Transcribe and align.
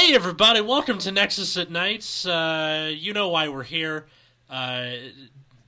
Hey, 0.00 0.14
everybody, 0.14 0.62
welcome 0.62 0.96
to 1.00 1.12
Nexus 1.12 1.58
at 1.58 1.70
Nights. 1.70 2.24
Uh, 2.24 2.90
you 2.90 3.12
know 3.12 3.28
why 3.28 3.48
we're 3.48 3.64
here. 3.64 4.06
Uh, 4.48 4.92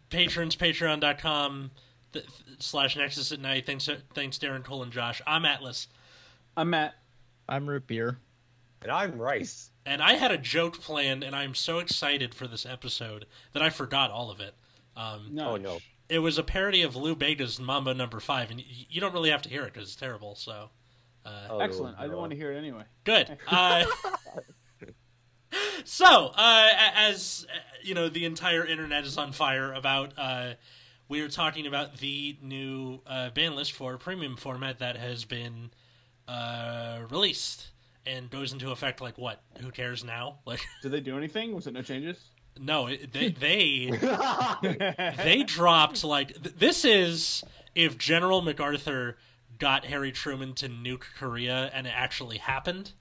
patrons, 0.08 0.56
patreon.com 0.56 1.70
th- 2.14 2.24
slash 2.58 2.96
Nexus 2.96 3.30
at 3.30 3.40
Night. 3.40 3.66
Thanks, 3.66 3.90
thanks, 4.14 4.38
Darren, 4.38 4.64
Cole, 4.64 4.82
and 4.84 4.90
Josh. 4.90 5.20
I'm 5.26 5.44
Atlas. 5.44 5.86
I'm 6.56 6.70
Matt. 6.70 6.94
I'm 7.46 7.68
root 7.68 7.86
beer. 7.86 8.16
And 8.80 8.90
I'm 8.90 9.18
Rice. 9.18 9.70
And 9.84 10.00
I 10.02 10.14
had 10.14 10.32
a 10.32 10.38
joke 10.38 10.80
planned, 10.80 11.22
and 11.22 11.36
I'm 11.36 11.54
so 11.54 11.78
excited 11.78 12.34
for 12.34 12.46
this 12.46 12.64
episode 12.64 13.26
that 13.52 13.62
I 13.62 13.68
forgot 13.68 14.10
all 14.10 14.30
of 14.30 14.40
it. 14.40 14.54
Um, 14.96 15.26
No. 15.32 15.50
Oh 15.50 15.56
no. 15.56 15.78
It 16.08 16.20
was 16.20 16.38
a 16.38 16.42
parody 16.42 16.80
of 16.80 16.96
Lou 16.96 17.14
Bega's 17.14 17.60
Mambo 17.60 17.92
Number 17.92 18.18
Five, 18.18 18.50
and 18.50 18.60
y- 18.60 18.86
you 18.88 18.98
don't 18.98 19.12
really 19.12 19.30
have 19.30 19.42
to 19.42 19.50
hear 19.50 19.64
it 19.64 19.74
because 19.74 19.88
it's 19.90 19.96
terrible. 19.96 20.34
So, 20.36 20.70
uh, 21.24 21.30
Oh, 21.50 21.58
Excellent. 21.60 21.96
I 21.98 22.02
no. 22.04 22.12
don't 22.12 22.20
want 22.20 22.30
to 22.30 22.36
hear 22.36 22.52
it 22.52 22.56
anyway. 22.58 22.84
Good. 23.04 23.36
Uh, 23.48 23.84
so, 25.84 26.32
uh, 26.34 26.68
as 26.96 27.46
uh, 27.52 27.58
you 27.82 27.94
know, 27.94 28.08
the 28.08 28.24
entire 28.24 28.64
internet 28.66 29.04
is 29.04 29.18
on 29.18 29.32
fire 29.32 29.72
about. 29.72 30.12
Uh, 30.16 30.54
we 31.08 31.20
are 31.20 31.28
talking 31.28 31.66
about 31.66 31.98
the 31.98 32.38
new 32.40 33.00
uh, 33.06 33.28
ban 33.30 33.54
list 33.54 33.72
for 33.72 33.98
premium 33.98 34.34
format 34.36 34.78
that 34.78 34.96
has 34.96 35.26
been 35.26 35.70
uh, 36.26 37.00
released 37.10 37.68
and 38.06 38.30
goes 38.30 38.52
into 38.52 38.70
effect. 38.70 39.00
Like 39.02 39.18
what? 39.18 39.42
Who 39.60 39.70
cares 39.70 40.02
now? 40.04 40.38
Like, 40.46 40.60
Did 40.82 40.92
they 40.92 41.00
do 41.00 41.18
anything? 41.18 41.54
Was 41.54 41.66
it 41.66 41.74
no 41.74 41.82
changes? 41.82 42.18
no, 42.58 42.86
it, 42.86 43.12
they 43.12 43.28
they 43.30 43.90
they 45.16 45.42
dropped 45.42 46.04
like 46.04 46.28
th- 46.42 46.54
this 46.56 46.84
is 46.84 47.42
if 47.74 47.96
General 47.98 48.42
MacArthur 48.42 49.16
got 49.58 49.84
Harry 49.86 50.12
Truman 50.12 50.54
to 50.54 50.68
nuke 50.68 51.04
Korea 51.16 51.70
and 51.74 51.86
it 51.86 51.92
actually 51.94 52.38
happened, 52.38 52.92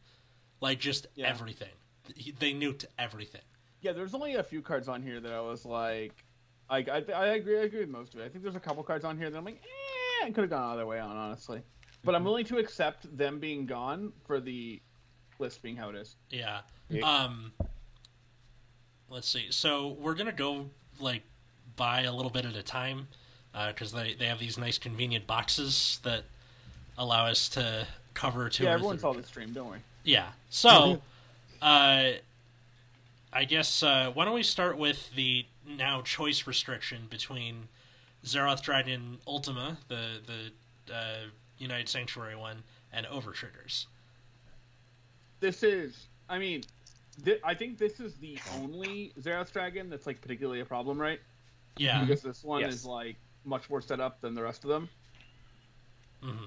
like 0.59 0.79
just 0.79 1.07
Yeah. 1.15 1.27
everything. 1.27 1.73
They 2.39 2.53
nuked 2.53 2.85
everything. 2.99 3.41
Yeah, 3.81 3.93
there's 3.93 4.13
only 4.13 4.35
a 4.35 4.43
few 4.43 4.61
cards 4.61 4.87
on 4.87 5.01
here 5.01 5.19
that 5.19 5.31
I 5.31 5.41
was 5.41 5.65
like, 5.65 6.13
like 6.69 6.87
I, 6.89 7.03
I 7.13 7.25
agree, 7.27 7.59
I 7.59 7.63
agree 7.63 7.79
with 7.79 7.89
most 7.89 8.13
of 8.13 8.19
it. 8.19 8.25
I 8.25 8.29
think 8.29 8.43
there's 8.43 8.55
a 8.55 8.59
couple 8.59 8.83
cards 8.83 9.05
on 9.05 9.17
here 9.17 9.29
that 9.29 9.37
I'm 9.37 9.45
like, 9.45 9.61
eh, 9.63 10.25
I 10.25 10.31
could 10.31 10.41
have 10.41 10.49
gone 10.49 10.71
other 10.73 10.85
way 10.85 10.99
on, 10.99 11.15
honestly. 11.15 11.61
But 12.03 12.15
I'm 12.15 12.23
willing 12.23 12.45
to 12.45 12.57
accept 12.57 13.15
them 13.17 13.39
being 13.39 13.65
gone 13.65 14.11
for 14.25 14.39
the 14.39 14.81
list 15.39 15.61
being 15.61 15.75
how 15.75 15.89
it 15.89 15.95
is. 15.95 16.15
Yeah. 16.29 16.61
Yeah. 16.89 17.05
Um. 17.07 17.53
Let's 19.09 19.27
see. 19.27 19.47
So 19.51 19.89
we're 19.99 20.15
gonna 20.15 20.31
go 20.31 20.69
like 20.99 21.23
buy 21.75 22.01
a 22.03 22.13
little 22.13 22.31
bit 22.31 22.45
at 22.45 22.55
a 22.55 22.63
time 22.63 23.07
because 23.67 23.91
they 23.91 24.13
they 24.15 24.25
have 24.25 24.39
these 24.39 24.57
nice 24.57 24.77
convenient 24.77 25.27
boxes 25.27 25.99
that 26.03 26.23
allow 26.97 27.25
us 27.27 27.49
to 27.49 27.87
cover 28.13 28.49
two. 28.49 28.63
yeah, 28.65 28.73
everyone 28.73 28.95
th- 28.95 29.01
saw 29.01 29.13
the 29.13 29.23
stream. 29.23 29.53
Don't 29.53 29.67
worry. 29.69 29.79
Yeah. 30.03 30.29
So, 30.49 31.01
uh, 31.61 32.11
I 33.33 33.43
guess 33.47 33.83
uh, 33.83 34.11
why 34.13 34.25
don't 34.25 34.33
we 34.33 34.43
start 34.43 34.77
with 34.77 35.13
the 35.15 35.45
now 35.67 36.01
choice 36.01 36.45
restriction 36.47 37.07
between 37.09 37.67
Zeroth 38.25 38.61
Dragon 38.61 39.19
Ultima, 39.27 39.77
the 39.87 40.19
the 40.87 40.93
uh, 40.93 41.15
United 41.57 41.87
Sanctuary 41.89 42.35
one, 42.35 42.63
and 42.91 43.05
Overtriggers. 43.05 43.85
This 45.39 45.63
is, 45.63 46.05
I 46.29 46.37
mean, 46.37 46.63
thi- 47.23 47.39
I 47.43 47.53
think 47.55 47.77
this 47.77 47.99
is 47.99 48.13
the 48.15 48.37
only 48.59 49.11
Zeroth 49.19 49.51
Dragon 49.51 49.89
that's 49.89 50.05
like 50.05 50.21
particularly 50.21 50.59
a 50.59 50.65
problem, 50.65 50.99
right? 50.99 51.19
Yeah. 51.77 52.03
Because 52.03 52.21
this 52.21 52.43
one 52.43 52.61
Yes. 52.61 52.73
is 52.73 52.85
like 52.85 53.15
much 53.45 53.69
more 53.69 53.81
set 53.81 53.99
up 53.99 54.21
than 54.21 54.35
the 54.35 54.43
rest 54.43 54.63
of 54.63 54.69
them. 54.69 54.89
hmm 56.21 56.45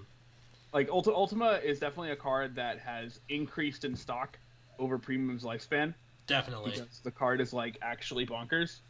like 0.75 0.89
Ulti- 0.89 1.15
Ultima 1.15 1.61
is 1.65 1.79
definitely 1.81 2.11
a 2.11 2.17
card 2.17 2.55
that 2.57 2.79
has 2.81 3.21
increased 3.31 3.85
in 3.85 3.97
stock 3.97 4.39
over 4.79 4.99
Premium's 4.99 5.45
lifespan 5.45 5.95
Definitely. 6.27 6.73
because 6.73 6.99
the 7.05 7.11
card 7.11 7.41
is 7.41 7.53
like 7.55 7.79
actually 7.81 8.27
bonkers. 8.27 8.81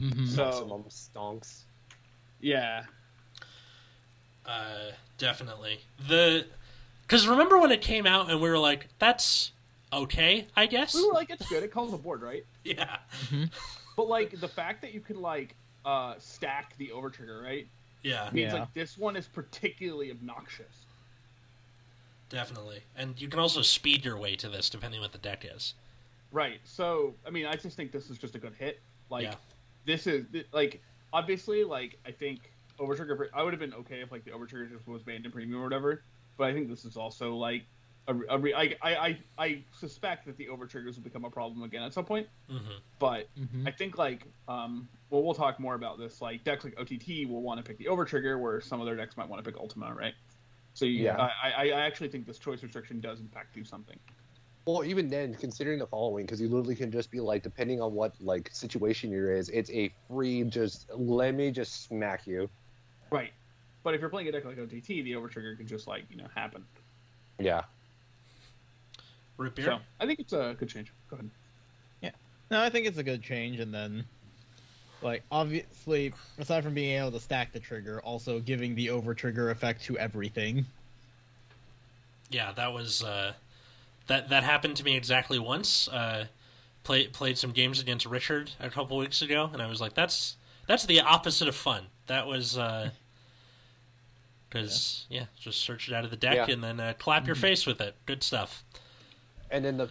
Mm-hmm. 0.00 0.26
So 0.26 0.44
Maximum 0.44 0.84
stonks. 0.90 1.62
yeah, 2.40 2.82
Uh, 4.46 4.90
definitely. 5.18 5.80
The 6.08 6.46
because 7.02 7.26
remember 7.28 7.58
when 7.58 7.70
it 7.72 7.80
came 7.82 8.06
out 8.06 8.30
and 8.30 8.40
we 8.40 8.48
were 8.48 8.58
like, 8.58 8.88
"That's 8.98 9.52
okay, 9.92 10.46
I 10.56 10.66
guess." 10.66 10.94
we 10.94 11.06
were 11.06 11.12
like, 11.12 11.30
it's 11.30 11.48
good. 11.48 11.62
It 11.62 11.72
calls 11.72 11.90
the 11.90 11.96
board, 11.98 12.22
right? 12.22 12.44
yeah. 12.64 12.98
But 13.96 14.08
like 14.08 14.38
the 14.40 14.48
fact 14.48 14.80
that 14.82 14.94
you 14.94 15.00
can 15.00 15.20
like 15.20 15.54
uh 15.84 16.14
stack 16.18 16.76
the 16.78 16.88
overtrigger, 16.94 17.42
right? 17.42 17.66
Yeah. 18.02 18.30
Means 18.32 18.52
Yeah. 18.52 18.60
like 18.60 18.74
this 18.74 18.96
one 18.96 19.16
is 19.16 19.26
particularly 19.26 20.10
obnoxious. 20.10 20.79
Definitely. 22.30 22.80
And 22.96 23.20
you 23.20 23.28
can 23.28 23.38
also 23.40 23.60
speed 23.60 24.04
your 24.04 24.16
way 24.16 24.36
to 24.36 24.48
this 24.48 24.70
depending 24.70 25.00
what 25.00 25.12
the 25.12 25.18
deck 25.18 25.44
is. 25.44 25.74
Right. 26.32 26.60
So 26.64 27.14
I 27.26 27.30
mean, 27.30 27.44
I 27.46 27.56
just 27.56 27.76
think 27.76 27.92
this 27.92 28.08
is 28.08 28.16
just 28.18 28.34
a 28.34 28.38
good 28.38 28.54
hit. 28.58 28.80
Like 29.10 29.24
Yeah. 29.24 29.34
this 29.84 30.06
is 30.06 30.24
like 30.52 30.80
obviously 31.12 31.64
like 31.64 31.98
I 32.06 32.12
think 32.12 32.52
overtrigger. 32.78 33.26
I 33.34 33.42
would 33.42 33.52
have 33.52 33.60
been 33.60 33.74
okay 33.74 34.00
if 34.00 34.10
like 34.12 34.24
the 34.24 34.30
overtrigger 34.30 34.70
just 34.70 34.86
was 34.86 35.02
banned 35.02 35.26
in 35.26 35.32
premium 35.32 35.60
or 35.60 35.64
whatever. 35.64 36.02
But 36.38 36.48
I 36.48 36.54
think 36.54 36.68
this 36.68 36.84
is 36.84 36.96
also 36.96 37.34
like 37.34 37.64
a, 38.08 38.14
a 38.30 38.38
re- 38.38 38.54
I, 38.54 38.76
I 38.80 38.94
I 38.96 39.18
I 39.38 39.62
suspect 39.78 40.24
that 40.26 40.36
the 40.38 40.46
overtriggers 40.46 40.94
will 40.96 41.02
become 41.02 41.24
a 41.24 41.30
problem 41.30 41.62
again 41.64 41.82
at 41.82 41.92
some 41.92 42.04
point. 42.04 42.28
hmm 42.48 42.56
But 43.00 43.26
Mm-hmm. 43.38 43.66
I 43.66 43.72
think 43.72 43.98
like 43.98 44.24
um 44.46 44.88
well 45.10 45.24
we'll 45.24 45.34
talk 45.34 45.58
more 45.58 45.74
about 45.74 45.98
this. 45.98 46.22
Like 46.22 46.44
decks 46.44 46.64
like 46.64 46.78
OTT 46.78 47.28
will 47.28 47.42
want 47.42 47.58
to 47.58 47.64
pick 47.64 47.76
the 47.76 47.86
overtrigger, 47.86 48.40
where 48.40 48.60
some 48.60 48.80
other 48.80 48.94
decks 48.94 49.16
might 49.16 49.28
want 49.28 49.44
to 49.44 49.50
pick 49.50 49.60
Ultima, 49.60 49.92
right? 49.92 50.14
So 50.74 50.84
you, 50.84 51.04
Yeah. 51.04 51.16
I, 51.16 51.50
I 51.50 51.64
I 51.70 51.80
actually 51.80 52.08
think 52.08 52.26
this 52.26 52.38
choice 52.38 52.62
restriction 52.62 53.00
does 53.00 53.20
in 53.20 53.28
fact 53.28 53.54
do 53.54 53.64
something. 53.64 53.98
Well, 54.66 54.84
even 54.84 55.08
then, 55.08 55.34
considering 55.34 55.78
the 55.78 55.86
following, 55.86 56.26
because 56.26 56.40
you 56.40 56.48
literally 56.48 56.76
can 56.76 56.92
just 56.92 57.10
be 57.10 57.18
like, 57.18 57.42
depending 57.42 57.80
on 57.80 57.94
what 57.94 58.14
like 58.20 58.50
situation 58.52 59.10
you're 59.10 59.32
in, 59.34 59.44
it's 59.52 59.70
a 59.70 59.90
free 60.08 60.44
just 60.44 60.88
let 60.94 61.34
me 61.34 61.50
just 61.50 61.84
smack 61.84 62.26
you. 62.26 62.48
Right. 63.10 63.32
But 63.82 63.94
if 63.94 64.00
you're 64.00 64.10
playing 64.10 64.28
a 64.28 64.32
deck 64.32 64.44
like 64.44 64.58
OTT, 64.58 64.86
the 64.86 65.12
overtrigger 65.12 65.56
can 65.56 65.66
just 65.66 65.86
like 65.86 66.04
you 66.10 66.16
know 66.16 66.26
happen. 66.34 66.64
Yeah. 67.38 67.62
Root 69.38 69.54
beer. 69.54 69.64
So 69.64 69.78
I 69.98 70.06
think 70.06 70.20
it's 70.20 70.34
a 70.34 70.54
good 70.58 70.68
change. 70.68 70.92
Go 71.08 71.16
ahead. 71.16 71.30
Yeah. 72.02 72.10
No, 72.50 72.62
I 72.62 72.68
think 72.68 72.86
it's 72.86 72.98
a 72.98 73.02
good 73.02 73.22
change, 73.22 73.58
and 73.58 73.72
then, 73.72 74.04
like, 75.02 75.22
obviously, 75.30 76.12
aside 76.38 76.64
from 76.64 76.74
being 76.74 76.98
able 76.98 77.12
to 77.12 77.20
stack 77.20 77.52
the 77.52 77.60
trigger, 77.60 78.00
also 78.02 78.40
giving 78.40 78.74
the 78.74 78.90
over 78.90 79.14
trigger 79.14 79.50
effect 79.50 79.84
to 79.84 79.98
everything. 79.98 80.66
Yeah, 82.30 82.52
that 82.52 82.72
was 82.72 83.02
uh, 83.02 83.32
that 84.06 84.28
that 84.28 84.44
happened 84.44 84.76
to 84.76 84.84
me 84.84 84.96
exactly 84.96 85.38
once. 85.38 85.88
Uh, 85.88 86.26
play, 86.84 87.06
played 87.08 87.38
some 87.38 87.50
games 87.50 87.80
against 87.80 88.06
Richard 88.06 88.52
a 88.60 88.70
couple 88.70 88.96
weeks 88.98 89.20
ago, 89.22 89.50
and 89.52 89.60
I 89.60 89.66
was 89.66 89.80
like, 89.80 89.94
"That's 89.94 90.36
that's 90.66 90.86
the 90.86 91.00
opposite 91.00 91.48
of 91.48 91.56
fun." 91.56 91.86
That 92.06 92.26
was 92.26 92.56
uh 92.56 92.90
because 94.48 95.06
yeah. 95.08 95.24
just 95.38 95.60
search 95.60 95.88
it 95.88 95.94
out 95.94 96.04
of 96.04 96.10
the 96.10 96.16
deck 96.16 96.48
Yeah. 96.48 96.54
and 96.54 96.62
then 96.62 96.80
uh, 96.80 96.92
clap 96.98 97.26
your 97.26 97.36
face 97.36 97.66
with 97.66 97.80
it. 97.80 97.94
Good 98.06 98.22
stuff. 98.22 98.64
And 99.50 99.64
then 99.64 99.76
the 99.76 99.90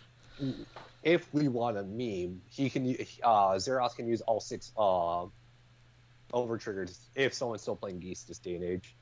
if 1.04 1.32
we 1.34 1.48
want 1.48 1.78
a 1.78 1.84
meme, 1.84 2.42
he 2.50 2.70
can 2.70 2.96
uh 3.24 3.58
Zeros 3.60 3.94
can 3.94 4.08
use 4.08 4.22
all 4.22 4.40
six 4.40 4.72
uh 4.78 5.26
over 6.34 6.58
triggers 6.58 7.00
if 7.16 7.34
someone's 7.34 7.62
still 7.62 7.76
playing 7.76 8.00
Geese 8.00 8.24
this 8.24 8.38
day 8.38 8.56
and 8.56 8.64
age. 8.64 8.96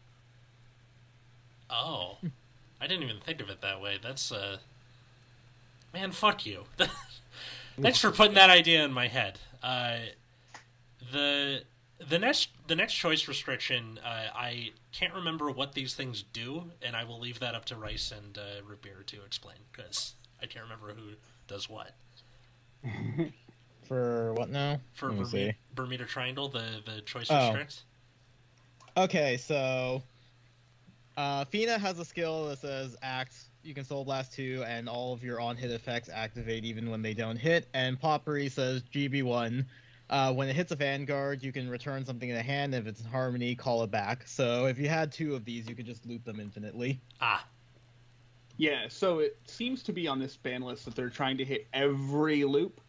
Oh, 1.70 2.18
I 2.80 2.88
didn't 2.88 3.04
even 3.04 3.20
think 3.20 3.42
of 3.42 3.50
it 3.50 3.62
that 3.62 3.82
way. 3.82 4.00
That's 4.02 4.32
uh, 4.32 4.58
man, 5.94 6.12
fuck 6.12 6.46
you. 6.46 6.64
Thanks 7.82 8.00
for 8.00 8.12
putting 8.12 8.36
that 8.36 8.50
idea 8.50 8.84
in 8.84 8.92
my 8.92 9.08
head. 9.08 9.40
Uh, 9.62 9.98
the 11.12 11.64
the 12.00 12.20
next 12.20 12.50
the 12.68 12.76
next 12.76 12.94
choice 12.94 13.28
restriction, 13.28 14.00
uh, 14.04 14.28
I 14.34 14.72
can't 14.92 15.14
remember 15.14 15.52
what 15.52 15.74
these 15.74 15.94
things 15.94 16.24
do, 16.34 16.72
and 16.82 16.96
I 16.96 17.04
will 17.04 17.20
leave 17.20 17.40
that 17.40 17.56
up 17.56 17.66
to 17.66 17.76
Rice 17.76 18.12
and 18.12 18.38
uh, 18.38 18.64
Root 18.66 19.08
to 19.08 19.24
explain 19.26 19.58
because 19.72 20.14
I 20.42 20.46
can't 20.46 20.64
remember 20.64 20.94
who 20.94 21.16
does 21.48 21.70
what. 21.70 21.92
For 23.88 24.34
what 24.34 24.50
now? 24.50 24.82
For 24.94 25.08
Let 25.10 25.18
me 25.18 25.24
Bermuda, 25.24 25.52
see. 25.54 25.58
Bermuda 25.76 26.06
Triangle, 26.06 26.50
the 26.50 26.82
the 26.86 27.02
choice 27.02 27.28
Oh. 27.30 27.48
restrict. 27.48 27.84
Okay, 28.98 29.38
so 29.38 30.02
uh, 31.16 31.46
Fina 31.46 31.78
has 31.78 32.00
a 32.00 32.06
skill 32.06 32.48
that 32.50 32.60
says 32.60 32.98
act. 33.02 33.36
You 33.64 33.74
can 33.74 33.84
soul 33.86 34.04
blast 34.06 34.34
two, 34.34 34.64
and 34.68 34.88
all 34.90 35.14
of 35.14 35.24
your 35.24 35.40
on 35.40 35.56
hit 35.56 35.72
effects 35.72 36.10
activate 36.14 36.66
even 36.66 36.90
when 36.90 37.02
they 37.02 37.14
don't 37.14 37.38
hit. 37.38 37.68
And 37.74 38.00
Potpourri 38.00 38.50
says 38.50 38.84
GB 38.94 39.24
one. 39.24 39.66
Uh, 40.10 40.34
when 40.34 40.48
it 40.48 40.56
hits 40.56 40.72
a 40.72 40.76
Vanguard, 40.76 41.44
you 41.44 41.52
can 41.52 41.70
return 41.70 42.06
something 42.06 42.30
in 42.30 42.36
the 42.36 42.42
hand. 42.42 42.74
If 42.74 42.88
it's 42.88 43.02
in 43.02 43.08
Harmony, 43.08 43.56
call 43.56 43.84
it 43.84 43.92
back. 43.92 44.26
So 44.26 44.66
if 44.66 44.78
you 44.80 44.88
had 44.88 45.12
two 45.12 45.36
of 45.36 45.44
these, 45.44 45.68
you 45.68 45.76
could 45.76 45.86
just 45.86 46.06
loop 46.06 46.24
them 46.24 46.40
infinitely. 46.40 47.00
Ah, 47.20 47.46
Yeah. 48.58 48.88
So 48.90 49.20
it 49.20 49.38
seems 49.46 49.84
to 49.84 49.94
be 49.94 50.08
on 50.08 50.20
this 50.20 50.36
ban 50.38 50.62
list 50.62 50.86
that 50.86 50.96
they're 50.96 51.10
trying 51.10 51.38
to 51.38 51.46
hit 51.46 51.68
every 51.74 52.44
loop. 52.44 52.82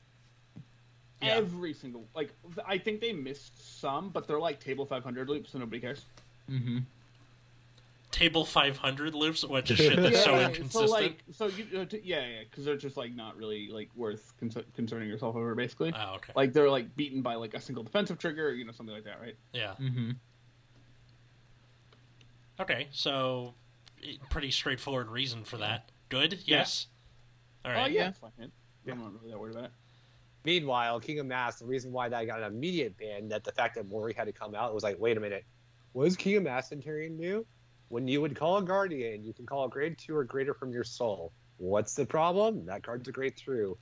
Yeah. 1.23 1.35
Every 1.35 1.73
single 1.75 2.07
like 2.15 2.33
I 2.67 2.79
think 2.79 3.01
they 3.01 3.13
missed 3.13 3.81
some, 3.81 4.11
but 4.11 4.27
they're 4.29 4.39
like 4.41 4.61
table 4.61 4.87
500 4.87 5.29
loops, 5.29 5.51
so 5.51 5.59
nobody 5.59 5.81
cares. 5.81 6.05
Mm-hmm. 6.49 6.79
table 8.13 8.45
500 8.45 9.15
loops, 9.15 9.43
a 9.43 9.49
bunch 9.49 9.71
of 9.71 9.77
shit 9.77 9.97
that's 10.01 10.25
so 10.25 10.39
inconsistent. 10.39 10.89
So 10.89 10.95
like, 10.95 11.23
so 11.33 11.47
you, 11.49 11.81
uh, 11.81 11.85
t- 11.85 12.01
yeah, 12.05 12.25
yeah, 12.27 12.39
because 12.49 12.65
they're 12.65 12.77
just 12.77 12.97
like 12.97 13.15
not 13.15 13.37
really 13.37 13.69
like 13.69 13.91
worth 13.97 14.33
con- 14.41 14.65
concerning 14.75 15.09
yourself 15.09 15.35
over, 15.37 15.55
basically. 15.57 15.93
oh, 15.95 16.15
okay. 16.15 16.33
Like 16.37 16.53
they're 16.53 16.71
like 16.71 16.95
beaten 16.97 17.21
by 17.21 17.35
like 17.35 17.53
a 17.55 17.61
single 17.61 17.83
defensive 17.85 18.19
trigger, 18.19 18.55
you 18.55 18.65
know, 18.65 18.73
something 18.73 18.95
like 18.95 19.05
that, 19.05 19.21
right? 19.21 19.35
yeah. 19.53 19.75
Mm-hmm. 19.81 20.13
Okay. 22.61 22.89
So, 22.93 23.55
i- 23.55 23.68
pretty 24.31 24.51
straightforward 24.51 25.11
reason 25.11 25.45
for 25.45 25.57
that. 25.59 25.91
Good. 26.09 26.41
Yes. 26.45 26.87
All 27.65 27.73
right. 27.73 27.79
Oh 27.79 27.83
right. 27.83 27.93
yeah, 27.93 28.13
Yeah. 28.85 28.93
I'm 28.93 29.01
not 29.01 29.13
really 29.15 29.31
that 29.31 29.39
worried 29.39 29.55
about 29.55 29.67
it. 29.67 29.73
Meanwhile, 30.45 31.01
King 31.01 31.19
of 31.19 31.27
Mass, 31.27 31.59
the 31.59 31.67
reason 31.67 31.93
why 31.93 32.09
that 32.09 32.27
got 32.27 32.41
an 32.41 32.47
immediate 32.47 32.97
ban, 32.97 33.29
that 33.29 33.45
the 33.45 33.53
fact 33.53 33.75
that 33.75 33.89
Mori 33.89 34.15
had 34.15 34.25
to 34.25 34.33
come 34.33 34.55
out, 34.55 34.71
it 34.71 34.75
was 34.75 34.85
like, 34.85 34.99
wait 34.99 35.17
a 35.17 35.21
minute, 35.21 35.45
was 35.93 36.17
King 36.17 36.37
of 36.37 36.43
Mass 36.45 36.69
Centurion 36.69 37.17
new? 37.17 37.45
When 37.89 38.07
you 38.07 38.21
would 38.21 38.37
call 38.37 38.59
a 38.59 38.63
Guardian, 38.63 39.25
you 39.25 39.33
can 39.33 39.47
call 39.47 39.65
a 39.65 39.69
grade 39.69 39.99
two 39.99 40.17
or 40.17 40.25
greater 40.25 40.55
from 40.55 40.73
your 40.73 40.85
soul. 40.85 41.33
What's 41.59 41.95
the 41.95 42.07
problem? 42.07 42.65
That 42.67 42.83
card's 42.83 43.09
a 43.09 43.13
grade 43.13 43.37
through. 43.37 43.77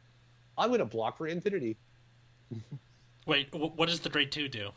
I'm 0.56 0.70
gonna 0.70 0.84
block 0.86 1.18
for 1.18 1.26
infinity. 1.26 1.76
Wait. 3.26 3.48
What 3.52 3.88
does 3.88 4.00
the 4.00 4.08
grade 4.08 4.32
two 4.32 4.48
do? 4.48 4.70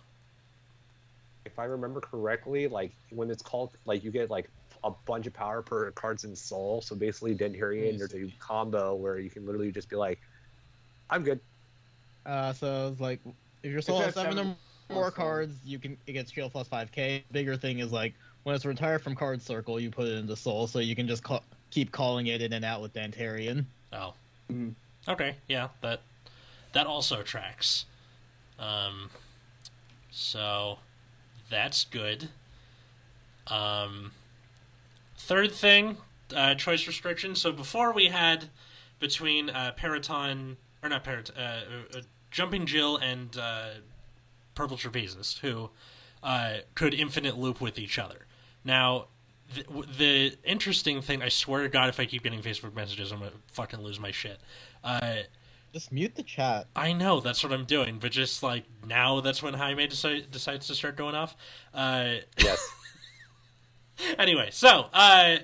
If 1.45 1.57
I 1.57 1.65
remember 1.65 2.01
correctly, 2.01 2.67
like 2.67 2.91
when 3.11 3.29
it's 3.29 3.41
called, 3.41 3.77
like 3.85 4.03
you 4.03 4.11
get 4.11 4.29
like 4.29 4.49
a 4.83 4.91
bunch 5.05 5.27
of 5.27 5.33
power 5.33 5.61
per 5.61 5.91
cards 5.91 6.23
in 6.23 6.35
soul. 6.35 6.81
So 6.81 6.95
basically, 6.95 7.35
Dantarian, 7.35 7.97
there's 7.97 8.13
a 8.13 8.31
combo 8.39 8.95
where 8.95 9.19
you 9.19 9.29
can 9.29 9.45
literally 9.45 9.71
just 9.71 9.89
be 9.89 9.95
like, 9.95 10.19
I'm 11.09 11.23
good. 11.23 11.39
Uh, 12.25 12.53
so 12.53 12.89
it's 12.91 13.01
like 13.01 13.19
if 13.63 13.71
your 13.71 13.81
soul 13.81 13.99
If 13.99 14.05
has 14.05 14.13
seven 14.13 14.37
seven 14.37 14.39
or 14.39 14.93
more 14.93 15.03
plus 15.03 15.13
seven. 15.13 15.25
cards, 15.25 15.55
you 15.65 15.79
can 15.79 15.97
it 16.07 16.13
gets 16.13 16.31
shield 16.31 16.51
plus 16.51 16.67
five 16.67 16.91
k. 16.91 17.23
Bigger 17.31 17.55
thing 17.55 17.79
is 17.79 17.91
like 17.91 18.13
when 18.43 18.55
it's 18.55 18.65
retired 18.65 19.01
from 19.01 19.15
card 19.15 19.41
circle, 19.41 19.79
you 19.79 19.89
put 19.89 20.07
it 20.07 20.17
into 20.17 20.35
soul, 20.35 20.67
so 20.67 20.79
you 20.79 20.95
can 20.95 21.07
just 21.07 21.23
call, 21.23 21.43
keep 21.71 21.91
calling 21.91 22.27
it 22.27 22.41
in 22.41 22.53
and 22.53 22.63
out 22.63 22.81
with 22.81 22.93
Dantarian. 22.93 23.65
Oh. 23.93 24.13
Mhm. 24.51 24.73
Okay. 25.07 25.35
Yeah. 25.47 25.69
That 25.81 26.01
that 26.73 26.85
also 26.87 27.23
tracks. 27.23 27.85
Um. 28.59 29.09
So, 30.11 30.79
that's 31.49 31.85
good. 31.85 32.29
Um. 33.47 34.11
Third 35.19 35.51
thing, 35.51 35.97
uh, 36.35 36.55
choice 36.55 36.87
restriction. 36.87 37.35
So 37.35 37.51
before 37.51 37.91
we 37.93 38.07
had 38.07 38.45
between 38.99 39.49
uh, 39.49 39.73
Peryton 39.77 40.57
or 40.81 40.89
not 40.89 41.03
Peryton, 41.03 41.35
uh, 41.37 41.59
uh, 41.95 42.01
Jumping 42.31 42.65
Jill 42.65 42.97
and 42.97 43.37
uh, 43.37 43.65
Purple 44.55 44.77
Trapezist, 44.77 45.39
who 45.39 45.69
uh, 46.23 46.57
could 46.75 46.93
infinite 46.93 47.37
loop 47.37 47.59
with 47.61 47.77
each 47.77 47.99
other. 47.99 48.25
Now, 48.63 49.07
the, 49.53 49.63
the 49.97 50.37
interesting 50.43 51.01
thing, 51.01 51.21
I 51.21 51.29
swear 51.29 51.63
to 51.63 51.69
God, 51.69 51.89
if 51.89 51.99
I 51.99 52.05
keep 52.05 52.23
getting 52.23 52.41
Facebook 52.41 52.75
messages, 52.75 53.11
I'm 53.11 53.19
gonna 53.19 53.31
fucking 53.51 53.81
lose 53.81 53.99
my 53.99 54.11
shit. 54.11 54.39
Uh, 54.83 55.17
Just 55.73 55.91
mute 55.91 56.15
the 56.15 56.23
chat. 56.23 56.67
I 56.75 56.93
know 56.93 57.19
that's 57.19 57.43
what 57.43 57.51
I'm 57.53 57.65
doing, 57.65 57.99
but 57.99 58.11
just 58.11 58.43
like 58.43 58.63
now, 58.87 59.21
that's 59.21 59.41
when 59.41 59.53
Jaime 59.55 59.87
decide, 59.87 60.29
decides 60.31 60.67
to 60.67 60.75
start 60.75 60.95
going 60.97 61.15
off. 61.15 61.35
Uh, 61.73 62.15
Yes. 62.37 62.73
anyway, 64.17 64.49
so 64.51 64.87
uh, 64.93 65.37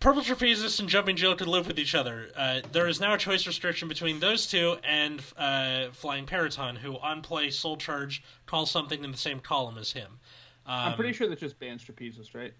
Purple 0.00 0.22
Trapezist 0.22 0.78
and 0.78 0.88
Jumping 0.88 1.16
Jill 1.16 1.34
could 1.36 1.48
live 1.48 1.66
with 1.66 1.78
each 1.78 1.94
other. 1.94 2.28
Uh, 2.36 2.60
there 2.72 2.86
is 2.86 3.00
now 3.00 3.14
a 3.14 3.18
choice 3.18 3.46
restriction 3.46 3.88
between 3.88 4.20
those 4.20 4.46
two 4.46 4.76
and 4.84 5.22
uh, 5.36 5.86
Flying 5.92 6.26
Peryton, 6.26 6.76
who 6.76 6.98
on 6.98 7.22
play 7.22 7.50
Soul 7.50 7.76
Charge 7.76 8.22
calls 8.46 8.70
something 8.70 9.02
in 9.02 9.10
the 9.10 9.16
same 9.16 9.40
column 9.40 9.78
as 9.78 9.92
him. 9.92 10.18
Um, 10.66 10.90
I'm 10.90 10.94
pretty 10.94 11.12
sure 11.12 11.28
that 11.28 11.38
just 11.38 11.58
bans 11.58 11.84
trapezist, 11.84 12.34
right? 12.34 12.52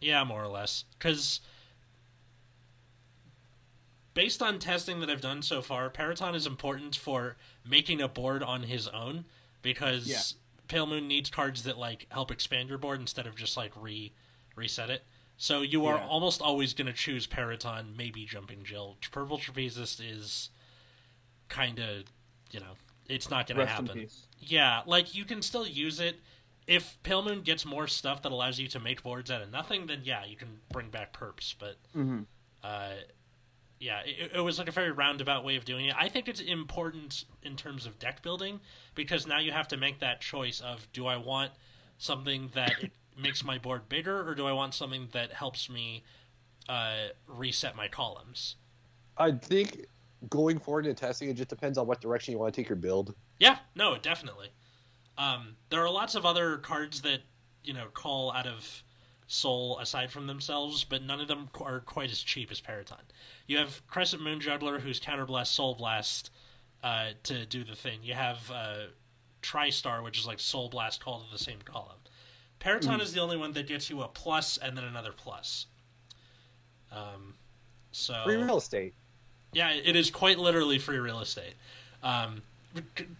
Yeah, 0.00 0.24
more 0.24 0.42
or 0.42 0.48
less. 0.48 0.84
Because 0.98 1.40
based 4.14 4.42
on 4.42 4.58
testing 4.58 5.00
that 5.00 5.08
I've 5.08 5.20
done 5.20 5.42
so 5.42 5.62
far, 5.62 5.88
Peryton 5.90 6.34
is 6.34 6.46
important 6.46 6.96
for 6.96 7.36
making 7.68 8.00
a 8.00 8.08
board 8.08 8.42
on 8.42 8.64
his 8.64 8.86
own 8.88 9.24
because. 9.62 10.36
Pale 10.70 10.86
Moon 10.86 11.06
needs 11.08 11.28
cards 11.28 11.64
that 11.64 11.76
like 11.76 12.06
help 12.10 12.30
expand 12.30 12.68
your 12.70 12.78
board 12.78 13.00
instead 13.00 13.26
of 13.26 13.34
just 13.36 13.56
like 13.56 13.72
re 13.76 14.12
reset 14.56 14.88
it. 14.88 15.02
So 15.36 15.62
you 15.62 15.84
are 15.86 15.96
Yeah. 15.98 16.06
almost 16.06 16.40
always 16.40 16.72
going 16.74 16.86
to 16.86 16.92
choose 16.92 17.26
Peryton, 17.26 17.94
maybe 17.96 18.24
Jumping 18.24 18.62
Jill. 18.62 18.96
Purple 19.10 19.38
Trapezist 19.38 20.00
is 20.00 20.50
kind 21.48 21.78
of, 21.78 22.04
you 22.52 22.60
know, 22.60 22.74
it's 23.08 23.28
not 23.30 23.46
going 23.46 23.58
to 23.58 23.66
happen. 23.66 24.06
Yeah, 24.38 24.82
like 24.86 25.14
you 25.14 25.24
can 25.24 25.42
still 25.42 25.66
use 25.66 25.98
it. 26.00 26.20
If 26.66 27.02
Pale 27.02 27.22
Moon 27.22 27.40
gets 27.42 27.64
more 27.64 27.88
stuff 27.88 28.22
that 28.22 28.30
allows 28.32 28.58
you 28.60 28.68
to 28.68 28.78
make 28.78 29.02
boards 29.02 29.30
out 29.30 29.42
of 29.42 29.50
nothing, 29.50 29.86
then 29.86 30.00
yeah, 30.04 30.24
you 30.24 30.36
can 30.36 30.60
bring 30.72 30.88
back 30.90 31.12
perps. 31.12 31.54
But 31.58 31.76
Mm-hmm. 31.96 32.20
uh, 32.62 32.90
yeah, 33.80 34.00
it, 34.04 34.32
it 34.36 34.40
was 34.40 34.58
like 34.58 34.68
a 34.68 34.72
very 34.72 34.92
roundabout 34.92 35.42
way 35.42 35.56
of 35.56 35.64
doing 35.64 35.86
it. 35.86 35.96
I 35.98 36.08
think 36.08 36.28
it's 36.28 36.40
important 36.40 37.24
in 37.42 37.56
terms 37.56 37.86
of 37.86 37.98
deck 37.98 38.22
building 38.22 38.60
because 38.94 39.26
now 39.26 39.38
you 39.38 39.52
have 39.52 39.66
to 39.68 39.76
make 39.78 40.00
that 40.00 40.20
choice 40.20 40.60
of 40.60 40.86
do 40.92 41.06
I 41.06 41.16
want 41.16 41.52
something 41.96 42.50
that 42.54 42.74
makes 43.18 43.42
my 43.42 43.56
board 43.56 43.88
bigger 43.88 44.28
or 44.28 44.34
do 44.34 44.46
I 44.46 44.52
want 44.52 44.74
something 44.74 45.08
that 45.12 45.32
helps 45.32 45.70
me 45.70 46.04
uh, 46.68 47.08
reset 47.26 47.74
my 47.74 47.88
columns? 47.88 48.56
I 49.16 49.32
think 49.32 49.86
going 50.28 50.58
forward 50.58 50.86
in 50.86 50.94
testing, 50.94 51.30
it 51.30 51.34
just 51.34 51.48
depends 51.48 51.78
on 51.78 51.86
what 51.86 52.02
direction 52.02 52.32
you 52.32 52.38
want 52.38 52.52
to 52.54 52.60
take 52.60 52.68
your 52.68 52.76
build. 52.76 53.14
Yeah, 53.38 53.58
no, 53.74 53.96
definitely. 53.96 54.48
Um, 55.16 55.56
there 55.70 55.82
are 55.82 55.90
lots 55.90 56.14
of 56.14 56.26
other 56.26 56.58
cards 56.58 57.00
that 57.00 57.20
you 57.64 57.72
know 57.72 57.86
call 57.92 58.32
out 58.32 58.46
of 58.46 58.82
Soul 59.32 59.78
aside 59.78 60.10
from 60.10 60.26
themselves, 60.26 60.82
but 60.82 61.04
none 61.04 61.20
of 61.20 61.28
them 61.28 61.50
are 61.60 61.78
quite 61.78 62.10
as 62.10 62.20
cheap 62.20 62.50
as 62.50 62.60
Peryton. 62.60 62.98
You 63.46 63.58
have 63.58 63.86
Crescent 63.86 64.20
Moon 64.20 64.40
Juggler, 64.40 64.80
who's 64.80 64.98
Counterblast 64.98 65.46
Soul 65.46 65.76
Blast 65.76 66.30
uh, 66.82 67.10
to 67.22 67.46
do 67.46 67.62
the 67.62 67.76
thing. 67.76 68.00
You 68.02 68.14
have 68.14 68.50
uh, 68.52 68.74
TriStar, 69.40 70.02
which 70.02 70.18
is 70.18 70.26
like 70.26 70.40
Soul 70.40 70.68
Blast 70.68 71.02
called 71.04 71.26
to 71.26 71.30
the 71.32 71.38
same 71.38 71.58
column. 71.64 71.98
Peryton 72.58 73.00
is 73.00 73.12
the 73.12 73.20
only 73.20 73.36
one 73.36 73.52
that 73.52 73.68
gets 73.68 73.88
you 73.88 74.02
a 74.02 74.08
plus 74.08 74.56
and 74.58 74.76
then 74.76 74.82
another 74.84 75.12
plus. 75.16 75.66
Um, 76.90 77.34
so 77.92 78.14
Free 78.24 78.34
real 78.34 78.58
estate. 78.58 78.94
yeah, 79.52 79.70
it 79.70 79.94
is 79.94 80.10
quite 80.10 80.40
literally 80.40 80.78
free 80.78 80.98
real 80.98 81.20
estate. 81.20 81.54
Um, 82.02 82.42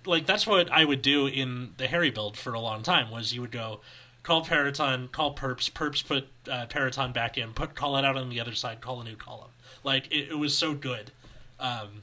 like 0.04 0.26
that's 0.26 0.46
what 0.46 0.70
I 0.72 0.84
would 0.84 1.02
do 1.02 1.26
in 1.26 1.70
the 1.76 1.86
Harry 1.86 2.10
build 2.10 2.36
for 2.36 2.52
a 2.52 2.60
long 2.60 2.82
time. 2.82 3.10
Was 3.10 3.32
you 3.32 3.40
would 3.40 3.50
go 3.52 3.80
call 4.22 4.44
Peryton, 4.44 5.08
call 5.08 5.34
Perps, 5.34 5.70
Perps 5.70 6.06
put 6.06 6.28
uh, 6.50 6.66
Peryton 6.66 7.12
back 7.12 7.38
in, 7.38 7.52
put 7.52 7.74
call 7.74 7.96
it 7.96 8.04
out 8.04 8.16
on 8.16 8.28
the 8.28 8.40
other 8.40 8.54
side, 8.54 8.80
call 8.80 9.00
a 9.00 9.04
new 9.04 9.16
column. 9.16 9.50
Like 9.82 10.06
it, 10.10 10.30
it 10.30 10.38
was 10.38 10.56
so 10.56 10.74
good 10.74 11.12
um, 11.58 12.02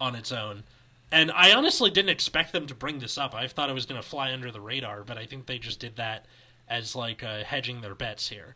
on 0.00 0.14
its 0.14 0.32
own. 0.32 0.64
And 1.12 1.32
I 1.32 1.52
honestly 1.52 1.90
didn't 1.90 2.10
expect 2.10 2.52
them 2.52 2.66
to 2.68 2.74
bring 2.74 3.00
this 3.00 3.18
up. 3.18 3.34
I 3.34 3.48
thought 3.48 3.68
it 3.68 3.72
was 3.74 3.84
going 3.84 4.00
to 4.00 4.06
fly 4.06 4.32
under 4.32 4.50
the 4.52 4.60
radar, 4.60 5.02
but 5.02 5.18
I 5.18 5.26
think 5.26 5.46
they 5.46 5.58
just 5.58 5.80
did 5.80 5.96
that 5.96 6.26
as 6.68 6.94
like 6.94 7.24
uh, 7.24 7.42
hedging 7.42 7.80
their 7.80 7.96
bets 7.96 8.28
here. 8.28 8.54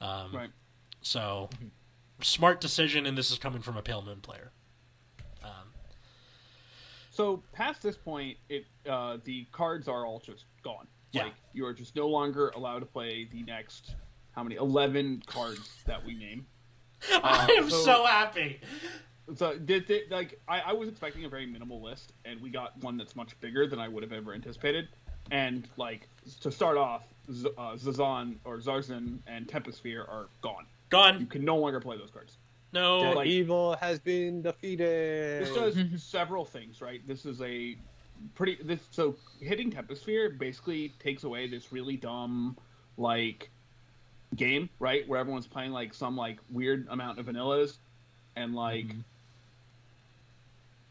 Um, 0.00 0.32
Right. 0.34 0.50
So 1.00 1.50
smart 2.20 2.60
decision, 2.60 3.04
and 3.06 3.18
this 3.18 3.32
is 3.32 3.38
coming 3.38 3.62
from 3.62 3.76
a 3.76 3.82
Pale 3.82 4.02
Moon 4.02 4.20
player. 4.20 4.52
Um, 5.42 5.72
So 7.10 7.42
past 7.52 7.82
this 7.82 7.96
point, 7.96 8.38
it 8.48 8.64
uh, 8.88 9.18
the 9.24 9.46
cards 9.50 9.88
are 9.88 10.06
all 10.06 10.20
just 10.20 10.44
gone. 10.62 10.86
Yeah. 11.12 11.24
Like 11.24 11.34
you 11.52 11.66
are 11.66 11.72
just 11.74 11.94
no 11.96 12.08
longer 12.08 12.48
allowed 12.56 12.80
to 12.80 12.86
play 12.86 13.28
the 13.30 13.42
next 13.42 13.94
how 14.32 14.42
many 14.42 14.56
eleven 14.56 15.22
cards 15.26 15.82
that 15.86 16.04
we 16.04 16.14
name. 16.14 16.46
I 17.12 17.54
am 17.58 17.68
so, 17.70 17.84
so- 17.84 18.04
happy. 18.06 18.60
So 19.36 19.56
did, 19.56 19.86
did 19.86 20.10
like 20.10 20.40
I, 20.48 20.60
I 20.60 20.72
was 20.72 20.88
expecting 20.88 21.24
a 21.24 21.28
very 21.28 21.46
minimal 21.46 21.80
list, 21.80 22.12
and 22.24 22.40
we 22.40 22.50
got 22.50 22.76
one 22.82 22.96
that's 22.96 23.14
much 23.14 23.38
bigger 23.40 23.66
than 23.66 23.78
I 23.78 23.86
would 23.88 24.02
have 24.02 24.12
ever 24.12 24.34
anticipated. 24.34 24.88
And 25.30 25.68
like 25.76 26.08
to 26.40 26.50
start 26.50 26.76
off, 26.76 27.04
Z- 27.30 27.48
uh, 27.56 27.74
Zazan 27.76 28.36
or 28.44 28.58
Zarzan 28.58 29.18
and 29.28 29.48
Temposphere 29.48 30.04
are 30.08 30.26
gone. 30.42 30.66
Gone. 30.90 31.20
You 31.20 31.26
can 31.26 31.44
no 31.44 31.56
longer 31.56 31.78
play 31.80 31.96
those 31.96 32.10
cards. 32.10 32.36
No. 32.72 33.12
Like- 33.12 33.28
evil 33.28 33.76
has 33.76 33.98
been 34.00 34.42
defeated. 34.42 35.46
This 35.46 35.54
does 35.54 35.78
several 36.02 36.44
things, 36.44 36.80
right? 36.82 37.06
This 37.06 37.24
is 37.24 37.40
a 37.42 37.76
pretty 38.34 38.58
this 38.62 38.80
so 38.90 39.16
hitting 39.40 39.70
Temposphere 39.70 40.30
basically 40.30 40.92
takes 40.98 41.24
away 41.24 41.46
this 41.46 41.72
really 41.72 41.96
dumb 41.96 42.56
like 42.96 43.50
game, 44.34 44.68
right? 44.78 45.06
Where 45.08 45.20
everyone's 45.20 45.46
playing 45.46 45.72
like 45.72 45.94
some 45.94 46.16
like 46.16 46.38
weird 46.50 46.86
amount 46.88 47.18
of 47.18 47.26
vanillas 47.26 47.78
and 48.36 48.54
like 48.54 48.86
mm-hmm. 48.86 49.00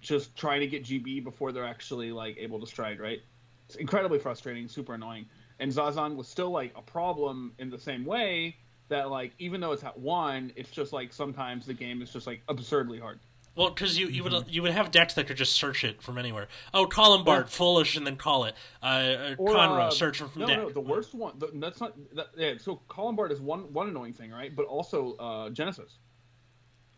just 0.01 0.35
trying 0.35 0.61
to 0.61 0.67
get 0.67 0.83
GB 0.83 1.23
before 1.23 1.51
they're 1.51 1.65
actually 1.65 2.11
like 2.11 2.37
able 2.37 2.59
to 2.59 2.67
stride, 2.67 2.99
right? 2.99 3.21
It's 3.67 3.75
incredibly 3.75 4.19
frustrating, 4.19 4.67
super 4.67 4.93
annoying. 4.93 5.25
And 5.59 5.71
Zazan 5.71 6.15
was 6.15 6.27
still 6.27 6.51
like 6.51 6.73
a 6.75 6.81
problem 6.81 7.53
in 7.59 7.69
the 7.69 7.79
same 7.79 8.05
way 8.05 8.55
that 8.89 9.09
like 9.09 9.31
even 9.39 9.61
though 9.61 9.71
it's 9.71 9.83
at 9.83 9.97
one, 9.97 10.51
it's 10.55 10.71
just 10.71 10.93
like 10.93 11.13
sometimes 11.13 11.65
the 11.65 11.73
game 11.73 12.01
is 12.01 12.11
just 12.11 12.27
like 12.27 12.41
absurdly 12.47 12.99
hard. 12.99 13.19
Well, 13.55 13.69
because 13.69 13.97
you, 13.99 14.07
you 14.07 14.23
would 14.23 14.31
Mm-hmm. 14.31 14.49
you 14.49 14.61
would 14.61 14.71
have 14.71 14.91
decks 14.91 15.13
that 15.15 15.27
could 15.27 15.35
just 15.37 15.53
search 15.53 15.83
it 15.83 16.01
from 16.01 16.17
anywhere. 16.17 16.47
Oh, 16.73 16.85
Columbard, 16.85 17.49
foolish, 17.49 17.97
and 17.97 18.07
then 18.07 18.15
call 18.15 18.45
it. 18.45 18.55
Uh, 18.81 18.85
uh, 18.85 19.35
Or, 19.37 19.53
Conroe, 19.53 19.79
uh, 19.87 19.91
search 19.91 20.19
from 20.19 20.31
no, 20.37 20.47
deck. 20.47 20.57
no, 20.57 20.69
the 20.69 20.79
worst 20.79 21.13
one. 21.13 21.33
The, 21.37 21.49
that's 21.55 21.81
not. 21.81 21.93
That, 22.15 22.27
yeah, 22.37 22.53
so 22.59 22.81
Columbard 22.87 23.31
is 23.31 23.41
one 23.41 23.73
one 23.73 23.89
annoying 23.89 24.13
thing, 24.13 24.31
right? 24.31 24.55
But 24.55 24.65
also 24.67 25.15
uh, 25.17 25.49
Genesis, 25.49 25.97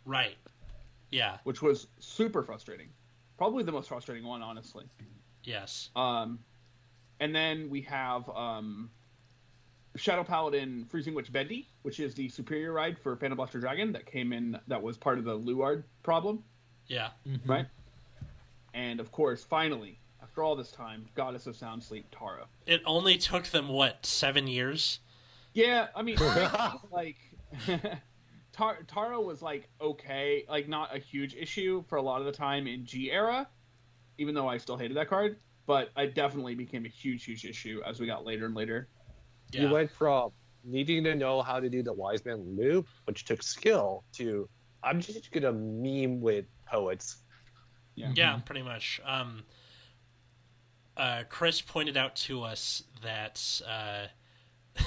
Right. 0.06 0.36
Yeah. 1.10 1.38
which 1.44 1.62
was 1.62 1.88
super 2.00 2.44
frustrating. 2.44 2.90
Probably 3.38 3.64
the 3.64 3.72
most 3.72 3.88
frustrating 3.90 4.26
one, 4.26 4.42
honestly. 4.42 4.86
Yes. 5.44 5.90
Um, 5.96 6.40
and 7.20 7.34
then 7.36 7.70
we 7.70 7.82
have 7.82 8.28
um, 8.30 8.90
Shadow 9.96 10.24
Paladin 10.24 10.86
Freezing 10.90 11.14
Witch 11.14 11.32
Bendy, 11.32 11.68
which 11.84 12.00
is 12.00 12.16
the 12.16 12.28
superior 12.30 12.74
ride 12.74 12.98
for 12.98 13.16
Phantom 13.16 13.38
Blaster 13.38 13.60
Dragon 13.60 13.92
that 13.94 14.06
came 14.06 14.34
in. 14.34 14.60
That 14.68 14.82
was 14.82 14.98
part 14.98 15.18
of 15.20 15.24
the 15.26 15.36
Luard 15.38 15.84
problem, 16.02 16.44
Yeah. 16.88 17.10
Mm-hmm. 17.28 17.50
right? 17.52 17.66
And 18.74 19.00
of 19.00 19.12
course, 19.12 19.44
finally, 19.44 20.00
after 20.22 20.42
all 20.42 20.56
this 20.56 20.72
time, 20.72 21.06
Goddess 21.14 21.46
of 21.46 21.56
Sound 21.56 21.84
Sleep 21.84 22.06
Tara. 22.12 22.46
It 22.66 22.82
only 22.86 23.18
took 23.18 23.46
them 23.46 23.68
what 23.70 24.06
seven 24.06 24.48
years. 24.48 25.00
Yeah, 25.54 25.88
I 25.96 26.02
mean, 26.02 26.18
like 26.92 27.18
Tar- 28.52 28.80
Taro 28.88 29.22
was 29.22 29.44
like 29.44 29.70
okay, 29.80 30.46
like 30.50 30.68
not 30.68 30.96
a 30.96 30.98
huge 30.98 31.36
issue 31.36 31.84
for 31.88 31.98
a 31.98 32.02
lot 32.02 32.20
of 32.20 32.26
the 32.26 32.32
time 32.32 32.66
in 32.66 32.86
G 32.86 33.12
era, 33.12 33.48
even 34.18 34.34
though 34.34 34.48
I 34.48 34.58
still 34.58 34.78
hated 34.78 34.98
that 34.98 35.08
card. 35.10 35.38
But 35.68 35.92
it 35.96 36.16
definitely 36.16 36.56
became 36.56 36.86
a 36.86 36.90
huge, 36.90 37.24
huge 37.26 37.46
issue 37.46 37.82
as 37.86 38.00
we 38.00 38.08
got 38.08 38.26
later 38.26 38.46
and 38.48 38.56
later. 38.56 38.88
Yeah. 39.54 39.64
You 39.64 39.70
went 39.70 39.92
from 39.92 40.32
needing 40.64 41.04
to 41.04 41.16
know 41.16 41.42
how 41.42 41.60
to 41.60 41.70
do 41.70 41.84
the 41.84 41.94
wise 41.94 42.26
man 42.26 42.56
loop, 42.58 42.88
which 43.06 43.26
took 43.26 43.44
skill, 43.44 44.04
to 44.14 44.48
I'm 44.84 45.00
just 45.00 45.32
gonna 45.32 45.54
meme 45.54 46.22
with 46.22 46.46
poets. 46.66 47.18
Yeah. 47.96 48.12
Yeah, 48.16 48.40
pretty 48.44 48.64
much. 48.64 49.00
Um, 49.06 49.44
uh, 50.98 51.24
Chris 51.30 51.62
pointed 51.62 51.98
out 51.98 52.16
to 52.16 52.44
us 52.44 52.84
that 53.02 53.62
uh, 53.68 54.08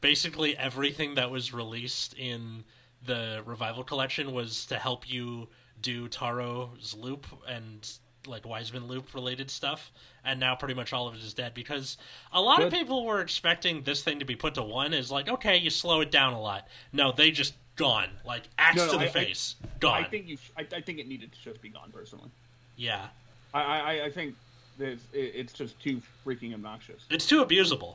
basically 0.00 0.56
everything 0.56 1.14
that 1.14 1.30
was 1.30 1.52
released 1.52 2.14
in 2.14 2.64
the 3.04 3.42
revival 3.44 3.84
collection 3.84 4.32
was 4.32 4.66
to 4.66 4.76
help 4.76 5.08
you 5.08 5.48
do 5.80 6.08
Taro's 6.08 6.94
loop 6.98 7.26
and 7.46 7.88
like 8.26 8.46
Wiseman 8.46 8.86
loop 8.86 9.14
related 9.14 9.50
stuff, 9.50 9.90
and 10.24 10.38
now 10.40 10.54
pretty 10.54 10.74
much 10.74 10.92
all 10.92 11.06
of 11.08 11.14
it 11.14 11.22
is 11.22 11.32
dead 11.34 11.54
because 11.54 11.96
a 12.32 12.40
lot 12.40 12.62
of 12.62 12.72
people 12.72 13.04
were 13.06 13.20
expecting 13.20 13.82
this 13.82 14.02
thing 14.02 14.18
to 14.18 14.24
be 14.24 14.36
put 14.36 14.54
to 14.54 14.62
one. 14.62 14.92
Is 14.92 15.10
like 15.10 15.28
okay, 15.28 15.56
you 15.56 15.70
slow 15.70 16.00
it 16.00 16.10
down 16.10 16.32
a 16.32 16.40
lot. 16.40 16.66
No, 16.92 17.12
they 17.12 17.30
just 17.30 17.54
gone 17.76 18.08
like 18.26 18.44
axe 18.58 18.76
No, 18.76 18.86
no, 18.86 18.92
to 18.92 18.98
the 18.98 19.04
I- 19.04 19.08
I- 19.08 19.12
face, 19.12 19.56
gone. 19.80 20.04
I 20.04 20.08
think 20.08 20.28
you. 20.28 20.36
Sh- 20.36 20.50
I, 20.56 20.66
I 20.76 20.80
think 20.80 20.98
it 20.98 21.06
needed 21.08 21.32
to 21.32 21.40
just 21.42 21.62
be 21.62 21.68
gone 21.68 21.90
personally. 21.92 22.30
yeah, 22.76 23.06
I, 23.54 23.60
I, 23.62 24.04
I 24.06 24.10
think 24.10 24.34
it's, 24.80 25.02
it's 25.12 25.52
just 25.52 25.78
too 25.80 26.02
freaking 26.26 26.52
obnoxious. 26.54 27.04
it's 27.10 27.26
too 27.26 27.44
abusable. 27.44 27.94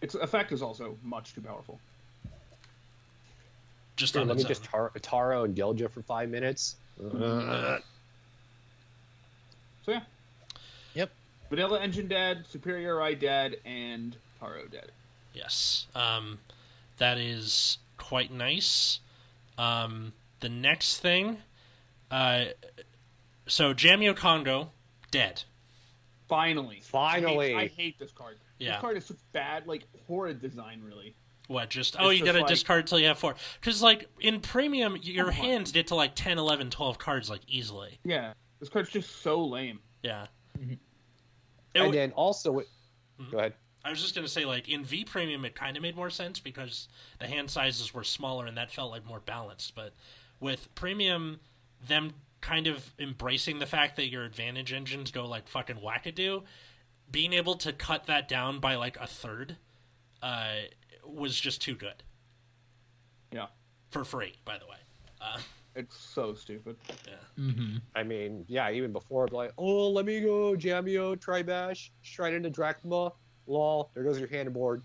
Its 0.00 0.14
effect 0.14 0.52
is 0.52 0.60
also 0.62 0.96
much 1.02 1.34
too 1.34 1.40
powerful. 1.40 1.78
Just 3.96 4.14
Here, 4.14 4.22
on 4.22 4.28
let 4.28 4.36
me 4.36 4.42
its 4.42 4.48
just 4.48 4.64
tar- 4.64 4.90
Taro 5.00 5.44
and 5.44 5.56
Gilja 5.56 5.88
for 5.88 6.02
five 6.02 6.28
minutes. 6.28 6.76
Uh, 7.00 7.78
So 9.84 9.92
yeah. 9.92 10.00
Yep. 10.94 11.10
Vanilla 11.50 11.80
Engine 11.80 12.08
dead, 12.08 12.44
Superior 12.48 13.00
Eye 13.02 13.14
dead, 13.14 13.56
and 13.64 14.16
Taro 14.40 14.66
dead. 14.70 14.90
Yes. 15.34 15.86
Um, 15.94 16.38
that 16.98 17.18
is 17.18 17.78
quite 17.98 18.32
nice. 18.32 19.00
Um, 19.58 20.12
the 20.40 20.48
next 20.48 20.98
thing, 20.98 21.38
uh, 22.10 22.46
so 23.46 23.74
Jamio 23.74 24.16
Congo 24.16 24.70
dead. 25.10 25.42
Finally. 26.28 26.80
Finally. 26.82 27.54
I 27.54 27.58
hate, 27.60 27.72
I 27.72 27.82
hate 27.82 27.98
this 27.98 28.12
card. 28.12 28.36
Yeah. 28.58 28.72
This 28.72 28.80
card 28.80 28.96
is 28.96 29.04
such 29.06 29.16
bad, 29.32 29.66
like 29.66 29.84
horrid 30.06 30.40
design, 30.40 30.82
really. 30.84 31.14
What? 31.48 31.68
Just 31.68 31.96
oh, 31.98 32.08
It's 32.08 32.20
you 32.20 32.24
just 32.24 32.26
gotta 32.26 32.38
like- 32.44 32.48
discard 32.48 32.86
till 32.86 32.98
you 32.98 33.06
have 33.06 33.18
four. 33.18 33.34
Because 33.60 33.82
like 33.82 34.08
in 34.20 34.40
premium, 34.40 34.96
your 35.02 35.26
Come 35.30 35.40
on. 35.40 35.46
hands 35.46 35.72
get 35.72 35.88
to 35.88 35.94
like 35.94 36.14
10, 36.14 36.38
11, 36.38 36.70
12 36.70 36.98
cards 36.98 37.28
like 37.28 37.42
easily. 37.46 37.98
Yeah. 38.04 38.32
This 38.64 38.70
card's 38.72 38.88
just 38.88 39.20
so 39.20 39.44
lame. 39.44 39.78
Yeah. 40.02 40.26
Mhm. 40.56 40.72
It 40.72 40.78
and 41.74 41.84
w- 41.84 41.92
then 41.92 42.12
also, 42.12 42.60
it- 42.60 42.68
Mhm. 43.20 43.30
go 43.30 43.38
ahead. 43.38 43.54
I 43.84 43.90
was 43.90 44.00
just 44.00 44.14
gonna 44.14 44.26
say, 44.26 44.46
like 44.46 44.70
in 44.70 44.86
V 44.86 45.04
Premium, 45.04 45.44
it 45.44 45.54
kind 45.54 45.76
of 45.76 45.82
made 45.82 45.94
more 45.94 46.08
sense 46.08 46.40
because 46.40 46.88
the 47.18 47.26
hand 47.26 47.50
sizes 47.50 47.92
were 47.92 48.04
smaller 48.04 48.46
and 48.46 48.56
that 48.56 48.72
felt 48.72 48.90
like 48.90 49.04
more 49.04 49.20
balanced. 49.20 49.74
But 49.74 49.92
with 50.40 50.74
Premium, 50.74 51.40
them 51.78 52.14
kind 52.40 52.66
of 52.66 52.94
embracing 52.98 53.58
the 53.58 53.66
fact 53.66 53.96
that 53.96 54.08
your 54.08 54.24
advantage 54.24 54.72
engines 54.72 55.10
go 55.10 55.26
like 55.26 55.46
fucking 55.46 55.76
wackadoo, 55.76 56.46
being 57.10 57.34
able 57.34 57.56
to 57.56 57.70
cut 57.74 58.04
that 58.06 58.28
down 58.28 58.60
by 58.60 58.76
like 58.76 58.96
a 58.96 59.06
third, 59.06 59.58
uh, 60.22 60.60
was 61.04 61.38
just 61.38 61.60
too 61.60 61.74
good 61.74 62.02
Yeah. 63.30 63.48
for 63.90 64.06
free. 64.06 64.38
By 64.46 64.56
the 64.56 64.66
way, 64.66 64.78
uh, 65.20 65.42
It's 65.76 65.96
so 65.96 66.34
stupid. 66.34 66.76
yeah, 67.06 67.14
Mm-hmm. 67.38 67.76
I 67.96 68.02
mean, 68.04 68.44
yeah, 68.48 68.70
even 68.70 68.92
before, 68.92 69.26
like, 69.28 69.52
oh, 69.58 69.90
let 69.90 70.04
me 70.04 70.20
go, 70.20 70.54
Jamio, 70.54 71.16
Tribash, 71.16 71.90
Shrine 72.02 72.34
into 72.34 72.50
Drachma, 72.50 73.12
lol, 73.46 73.90
there 73.94 74.04
goes 74.04 74.18
your 74.18 74.28
hand 74.28 74.52
board. 74.52 74.82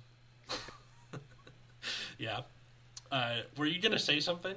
yeah. 2.17 2.41
Uh, 3.11 3.37
were 3.57 3.65
you 3.65 3.81
gonna 3.81 3.99
say 3.99 4.19
something, 4.19 4.55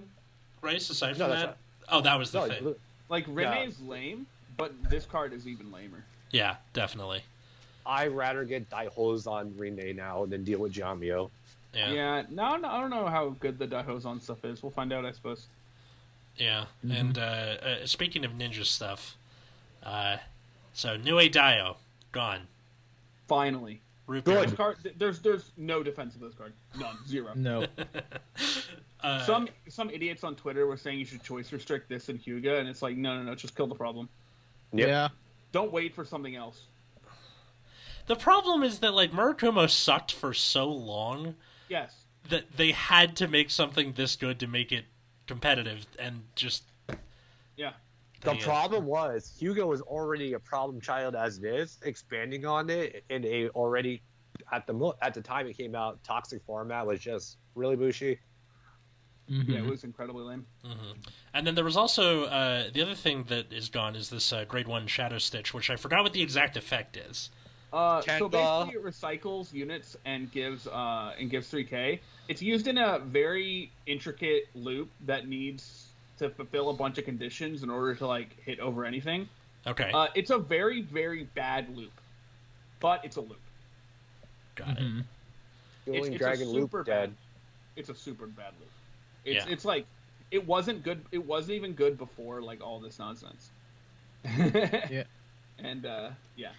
Rice? 0.61 0.89
Aside 0.91 1.19
No, 1.19 1.27
from 1.27 1.31
that's 1.31 1.43
that, 1.43 1.57
oh, 1.91 2.01
that 2.03 2.19
was 2.19 2.31
the 2.31 2.47
No, 2.47 2.49
thing. 2.49 2.75
Like 3.09 3.25
Renee's 3.29 3.81
lame, 3.81 4.27
but 4.57 4.73
this 4.91 5.07
card 5.07 5.33
is 5.33 5.47
even 5.47 5.71
lamer. 5.73 6.05
Yeah, 6.31 6.57
definitely. 6.73 7.23
I'd 7.85 8.12
rather 8.12 8.45
get 8.45 8.71
Daihos 8.71 9.27
on 9.27 9.55
Rene 9.57 9.93
now 9.93 10.25
than 10.27 10.45
deal 10.45 10.61
with 10.61 10.73
Jamio. 10.73 11.31
Yeah. 11.75 11.91
Yeah. 11.93 12.23
no, 12.31 12.57
no, 12.57 12.69
I 12.69 12.81
don't 12.81 12.91
know 12.91 13.07
how 13.07 13.31
good 13.41 13.59
the 13.59 13.67
Daihozan 13.67 14.23
stuff 14.23 14.45
is. 14.45 14.62
We'll 14.62 14.71
find 14.71 14.93
out, 14.93 15.05
I 15.07 15.12
suppose. 15.12 15.47
Yeah, 16.37 16.65
Mhm. 16.85 17.01
and 17.01 17.19
uh, 17.19 17.21
uh, 17.23 17.87
speaking 17.87 18.25
of 18.25 18.33
ninja 18.33 18.65
stuff, 18.65 19.17
uh, 19.83 20.17
so 20.73 20.97
Nue 20.97 21.29
Dio 21.29 21.77
gone. 22.11 22.49
Finally. 23.29 23.81
Root 24.07 24.25
Good. 24.25 24.57
card, 24.57 24.79
there's 24.99 25.21
there's 25.21 25.53
no 25.57 25.83
defense 25.83 26.15
of 26.15 26.21
this 26.21 26.35
card. 26.35 26.53
None. 26.79 26.97
Zero. 27.07 27.33
No. 27.37 27.67
Uh, 29.05 29.19
Some 29.27 29.49
some 29.69 29.91
idiots 29.91 30.23
on 30.23 30.37
Twitter 30.37 30.65
were 30.65 30.77
saying 30.77 30.97
you 30.97 31.05
should 31.05 31.25
choice 31.25 31.51
restrict 31.53 31.89
this 31.89 32.09
and 32.09 32.23
Hyuga, 32.23 32.61
and 32.61 32.69
it's 32.69 32.83
like, 32.83 32.97
no, 32.97 33.17
no, 33.17 33.25
no, 33.25 33.35
just 33.35 33.57
kill 33.57 33.67
the 33.67 33.75
problem. 33.75 34.09
Yep. 34.73 34.87
Yeah. 34.89 35.09
Don't 35.51 35.73
wait 35.73 35.93
for 35.93 36.05
something 36.05 36.37
else. 36.37 36.67
the 38.07 38.15
problem 38.15 38.62
is 38.62 38.79
that 38.79 38.95
like 38.95 39.11
Murakumo 39.11 39.69
sucked 39.69 40.12
for 40.12 40.33
so 40.33 40.69
long 40.69 41.35
Yes. 41.69 42.05
that 42.29 42.57
they 42.57 42.71
had 42.71 43.17
to 43.17 43.27
make 43.27 43.51
something 43.51 43.95
this 43.95 44.15
good 44.15 44.39
to 44.39 44.47
make 44.47 44.71
it 44.71 44.85
competitive, 45.33 45.87
and 45.99 46.23
just 46.35 46.65
Yeah. 47.57 47.73
The 48.21 48.37
problem 48.37 48.87
was 48.87 49.35
Hugo 49.37 49.67
was 49.67 49.81
already 49.81 50.35
a 50.35 50.39
problem 50.39 50.81
child 50.81 51.17
as 51.17 51.39
it 51.39 51.45
is. 51.45 51.79
Expanding 51.83 52.47
on 52.47 52.71
it 52.71 53.05
in 53.11 53.25
a 53.25 53.49
already 53.49 54.03
at 54.53 54.67
the 54.67 54.73
mo- 54.73 54.95
at 55.03 55.12
the 55.15 55.21
time 55.21 55.47
it 55.49 55.57
came 55.57 55.75
out 55.75 56.03
toxic 56.05 56.41
format 56.45 56.87
was 56.87 57.01
just 57.01 57.39
really 57.57 57.75
bushy. 57.75 58.21
Mhm. 59.29 59.49
Yeah, 59.49 59.59
it 59.59 59.65
was 59.65 59.83
incredibly 59.85 60.25
lame. 60.25 60.47
hmm 60.65 60.93
And 61.35 61.47
then 61.47 61.55
there 61.55 61.65
was 61.65 61.77
also 61.77 62.25
uh, 62.25 62.71
the 62.73 62.83
other 62.83 62.95
thing 62.95 63.25
that 63.25 63.53
is 63.53 63.69
gone 63.69 63.97
is 63.97 64.11
this 64.11 64.33
uh, 64.33 64.45
Grade 64.45 64.69
One 64.69 64.87
Shadow 64.87 65.19
Stitch, 65.19 65.53
which 65.55 65.69
I 65.71 65.77
forgot 65.77 66.03
what 66.05 66.12
the 66.12 66.23
exact 66.23 66.57
effect 66.57 66.97
is. 66.97 67.31
Uh, 67.73 68.03
so 68.03 68.29
basically, 68.29 68.75
it 68.75 68.85
recycles 68.85 69.53
units 69.53 69.97
and 70.05 70.31
gives 70.31 70.67
uh, 70.67 71.15
and 71.19 71.31
gives 71.31 71.51
3k. 71.51 72.01
It's 72.29 72.41
used 72.43 72.67
in 72.69 72.79
a 72.79 72.99
very 73.00 73.71
intricate 73.87 74.49
loop 74.55 74.91
that 75.07 75.29
needs 75.29 75.87
to 76.19 76.31
fulfill 76.31 76.71
a 76.71 76.75
bunch 76.75 76.99
of 76.99 77.05
conditions 77.05 77.62
in 77.62 77.71
order 77.71 77.95
to 77.97 78.07
like 78.07 78.41
hit 78.43 78.61
over 78.61 78.85
anything. 78.85 79.29
Okay, 79.67 79.91
Uh, 79.93 80.09
it's 80.14 80.31
a 80.31 80.38
very 80.38 80.83
very 80.83 81.25
bad 81.35 81.75
loop, 81.76 81.93
but 82.81 83.05
it's 83.05 83.17
a 83.17 83.21
loop. 83.21 83.38
got 84.55 84.79
it. 84.79 84.79
Mhm. 84.79 84.99
It's, 85.00 85.07
Dueling 85.87 86.12
it's 86.12 86.19
Dragon 86.21 86.47
a 86.47 86.50
Loop 86.50 86.62
super 86.64 86.85
dead. 86.85 87.11
bad. 87.11 87.17
It's 87.76 87.88
a 87.88 87.95
super 87.95 88.26
bad 88.26 88.52
loop. 88.61 88.71
It's 89.25 89.47
Yeah. 89.47 89.52
it's 89.52 89.64
like 89.64 89.87
it 90.31 90.47
wasn't 90.47 90.83
good. 90.83 91.05
It 91.12 91.25
wasn't 91.25 91.52
even 91.57 91.73
good 91.73 91.99
before 91.99 92.41
like 92.43 92.61
all 92.62 92.79
this 92.81 92.99
nonsense. 92.99 93.50
Yeah. 94.25 95.05
And 95.59 95.87
uh, 95.87 96.11
yeah. 96.37 96.50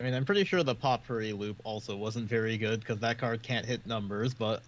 I 0.00 0.04
mean, 0.04 0.14
I'm 0.14 0.24
pretty 0.24 0.44
sure 0.44 0.62
the 0.62 0.74
Potpourri 0.74 1.32
loop 1.32 1.56
also 1.64 1.96
wasn't 1.96 2.28
very 2.28 2.56
good 2.56 2.80
because 2.80 2.98
that 3.00 3.18
card 3.18 3.42
can't 3.42 3.64
hit 3.66 3.86
numbers, 3.86 4.34
but 4.34 4.62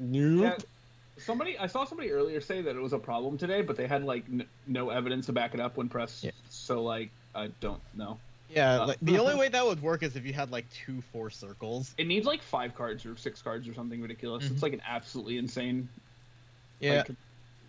Nope. 0.00 0.42
Yeah, 0.58 1.22
somebody 1.22 1.56
I 1.58 1.66
saw 1.68 1.84
somebody 1.84 2.10
earlier 2.10 2.40
say 2.40 2.62
that 2.62 2.74
it 2.74 2.80
was 2.80 2.92
a 2.92 2.98
problem 2.98 3.38
today, 3.38 3.62
but 3.62 3.76
they 3.76 3.86
had 3.86 4.02
like 4.04 4.24
n- 4.32 4.46
no 4.66 4.90
evidence 4.90 5.26
to 5.26 5.32
back 5.32 5.54
it 5.54 5.60
up 5.60 5.76
when 5.76 5.88
pressed. 5.88 6.24
Yeah. 6.24 6.30
So 6.48 6.82
like 6.82 7.10
I 7.34 7.50
don't 7.60 7.80
know. 7.94 8.18
yeah, 8.48 8.80
Uh, 8.82 8.86
like, 8.88 8.98
the 9.02 9.18
only 9.18 9.34
way 9.38 9.48
that 9.48 9.64
would 9.64 9.80
work 9.82 10.02
is 10.02 10.16
if 10.16 10.24
you 10.26 10.32
had 10.32 10.50
like 10.50 10.64
two 10.70 11.00
four 11.12 11.30
circles. 11.30 11.94
It 11.98 12.06
needs 12.06 12.26
like 12.26 12.42
five 12.42 12.74
cards 12.74 13.04
or 13.06 13.16
six 13.16 13.40
cards 13.42 13.68
or 13.68 13.74
something 13.74 14.00
ridiculous. 14.00 14.46
Mhm. 14.46 14.52
It's 14.52 14.62
like 14.62 14.72
an 14.72 14.82
absolutely 14.88 15.38
insane. 15.38 15.88
Yeah, 16.80 16.96
Like, 16.98 17.08
You 17.10 17.16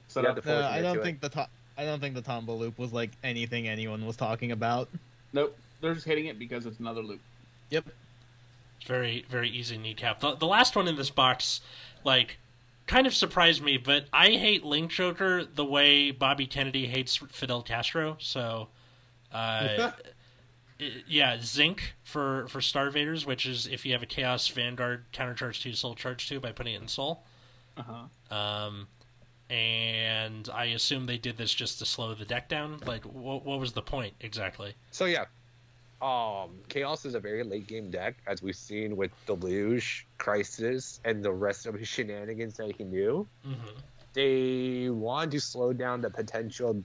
setup. 0.08 0.36
have 0.38 0.44
to 0.46 0.66
uh, 0.66 0.70
I 0.70 0.82
don't 0.82 0.96
to 0.96 1.02
it. 1.02 1.04
think 1.04 1.20
the 1.22 1.30
top. 1.30 1.50
I 1.78 1.86
don't 1.86 2.00
think 2.00 2.16
the 2.16 2.22
Tombow 2.22 2.58
loop 2.58 2.80
was 2.80 2.94
like 2.94 3.12
anything 3.24 3.68
anyone 3.68 4.06
was 4.06 4.16
talking 4.16 4.52
about. 4.52 4.88
Nope, 5.34 5.56
they're 5.82 5.94
just 5.94 6.06
hitting 6.06 6.26
it 6.28 6.40
because 6.40 6.66
it's 6.66 6.80
another 6.80 7.02
loop. 7.02 7.20
Yep. 7.72 7.86
It's 8.80 8.88
very 8.88 9.26
very 9.30 9.50
easy 9.50 9.78
kneecap. 9.78 10.20
The, 10.22 10.36
the 10.36 10.48
last 10.48 10.76
one 10.76 10.88
in 10.88 10.96
this 10.96 11.10
box, 11.10 11.62
like, 12.04 12.38
kind 12.88 13.08
of 13.08 13.14
surprised 13.14 13.62
me, 13.64 13.78
but 13.78 14.06
I 14.12 14.32
hate 14.32 14.64
Link 14.66 14.92
Joker 14.92 15.44
the 15.46 15.66
way 15.66 16.12
Bobby 16.12 16.46
Kennedy 16.48 16.88
hates 16.88 17.16
Fidel 17.16 17.62
Castro. 17.62 18.18
So, 18.20 18.70
uh, 19.34 19.92
i- 20.80 21.04
yeah, 21.08 21.38
Zinc 21.40 21.94
for 22.04 22.48
for 22.48 22.60
Star 22.62 22.88
Invaders, 22.88 23.26
which 23.26 23.46
is 23.46 23.68
if 23.68 23.86
you 23.86 23.94
have 23.94 24.02
a 24.04 24.08
Chaos 24.08 24.48
Vanguard 24.48 25.06
countercharge 25.14 25.62
two, 25.62 25.74
Soul 25.74 25.96
Charge 25.96 26.28
two 26.28 26.40
by 26.40 26.52
putting 26.52 26.74
it 26.74 26.82
in 26.82 26.88
Soul. 26.88 27.24
Uh 27.78 27.84
huh. 28.30 28.36
Um, 28.36 28.88
and 29.50 30.50
I 30.54 30.66
assume 30.66 31.06
they 31.06 31.18
did 31.18 31.38
this 31.38 31.54
just 31.54 31.80
to 31.80 31.86
slow 31.86 32.14
the 32.14 32.26
deck 32.26 32.50
down. 32.50 32.80
Like, 32.86 33.04
what 33.06 33.46
what 33.46 33.60
was 33.60 33.74
the 33.74 33.82
point 33.82 34.14
exactly? 34.22 34.74
So 34.92 35.06
yeah, 35.06 35.26
um, 36.02 36.50
Chaos 36.68 37.06
is 37.06 37.16
a 37.16 37.20
very 37.20 37.44
late 37.44 37.68
game 37.68 37.92
deck, 37.92 38.16
as 38.28 38.42
we've 38.42 38.56
seen 38.56 38.98
with 38.98 39.12
Deluge, 39.28 40.08
Crisis, 40.18 41.00
and 41.06 41.24
the 41.24 41.32
rest 41.32 41.66
of 41.66 41.76
his 41.76 41.88
shenanigans 41.88 42.58
that 42.58 42.76
he 42.76 42.84
knew. 42.84 43.28
hmm 43.44 43.54
They 44.14 44.90
want 44.90 45.32
to 45.32 45.40
slow 45.40 45.74
down 45.74 46.02
the 46.02 46.10
potential 46.10 46.84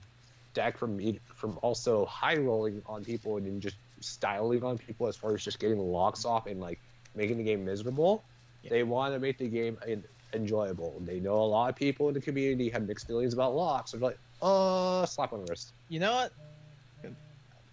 deck 0.53 0.77
from 0.77 0.99
from 1.35 1.59
also 1.61 2.05
high 2.05 2.37
rolling 2.37 2.81
on 2.85 3.03
people 3.03 3.37
and 3.37 3.45
then 3.45 3.59
just 3.59 3.75
styling 3.99 4.63
on 4.63 4.77
people 4.77 5.07
as 5.07 5.15
far 5.15 5.33
as 5.33 5.43
just 5.43 5.59
getting 5.59 5.77
the 5.77 5.83
locks 5.83 6.25
off 6.25 6.47
and 6.47 6.59
like 6.61 6.79
making 7.15 7.37
the 7.37 7.43
game 7.43 7.65
miserable. 7.65 8.23
Yeah. 8.63 8.69
They 8.69 8.83
want 8.83 9.13
to 9.13 9.19
make 9.19 9.37
the 9.37 9.47
game 9.47 9.77
en- 9.87 10.03
enjoyable. 10.33 11.01
They 11.05 11.19
know 11.19 11.35
a 11.35 11.49
lot 11.57 11.69
of 11.69 11.75
people 11.75 12.07
in 12.07 12.13
the 12.13 12.21
community 12.21 12.69
have 12.69 12.87
mixed 12.87 13.07
feelings 13.07 13.33
about 13.33 13.55
locks. 13.55 13.91
They're 13.91 14.01
like, 14.01 14.19
uh, 14.41 15.05
slap 15.05 15.33
on 15.33 15.43
the 15.43 15.51
wrist. 15.51 15.73
You 15.89 15.99
know 15.99 16.13
what? 16.13 16.31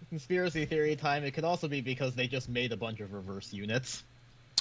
Conspiracy 0.09 0.65
theory 0.65 0.95
time. 0.95 1.23
It 1.23 1.31
could 1.31 1.43
also 1.43 1.67
be 1.67 1.81
because 1.81 2.15
they 2.15 2.27
just 2.27 2.47
made 2.49 2.71
a 2.71 2.77
bunch 2.77 2.99
of 2.99 3.11
reverse 3.13 3.51
units. 3.53 4.03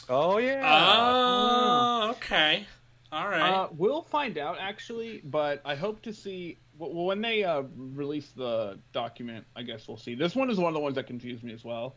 Oh 0.09 0.39
yeah. 0.39 0.61
Oh, 0.65 2.11
okay, 2.17 2.67
all 3.13 3.29
right. 3.29 3.41
Uh, 3.51 3.69
we'll 3.77 4.03
find 4.03 4.37
out 4.39 4.59
actually, 4.61 5.21
but 5.25 5.61
I 5.65 5.75
hope 5.75 6.03
to 6.03 6.13
see 6.13 6.57
well, 6.79 6.93
when 7.07 7.21
they 7.21 7.45
uh, 7.45 7.63
release 7.77 8.29
the 8.37 8.79
document. 8.93 9.45
I 9.55 9.63
guess 9.63 9.87
we'll 9.89 9.97
see. 9.97 10.15
This 10.15 10.35
one 10.35 10.51
is 10.51 10.59
one 10.59 10.69
of 10.69 10.75
the 10.75 10.81
ones 10.81 10.97
that 10.97 11.07
confused 11.07 11.43
me 11.45 11.53
as 11.53 11.65
well. 11.65 11.95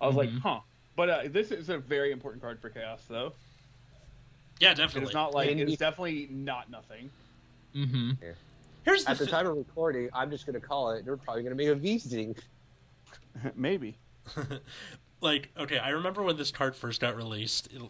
I 0.00 0.06
was 0.06 0.16
like, 0.16 0.28
Mhm. 0.30 0.40
huh. 0.40 0.60
But 0.96 1.10
uh, 1.10 1.22
this 1.28 1.50
is 1.52 1.68
a 1.68 1.78
very 1.78 2.10
important 2.12 2.42
card 2.42 2.60
for 2.60 2.70
Chaos, 2.70 3.02
though. 3.08 3.32
yeah, 4.60 4.74
definitely. 4.74 5.02
It's 5.04 5.14
not 5.14 5.34
like 5.34 5.50
And 5.50 5.60
it's 5.60 5.74
if- 5.74 5.78
definitely 5.78 6.28
not 6.30 6.70
nothing. 6.70 7.10
Mm-hmm. 7.74 8.10
Here's 8.84 9.04
the, 9.04 9.10
At 9.10 9.18
the 9.18 9.26
thi- 9.26 9.30
time 9.30 9.46
of 9.46 9.56
recording, 9.56 10.08
I'm 10.14 10.30
just 10.30 10.46
gonna 10.46 10.60
call 10.60 10.92
it. 10.92 11.04
They're 11.04 11.16
probably 11.16 11.42
gonna 11.42 11.54
make 11.54 11.68
a 11.68 11.74
V 11.74 11.98
Zinc. 11.98 12.38
Maybe. 13.56 13.98
like 15.20 15.50
okay 15.56 15.78
i 15.78 15.90
remember 15.90 16.22
when 16.22 16.36
this 16.36 16.50
card 16.50 16.74
first 16.76 17.00
got 17.00 17.16
released 17.16 17.68
it- 17.72 17.80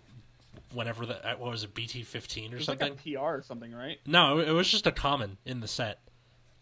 whenever 0.72 1.06
the 1.06 1.26
uh, 1.26 1.34
what 1.36 1.50
was 1.50 1.62
it 1.64 1.74
bt15 1.74 2.52
or 2.52 2.56
It's 2.56 2.66
something 2.66 2.90
like 2.90 3.02
PR 3.02 3.18
or 3.38 3.42
something, 3.42 3.72
right? 3.72 3.98
no 4.06 4.38
it 4.38 4.50
was 4.50 4.70
just 4.70 4.86
a 4.86 4.92
common 4.92 5.38
in 5.44 5.60
the 5.60 5.68
set 5.68 6.00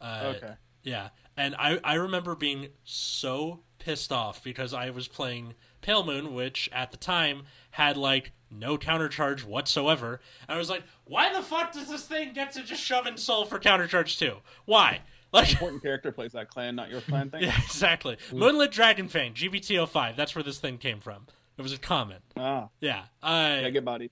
uh, 0.00 0.34
okay. 0.36 0.54
yeah 0.82 1.08
and 1.36 1.54
I, 1.58 1.80
I 1.82 1.94
remember 1.94 2.34
being 2.36 2.68
so 2.84 3.60
pissed 3.78 4.12
off 4.12 4.42
because 4.44 4.72
i 4.72 4.90
was 4.90 5.08
playing 5.08 5.54
pale 5.82 6.04
moon 6.04 6.32
which 6.34 6.70
at 6.72 6.90
the 6.90 6.96
time 6.96 7.42
had 7.72 7.96
like 7.96 8.32
no 8.50 8.78
countercharge 8.78 9.44
whatsoever 9.44 10.20
and 10.48 10.54
i 10.54 10.58
was 10.58 10.70
like 10.70 10.84
why 11.04 11.32
the 11.34 11.42
fuck 11.42 11.72
does 11.72 11.88
this 11.88 12.04
thing 12.06 12.32
get 12.32 12.52
to 12.52 12.62
just 12.62 12.82
shove 12.82 13.06
in 13.06 13.16
soul 13.16 13.44
for 13.44 13.58
countercharge 13.58 14.18
too 14.18 14.36
why 14.64 15.00
like 15.34 15.52
Important 15.52 15.82
character 15.82 16.10
plays 16.12 16.32
that 16.32 16.48
clan, 16.48 16.74
not 16.76 16.90
your 16.90 17.02
clan 17.02 17.28
thing. 17.30 17.42
yeah 17.44 17.56
exactly 17.64 18.16
moonlit 18.32 18.70
dragon 18.72 19.08
fang 19.08 19.34
gbt05 19.34 20.16
that's 20.16 20.34
where 20.34 20.42
this 20.42 20.58
thing 20.58 20.78
came 20.78 21.00
from 21.00 21.26
it 21.58 21.62
was 21.62 21.72
a 21.72 21.78
comment 21.78 22.22
Ah, 22.36 22.68
yeah 22.80 23.02
uh, 23.22 23.58
yeah, 23.60 23.70
get 23.70 23.84
bodied. 23.84 24.10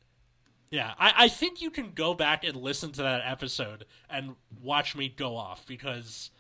Yeah, 0.71 0.95
I, 0.99 1.13
I 1.25 1.29
think 1.29 1.61
you 1.61 1.71
can 1.71 1.93
go 1.93 2.15
back 2.15 2.45
and 2.45 2.57
listen 2.57 2.93
to 2.93 3.03
that 3.03 3.21
episode 3.27 3.85
and 4.09 4.37
watch 4.63 4.97
me 4.97 5.11
go 5.11 5.37
off 5.37 5.67
because 5.67 6.31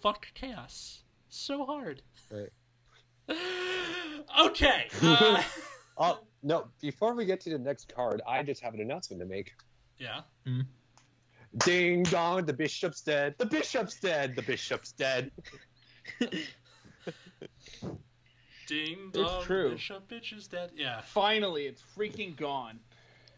fuck 0.00 0.34
chaos. 0.34 1.04
So 1.28 1.64
hard. 1.64 2.02
Right. 2.28 2.48
okay. 4.46 4.88
Uh, 5.00 5.42
Oh 5.96 6.18
no! 6.42 6.66
Before 6.80 7.14
we 7.14 7.24
get 7.24 7.40
to 7.42 7.50
the 7.50 7.58
next 7.58 7.94
card, 7.94 8.20
I 8.26 8.42
just 8.42 8.62
have 8.62 8.74
an 8.74 8.80
announcement 8.80 9.20
to 9.20 9.26
make. 9.26 9.52
yeah. 9.98 10.22
Ding 11.58 12.04
dong! 12.04 12.46
The 12.46 12.52
bishop's 12.52 13.00
dead. 13.00 13.34
The 13.38 13.46
bishop's 13.46 13.98
dead. 13.98 14.36
The 14.36 14.42
bishop's 14.42 14.92
dead. 14.92 15.30
Ding 18.66 19.10
dong. 19.12 19.24
it's 19.38 19.46
true. 19.46 19.70
Bishop 19.72 20.08
bitch 20.08 20.32
is 20.36 20.46
dead. 20.46 20.70
Yeah. 20.76 21.00
Finally, 21.00 21.64
it's 21.64 21.82
freaking 21.96 22.36
gone. 22.36 22.78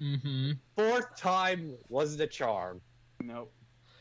Mm-hmm. 0.00 0.52
Fourth 0.76 1.16
time 1.16 1.74
was 1.88 2.16
the 2.16 2.26
charm. 2.26 2.80
Nope. 3.22 3.52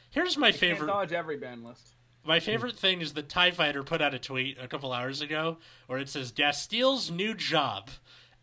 Here's 0.10 0.38
my 0.38 0.50
Can't 0.52 0.60
favorite. 0.60 0.88
dodge 0.88 1.13
every 1.13 1.38
ban 1.38 1.63
list. 1.63 1.95
My 2.24 2.39
favorite 2.39 2.78
thing 2.78 3.02
is 3.02 3.13
the 3.13 3.24
Tie 3.24 3.52
Fighter 3.52 3.82
put 3.84 4.02
out 4.02 4.13
a 4.13 4.19
tweet 4.19 4.58
a 4.60 4.67
couple 4.67 4.91
hours 4.91 5.21
ago 5.21 5.58
where 5.88 5.97
it 6.00 6.10
says 6.10 6.32
Dastile's 6.32 7.10
new 7.10 7.34
job, 7.34 7.89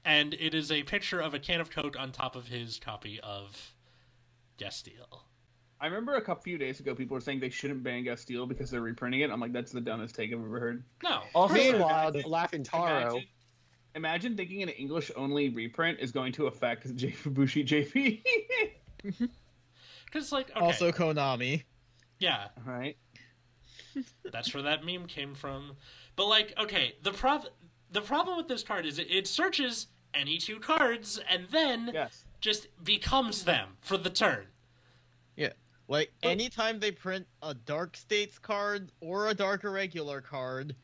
and 0.05 0.35
it 0.35 0.55
is 0.55 0.73
a 0.73 0.83
picture 0.85 1.21
of 1.21 1.35
a 1.35 1.39
can 1.39 1.61
of 1.61 1.71
Coke 1.71 1.97
on 1.99 2.11
top 2.11 2.35
of 2.35 2.49
his 2.49 2.79
copy 2.79 3.21
of 3.23 3.75
Dastile. 4.57 5.25
I 5.81 5.87
remember 5.87 6.15
a 6.17 6.21
couple 6.21 6.43
few 6.43 6.59
days 6.59 6.81
ago, 6.81 6.95
people 6.95 7.15
were 7.15 7.21
saying 7.21 7.41
they 7.41 7.51
shouldn't 7.51 7.83
ban 7.85 8.03
Gastile 8.05 8.47
because 8.47 8.71
they're 8.71 8.81
reprinting 8.81 9.21
it. 9.21 9.31
I'm 9.31 9.41
like, 9.41 9.53
that's 9.53 9.71
the 9.71 9.81
dumbest 9.81 10.15
take 10.15 10.33
I've 10.33 10.41
ever 10.45 10.59
heard. 10.59 10.83
No. 11.05 11.23
Also, 11.35 11.55
Meanwhile, 11.55 12.09
imagine- 12.09 12.31
laughing 12.31 12.63
Taro. 12.65 13.01
Imagine, 13.11 13.25
imagine 13.95 14.37
thinking 14.37 14.63
an 14.65 14.71
English 14.71 15.11
only 15.15 15.51
reprint 15.51 16.01
is 16.01 16.11
going 16.11 16.33
to 16.33 16.47
affect 16.49 16.95
J- 16.97 17.13
Fubushi 17.13 17.65
JP. 17.65 19.29
Because 20.07 20.33
like 20.33 20.51
okay, 20.51 20.61
Also 20.61 20.91
Konami. 20.91 21.63
yeah, 22.19 22.49
right? 22.67 22.97
That's 24.33 24.53
where 24.53 24.63
that 24.65 24.85
meme 24.85 25.07
came 25.07 25.35
from. 25.35 25.73
But 26.17 26.27
like, 26.27 26.55
okay, 26.59 26.97
the 27.03 27.13
prob 27.13 27.47
the 27.91 28.01
problem 28.01 28.37
with 28.37 28.49
this 28.49 28.63
card 28.65 28.85
is 28.85 28.99
it, 28.99 29.09
it 29.11 29.27
searches 29.29 29.87
any 30.13 30.39
two 30.39 30.59
cards 30.59 31.21
and 31.31 31.47
then 31.51 31.91
Yes. 31.95 32.25
just 32.41 32.67
becomes 32.85 33.45
them 33.45 33.77
for 33.81 33.97
the 33.97 34.11
turn. 34.11 34.47
Like 35.89 36.13
anytime 36.23 36.79
they 36.79 36.93
print 36.93 37.27
a 37.43 37.55
Dark 37.55 37.97
States 37.97 38.39
card 38.39 38.93
or 39.01 39.29
a 39.29 39.35
Dark 39.35 39.65
Irregular 39.65 40.21
card, 40.21 40.77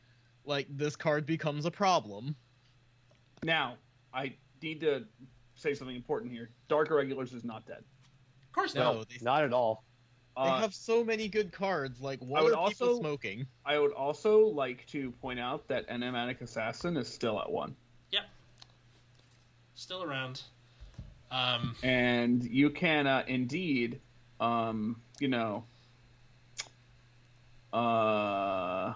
like 0.45 0.67
this 0.69 0.95
card 0.95 1.25
becomes 1.27 1.65
a 1.65 1.71
problem. 1.71 2.35
Now, 3.43 3.75
I 4.13 4.33
need 4.63 4.81
to 4.81 5.05
say 5.55 5.75
something 5.75 5.95
important 5.95 6.31
here. 6.31 6.49
Dark 6.67 6.89
Irregulars 6.89 7.33
is 7.33 7.43
not 7.43 7.67
dead. 7.67 7.83
Of 8.47 8.51
course 8.51 8.73
No, 8.73 8.93
not. 8.95 9.09
they- 9.09 9.17
Not 9.21 9.43
at 9.43 9.53
all. 9.53 9.83
They 10.35 10.41
Uh, 10.41 10.59
have 10.59 10.73
so 10.73 11.01
many 11.03 11.29
good 11.29 11.53
cards. 11.53 12.01
Like, 12.01 12.19
what 12.19 12.43
would 12.43 12.53
are 12.53 12.67
people 12.67 12.99
smoking? 12.99 13.47
I 13.63 13.79
would 13.79 13.93
also 13.93 14.39
like 14.47 14.85
to 14.87 15.11
point 15.11 15.39
out 15.39 15.65
that 15.69 15.85
Enigmatic 15.87 16.41
Assassin 16.41 16.97
is 16.97 17.07
still 17.07 17.39
at 17.39 17.49
one. 17.49 17.73
Yep. 18.11 18.25
Still 19.75 20.03
around. 20.03 20.41
Um, 21.31 21.75
and 21.83 22.43
you 22.43 22.69
can 22.69 23.07
uh, 23.07 23.23
indeed, 23.27 24.01
um, 24.39 25.01
you 25.19 25.27
know, 25.27 25.63
uh, 27.73 28.93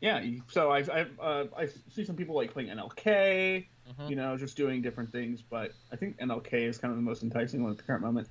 yeah. 0.00 0.24
So 0.48 0.70
I 0.70 0.78
I 0.80 1.06
uh, 1.20 1.46
I 1.56 1.68
see 1.90 2.04
some 2.04 2.16
people 2.16 2.34
like 2.34 2.52
playing 2.52 2.68
NLK, 2.70 3.66
Mhm. 3.88 4.10
you 4.10 4.16
know, 4.16 4.36
just 4.36 4.56
doing 4.56 4.82
different 4.82 5.10
things. 5.10 5.42
But 5.42 5.72
I 5.92 5.96
think 5.96 6.18
NLK 6.18 6.64
is 6.66 6.78
kind 6.78 6.90
of 6.92 6.96
the 6.96 7.02
most 7.02 7.22
enticing 7.22 7.62
one 7.62 7.72
at 7.72 7.78
the 7.78 7.84
current 7.84 8.02
moment. 8.02 8.28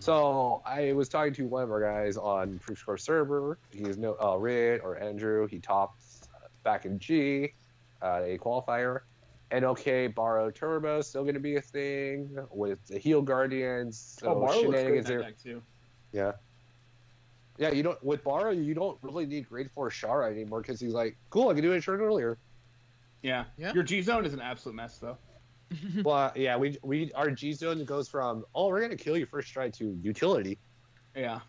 So 0.00 0.62
I 0.64 0.92
was 0.94 1.10
talking 1.10 1.34
to 1.34 1.46
one 1.46 1.62
of 1.62 1.70
our 1.70 1.80
guys 1.80 2.16
on 2.16 2.58
Proof 2.58 2.78
Score 2.78 2.96
server. 2.96 3.58
He's 3.70 3.98
no 3.98 4.16
uh, 4.20 4.36
Rid 4.36 4.80
or 4.80 4.98
Andrew. 4.98 5.46
He 5.46 5.58
topped 5.58 6.02
uh, 6.34 6.48
back 6.62 6.86
in 6.86 6.98
G, 6.98 7.52
uh, 8.02 8.22
a 8.24 8.38
qualifier. 8.38 9.00
NLK 9.50 10.14
Borrow 10.14 10.50
Turbo 10.50 11.02
still 11.02 11.22
going 11.22 11.34
to 11.34 11.40
be 11.40 11.56
a 11.56 11.60
thing 11.60 12.36
with 12.50 12.84
the 12.86 12.98
Heal 12.98 13.20
Guardians. 13.20 14.16
So 14.18 14.28
oh, 14.28 14.40
Barlow 14.40 14.62
looks 14.62 14.82
great 14.82 14.96
in 14.96 15.04
that 15.04 15.20
deck 15.20 15.42
too. 15.42 15.62
Yeah. 16.14 16.32
Yeah, 17.58 17.70
you 17.70 17.82
don't 17.82 18.02
with 18.02 18.24
Borrow, 18.24 18.50
you 18.50 18.74
don't 18.74 18.98
really 19.02 19.26
need 19.26 19.48
grade 19.48 19.70
four 19.74 19.90
Shara 19.90 20.30
anymore 20.30 20.60
because 20.60 20.80
he's 20.80 20.92
like, 20.92 21.16
cool, 21.30 21.48
I 21.50 21.54
can 21.54 21.62
do 21.62 21.72
it 21.72 21.82
turn 21.82 22.00
earlier. 22.00 22.38
Yeah. 23.22 23.44
Yeah. 23.58 23.72
Your 23.74 23.82
G 23.82 24.00
zone 24.00 24.24
is 24.24 24.32
an 24.32 24.40
absolute 24.40 24.74
mess 24.74 24.98
though. 24.98 25.18
well, 26.02 26.32
yeah, 26.36 26.56
we 26.56 26.78
we 26.82 27.12
our 27.12 27.30
G 27.30 27.52
zone 27.52 27.84
goes 27.84 28.08
from 28.08 28.44
oh 28.54 28.68
we're 28.68 28.80
gonna 28.80 28.96
kill 28.96 29.16
you 29.16 29.26
first 29.26 29.52
try 29.52 29.70
to 29.70 29.98
utility. 30.02 30.58
Yeah. 31.14 31.40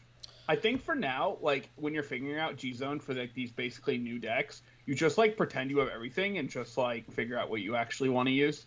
I 0.48 0.56
think 0.56 0.84
for 0.84 0.94
now, 0.94 1.38
like 1.42 1.70
when 1.76 1.94
you're 1.94 2.04
figuring 2.04 2.40
out 2.40 2.56
G 2.58 2.74
zone 2.74 3.00
for 3.00 3.14
like 3.14 3.34
these 3.34 3.52
basically 3.52 3.98
new 3.98 4.20
decks, 4.20 4.62
you 4.86 4.94
just 4.94 5.18
like 5.18 5.38
pretend 5.38 5.72
you 5.72 5.80
have 5.80 5.90
everything 5.90 6.38
and 6.38 6.50
just 6.50 6.78
like 6.78 7.12
figure 7.12 7.38
out 7.38 7.50
what 7.50 7.62
you 7.62 7.76
actually 7.76 8.10
want 8.10 8.28
to 8.28 8.34
use. 8.34 8.66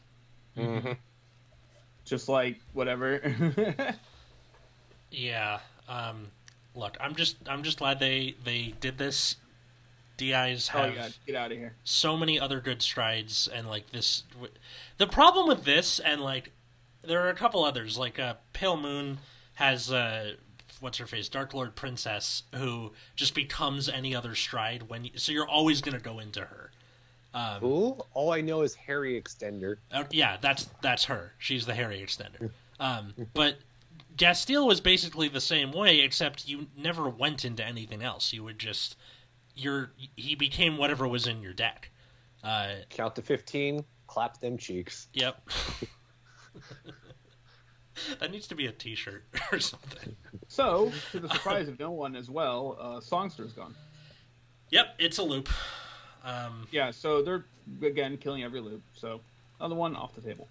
Mm-hmm. 0.57 0.93
Just 2.05 2.29
like 2.29 2.59
whatever. 2.73 3.21
yeah. 5.13 5.61
Um, 5.89 6.27
look, 6.75 6.97
I'm 7.01 7.15
just 7.15 7.37
I'm 7.49 7.63
just 7.63 7.79
glad 7.79 7.99
they 8.01 8.35
they 8.45 8.75
did 8.81 8.99
this. 8.99 9.37
DIs 10.17 10.71
Oh 10.75 10.79
have 10.91 11.17
get 11.27 11.37
out 11.37 11.53
of 11.53 11.59
here. 11.59 11.75
so 11.85 12.17
many 12.17 12.41
other 12.41 12.61
good 12.61 12.83
strides 12.83 13.47
and 13.47 13.69
like 13.69 13.91
this 13.91 14.25
the 14.97 15.07
problem 15.07 15.47
with 15.47 15.63
this 15.65 16.01
and 16.01 16.21
like 16.21 16.51
there 17.03 17.25
are 17.25 17.29
a 17.29 17.35
couple 17.35 17.65
others 17.65 17.97
like 17.97 18.19
uh 18.19 18.35
pale 18.53 18.77
moon 18.77 19.19
has 19.55 19.93
uh 19.93 20.33
what's 20.81 20.99
her 20.99 21.07
face 21.07 21.29
dark 21.29 21.55
lord 21.55 21.77
princess 21.77 22.43
who 22.57 22.91
just 23.15 23.33
becomes 23.33 23.89
any 23.89 24.13
other 24.13 24.35
stride 24.35 24.89
when 24.89 25.05
you, 25.05 25.11
so 25.15 25.31
you're 25.31 25.47
always 25.47 25.81
going 25.81 25.97
to 25.97 26.03
go 26.03 26.19
into 26.19 26.41
her 26.41 26.73
um 27.33 27.63
Ooh, 27.63 27.97
all 28.13 28.33
I 28.33 28.41
know 28.41 28.63
is 28.63 28.75
Harry 28.75 29.21
Extender. 29.23 29.77
uh, 29.93 30.03
yeah 30.11 30.37
that's 30.41 30.69
that's 30.83 31.05
her 31.05 31.35
she's 31.39 31.65
the 31.65 31.75
harry 31.77 32.05
extender 32.05 32.51
um 32.81 33.15
but 33.35 33.59
Gastille 34.19 34.67
was 34.67 34.83
basically 34.83 35.29
the 35.29 35.41
same 35.41 35.73
way 35.73 36.01
except 36.01 36.47
you 36.47 36.67
never 36.77 37.09
went 37.09 37.43
into 37.45 37.65
anything 37.65 38.03
else 38.03 38.33
you 38.33 38.45
would 38.45 38.59
just 38.59 38.97
your 39.55 39.93
he 40.17 40.35
became 40.35 40.77
whatever 40.77 41.09
was 41.09 41.27
in 41.27 41.41
your 41.41 41.55
deck 41.55 41.91
uh 42.45 42.69
Count 42.91 43.17
to 43.17 43.23
15, 43.23 43.83
clap 44.07 44.39
them 44.41 44.59
cheeks. 44.59 45.09
Yep. 45.15 45.49
that 48.21 48.31
needs 48.31 48.47
to 48.49 48.55
be 48.55 48.67
a 48.67 48.73
T-shirt 48.73 49.25
or 49.53 49.59
something. 49.59 50.17
So, 50.49 50.93
to 51.13 51.21
the 51.21 51.29
surprise 51.29 51.69
of 51.69 51.79
no 51.79 51.91
one 51.91 52.17
as 52.17 52.31
well, 52.31 52.77
uh, 52.81 53.01
Songster's 53.01 53.53
gone. 53.53 53.75
Yep, 54.71 54.95
it's 54.99 55.19
a 55.19 55.23
loop. 55.23 55.49
Um, 56.25 56.67
Yeah, 56.71 56.91
so 56.91 57.23
they're 57.23 57.45
again 57.83 58.17
killing 58.17 58.43
every 58.43 58.61
loop. 58.61 58.83
So 58.95 59.21
another 59.61 59.75
one 59.75 59.97
off 59.97 60.15
the 60.15 60.21
table. 60.21 60.49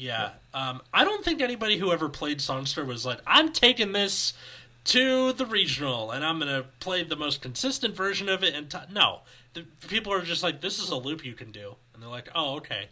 Yeah, 0.00 0.30
um, 0.54 0.80
I 0.94 1.04
don't 1.04 1.22
think 1.22 1.42
anybody 1.42 1.76
who 1.76 1.92
ever 1.92 2.08
played 2.08 2.40
Songster 2.40 2.84
was 2.86 3.04
like, 3.04 3.20
"I'm 3.26 3.52
taking 3.52 3.92
this 3.92 4.32
to 4.84 5.34
the 5.34 5.44
regional 5.44 6.10
and 6.10 6.24
I'm 6.24 6.38
gonna 6.38 6.64
play 6.80 7.04
the 7.04 7.16
most 7.16 7.42
consistent 7.42 7.94
version 7.94 8.28
of 8.28 8.42
it." 8.42 8.54
And 8.54 8.70
t-. 8.70 8.78
no, 8.90 9.20
the 9.52 9.66
people 9.88 10.10
are 10.12 10.22
just 10.22 10.42
like, 10.42 10.62
"This 10.62 10.78
is 10.78 10.88
a 10.88 10.96
loop 10.96 11.22
you 11.22 11.34
can 11.34 11.52
do," 11.52 11.76
and 11.92 12.02
they're 12.02 12.08
like, 12.08 12.30
"Oh, 12.34 12.56
okay," 12.56 12.88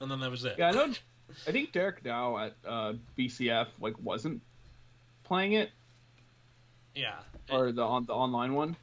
and 0.00 0.10
then 0.10 0.18
that 0.18 0.30
was 0.30 0.44
it. 0.44 0.56
Yeah, 0.58 0.70
I 0.70 0.72
know. 0.72 0.92
I 1.46 1.52
think 1.52 1.70
Derek 1.70 2.02
Dow 2.02 2.36
at 2.38 2.54
uh, 2.66 2.94
BCF 3.16 3.68
like 3.80 3.94
wasn't 4.02 4.42
playing 5.22 5.52
it 5.52 5.70
Yeah, 6.96 7.14
or 7.48 7.70
the 7.70 7.82
on 7.82 8.06
the 8.06 8.14
online 8.14 8.54
one. 8.54 8.76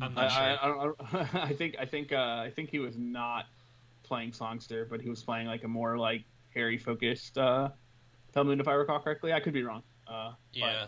I'm 0.00 0.16
I, 0.16 0.22
not 0.22 0.30
sure. 0.30 0.94
I, 1.12 1.18
I, 1.18 1.46
I 1.48 1.52
think 1.52 1.76
I 1.80 1.84
think 1.84 2.12
uh, 2.12 2.16
I 2.16 2.52
think 2.54 2.70
he 2.70 2.78
was 2.78 2.96
not 2.96 3.46
playing 4.04 4.32
Songster, 4.32 4.86
but 4.88 5.00
he 5.00 5.10
was 5.10 5.20
playing 5.20 5.48
like 5.48 5.64
a 5.64 5.68
more 5.68 5.98
like 5.98 6.22
Harry 6.54 6.78
focused. 6.78 7.36
Uh, 7.38 7.70
Tell 8.32 8.42
me 8.44 8.58
if 8.58 8.66
I 8.66 8.72
recall 8.72 8.98
correctly. 8.98 9.32
I 9.32 9.38
could 9.40 9.52
be 9.52 9.62
wrong. 9.62 9.82
Uh, 10.08 10.32
but 10.52 10.58
yeah. 10.58 10.86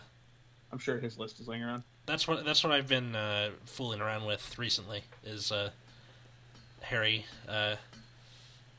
I'm 0.71 0.79
sure 0.79 0.97
his 0.99 1.17
list 1.17 1.39
is 1.39 1.47
laying 1.47 1.63
around. 1.63 1.83
That's 2.05 2.27
what 2.27 2.43
that's 2.45 2.63
what 2.63 2.73
I've 2.73 2.87
been 2.87 3.15
uh, 3.15 3.51
fooling 3.65 4.01
around 4.01 4.25
with 4.25 4.57
recently. 4.59 5.03
Is 5.23 5.51
uh, 5.51 5.69
Harry 6.81 7.25
uh, 7.47 7.75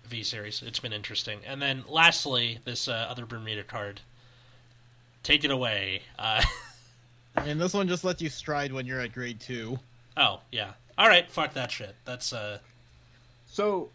V 0.06 0.22
series. 0.22 0.62
It's 0.62 0.80
been 0.80 0.92
interesting. 0.92 1.40
And 1.46 1.62
then 1.62 1.84
lastly, 1.88 2.58
this 2.64 2.88
uh, 2.88 3.06
other 3.08 3.24
Bermuda 3.26 3.62
card. 3.64 4.00
Take 5.22 5.44
it 5.44 5.50
away. 5.50 6.02
Uh, 6.18 6.42
And 7.36 7.60
this 7.60 7.72
one 7.72 7.86
just 7.86 8.02
lets 8.02 8.20
you 8.20 8.28
stride 8.28 8.72
when 8.72 8.84
you're 8.84 9.00
at 9.00 9.12
grade 9.12 9.38
two. 9.40 9.78
oh 10.16 10.40
yeah. 10.50 10.72
All 10.96 11.06
right. 11.08 11.30
Fuck 11.30 11.54
that 11.54 11.70
shit. 11.70 11.94
That's 12.04 12.32
uh. 12.32 12.58
So, 13.46 13.90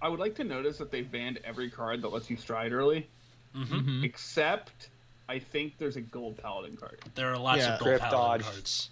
I 0.00 0.08
would 0.08 0.20
like 0.20 0.34
to 0.36 0.44
notice 0.44 0.78
that 0.78 0.90
they've 0.90 1.10
banned 1.10 1.38
every 1.44 1.70
card 1.70 2.02
that 2.02 2.08
lets 2.08 2.30
you 2.30 2.36
stride 2.36 2.72
early, 2.72 3.08
hmm 3.54 3.62
Mhm. 3.64 4.04
except 4.04 4.88
I 5.28 5.38
think 5.38 5.76
there's 5.78 5.96
a 5.96 6.00
gold 6.00 6.38
paladin 6.38 6.76
card. 6.76 7.00
There 7.14 7.30
are 7.32 7.36
lots 7.38 7.58
Yeah. 7.58 7.74
of 7.74 7.80
gold 7.80 7.88
Grip 7.88 8.00
paladin 8.00 8.18
dodge. 8.18 8.42
cards. 8.52 8.90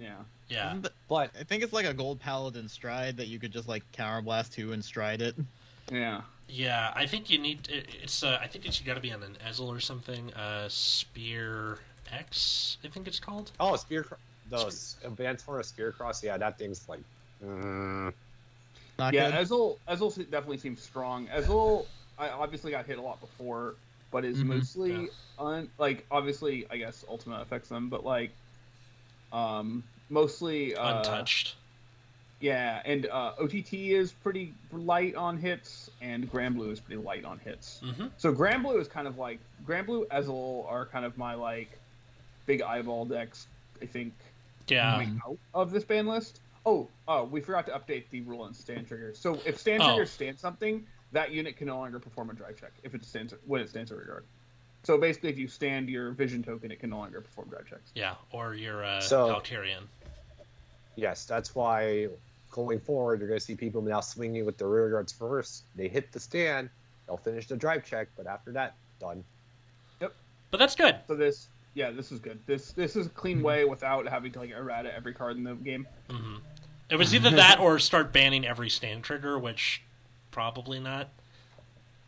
Yeah. 0.00 0.16
Yeah. 0.48 0.68
Isn't 0.72 0.88
But 1.08 1.30
I 1.38 1.44
think 1.44 1.62
it's 1.62 1.72
like 1.72 1.86
a 1.86 1.94
gold 1.94 2.20
paladin 2.20 2.68
stride 2.68 3.16
that 3.16 3.28
you 3.28 3.38
could 3.38 3.52
just 3.52 3.66
like 3.68 3.82
counterblast 3.92 4.52
to 4.54 4.72
and 4.72 4.84
stride 4.84 5.22
it. 5.22 5.34
Yeah. 5.90 6.22
Yeah, 6.48 6.92
I 6.94 7.06
think 7.06 7.28
you 7.30 7.38
need. 7.38 7.68
It, 7.68 7.86
it's. 8.02 8.22
Uh, 8.22 8.38
I 8.40 8.46
think 8.46 8.66
it's 8.66 8.78
you 8.80 8.86
got 8.86 8.94
to 8.94 9.00
be 9.00 9.12
on 9.12 9.22
an 9.24 9.36
Ezel 9.44 9.66
or 9.66 9.80
something. 9.80 10.32
Uh, 10.34 10.68
Spear 10.68 11.78
X, 12.12 12.76
I 12.84 12.88
think 12.88 13.08
it's 13.08 13.18
called. 13.18 13.50
oh, 13.58 13.74
spear, 13.74 14.04
cro- 14.04 14.18
those 14.48 14.94
advanced 15.02 15.44
for 15.44 15.58
a 15.58 15.64
spear 15.64 15.90
cross. 15.90 16.22
Yeah, 16.22 16.36
that 16.36 16.56
thing's 16.58 16.88
like. 16.88 17.00
mm, 17.44 18.12
Not 18.98 19.12
yeah, 19.14 19.30
good. 19.30 19.46
Ezel 19.46 19.78
Ezel 19.88 20.12
se- 20.12 20.24
definitely 20.24 20.58
seems 20.58 20.80
strong. 20.82 21.26
Ezel, 21.28 21.86
I 22.18 22.30
obviously 22.30 22.70
got 22.70 22.86
hit 22.86 22.98
a 22.98 23.02
lot 23.02 23.20
before, 23.20 23.74
but 24.10 24.24
is 24.24 24.42
Mhm. 24.42 24.46
mostly 24.46 24.92
Yeah. 24.92 25.06
un 25.38 25.70
like 25.78 26.06
obviously 26.10 26.66
I 26.70 26.76
guess 26.78 27.04
Ultima 27.08 27.40
affects 27.40 27.68
them, 27.68 27.88
but 27.90 28.04
like, 28.04 28.30
um, 29.32 29.82
mostly 30.08 30.74
uh, 30.74 30.98
Untouched. 30.98 31.56
Yeah, 32.38 32.82
and 32.84 33.06
uh, 33.06 33.32
OTT 33.40 33.72
is 33.92 34.12
pretty 34.12 34.52
light 34.70 35.14
on 35.14 35.38
hits, 35.38 35.90
and 36.02 36.30
Grand 36.30 36.54
Blue 36.56 36.70
is 36.70 36.80
pretty 36.80 37.00
light 37.02 37.24
on 37.24 37.38
hits. 37.38 37.80
Mm-hmm. 37.82 38.08
So 38.18 38.30
Grand 38.32 38.62
Blue 38.62 38.78
is 38.78 38.88
kind 38.88 39.08
of 39.08 39.16
like 39.16 39.38
Grand 39.64 39.86
Blue, 39.86 40.04
Ezel 40.10 40.70
are 40.70 40.84
kind 40.86 41.04
of 41.06 41.16
my 41.16 41.34
like 41.34 41.70
big 42.44 42.60
eyeball 42.62 43.06
decks. 43.06 43.46
I 43.80 43.86
think 43.86 44.12
Yeah. 44.68 45.06
out 45.26 45.38
of 45.54 45.70
this 45.70 45.84
ban 45.84 46.06
list. 46.06 46.40
Oh, 46.66 46.88
oh, 47.06 47.24
we 47.24 47.40
forgot 47.40 47.64
to 47.66 47.72
update 47.72 48.10
the 48.10 48.20
rule 48.22 48.42
on 48.42 48.52
stand 48.52 48.88
trigger. 48.88 49.14
So 49.14 49.38
if 49.46 49.58
stand 49.58 49.82
Oh. 49.82 49.86
trigger 49.94 50.06
stands 50.06 50.40
something, 50.40 50.84
that 51.12 51.30
unit 51.30 51.56
can 51.56 51.68
no 51.68 51.78
longer 51.78 52.00
perform 52.00 52.30
a 52.30 52.34
drive 52.34 52.58
check 52.60 52.72
if 52.82 52.94
it 52.94 53.04
stands 53.04 53.32
when 53.46 53.60
it 53.60 53.70
stands 53.70 53.92
a 53.92 53.96
regard. 53.96 54.24
So 54.82 54.98
basically, 54.98 55.30
if 55.30 55.38
you 55.38 55.46
stand 55.48 55.88
your 55.88 56.10
vision 56.10 56.42
token, 56.42 56.70
it 56.72 56.80
can 56.80 56.90
no 56.90 56.98
longer 56.98 57.20
perform 57.20 57.48
drive 57.48 57.66
checks. 57.66 57.90
Yeah, 57.94 58.14
or 58.32 58.54
your 58.54 58.84
uh, 58.84 59.00
So- 59.00 59.28
Valkyrian. 59.28 59.84
yes, 60.96 61.24
that's 61.24 61.54
why 61.54 62.08
going 62.50 62.80
forward, 62.80 63.20
you're 63.20 63.28
going 63.28 63.38
to 63.40 63.44
see 63.44 63.54
people 63.54 63.82
now 63.82 64.00
swinging 64.00 64.44
with 64.44 64.58
the 64.58 64.66
rear 64.66 64.90
guards 64.90 65.12
first. 65.12 65.64
They 65.76 65.88
hit 65.88 66.10
the 66.12 66.20
stand, 66.20 66.70
they'll 67.06 67.16
finish 67.16 67.46
the 67.46 67.56
drive 67.56 67.84
check, 67.84 68.08
but 68.16 68.26
after 68.26 68.50
that, 68.52 68.74
done. 69.00 69.22
Yep. 70.00 70.14
But 70.50 70.58
that's 70.58 70.74
good. 70.74 70.96
So 71.06 71.14
this, 71.16 71.48
yeah, 71.74 71.90
this 71.90 72.10
is 72.12 72.18
good. 72.20 72.38
This 72.46 72.72
this 72.72 72.96
is 72.96 73.06
a 73.06 73.10
clean 73.10 73.42
way 73.42 73.64
without 73.64 74.08
having 74.08 74.32
to 74.32 74.38
like 74.40 74.50
errata 74.50 74.94
every 74.94 75.12
card 75.14 75.36
in 75.36 75.44
the 75.44 75.54
game. 75.54 75.86
hmm 76.10 76.36
It 76.88 76.96
was 76.96 77.14
either 77.14 77.30
that 77.30 77.58
or 77.58 77.78
start 77.78 78.12
banning 78.12 78.46
every 78.46 78.70
stand 78.70 79.02
trigger, 79.02 79.38
which 79.38 79.82
probably 80.30 80.78
not. 80.78 81.08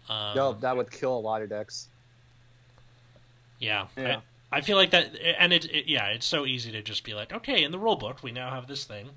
Um, 0.09 0.37
no, 0.37 0.53
that 0.55 0.77
would 0.77 0.91
kill 0.91 1.17
a 1.17 1.21
lot 1.21 1.43
of 1.43 1.49
decks. 1.49 1.88
Yeah. 3.59 3.88
Yeah. 3.97 4.21
I, 4.53 4.59
I 4.59 4.61
feel 4.61 4.77
like 4.77 4.91
that, 4.91 5.14
and 5.38 5.53
it, 5.53 5.64
it, 5.67 5.88
yeah, 5.88 6.07
it's 6.07 6.25
so 6.25 6.47
easy 6.47 6.73
to 6.73 6.81
just 6.81 7.05
be 7.05 7.12
like, 7.12 7.33
okay, 7.33 7.64
in 7.64 7.73
the 7.73 7.79
rule 7.79 7.97
book, 7.97 8.23
we 8.23 8.33
now 8.33 8.51
have 8.51 8.67
this 8.67 8.85
thing. 8.85 9.11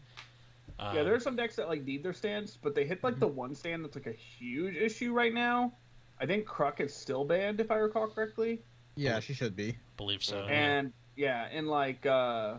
Um, 0.79 0.95
yeah, 0.95 1.03
there 1.03 1.13
are 1.13 1.19
some 1.19 1.35
decks 1.35 1.55
that 1.57 1.69
like 1.69 1.85
need 1.85 2.03
their 2.03 2.13
stands, 2.13 2.57
but 2.61 2.73
they 2.73 2.85
hit 2.85 3.03
like 3.03 3.19
the 3.19 3.27
one 3.27 3.53
stand 3.53 3.85
that's 3.85 3.95
like 3.95 4.07
a 4.07 4.11
huge 4.13 4.75
issue 4.75 5.13
right 5.13 5.33
now. 5.33 5.71
I 6.19 6.25
think 6.25 6.45
Kruk 6.45 6.79
is 6.79 6.93
still 6.93 7.23
banned 7.23 7.59
if 7.59 7.69
I 7.69 7.75
recall 7.75 8.07
correctly. 8.07 8.61
Yeah, 8.95 9.19
she 9.19 9.33
should 9.33 9.55
be. 9.55 9.77
believe 9.95 10.23
so. 10.23 10.39
And 10.45 10.91
yeah, 11.15 11.47
and 11.51 11.67
like 11.67 12.05
uh 12.05 12.55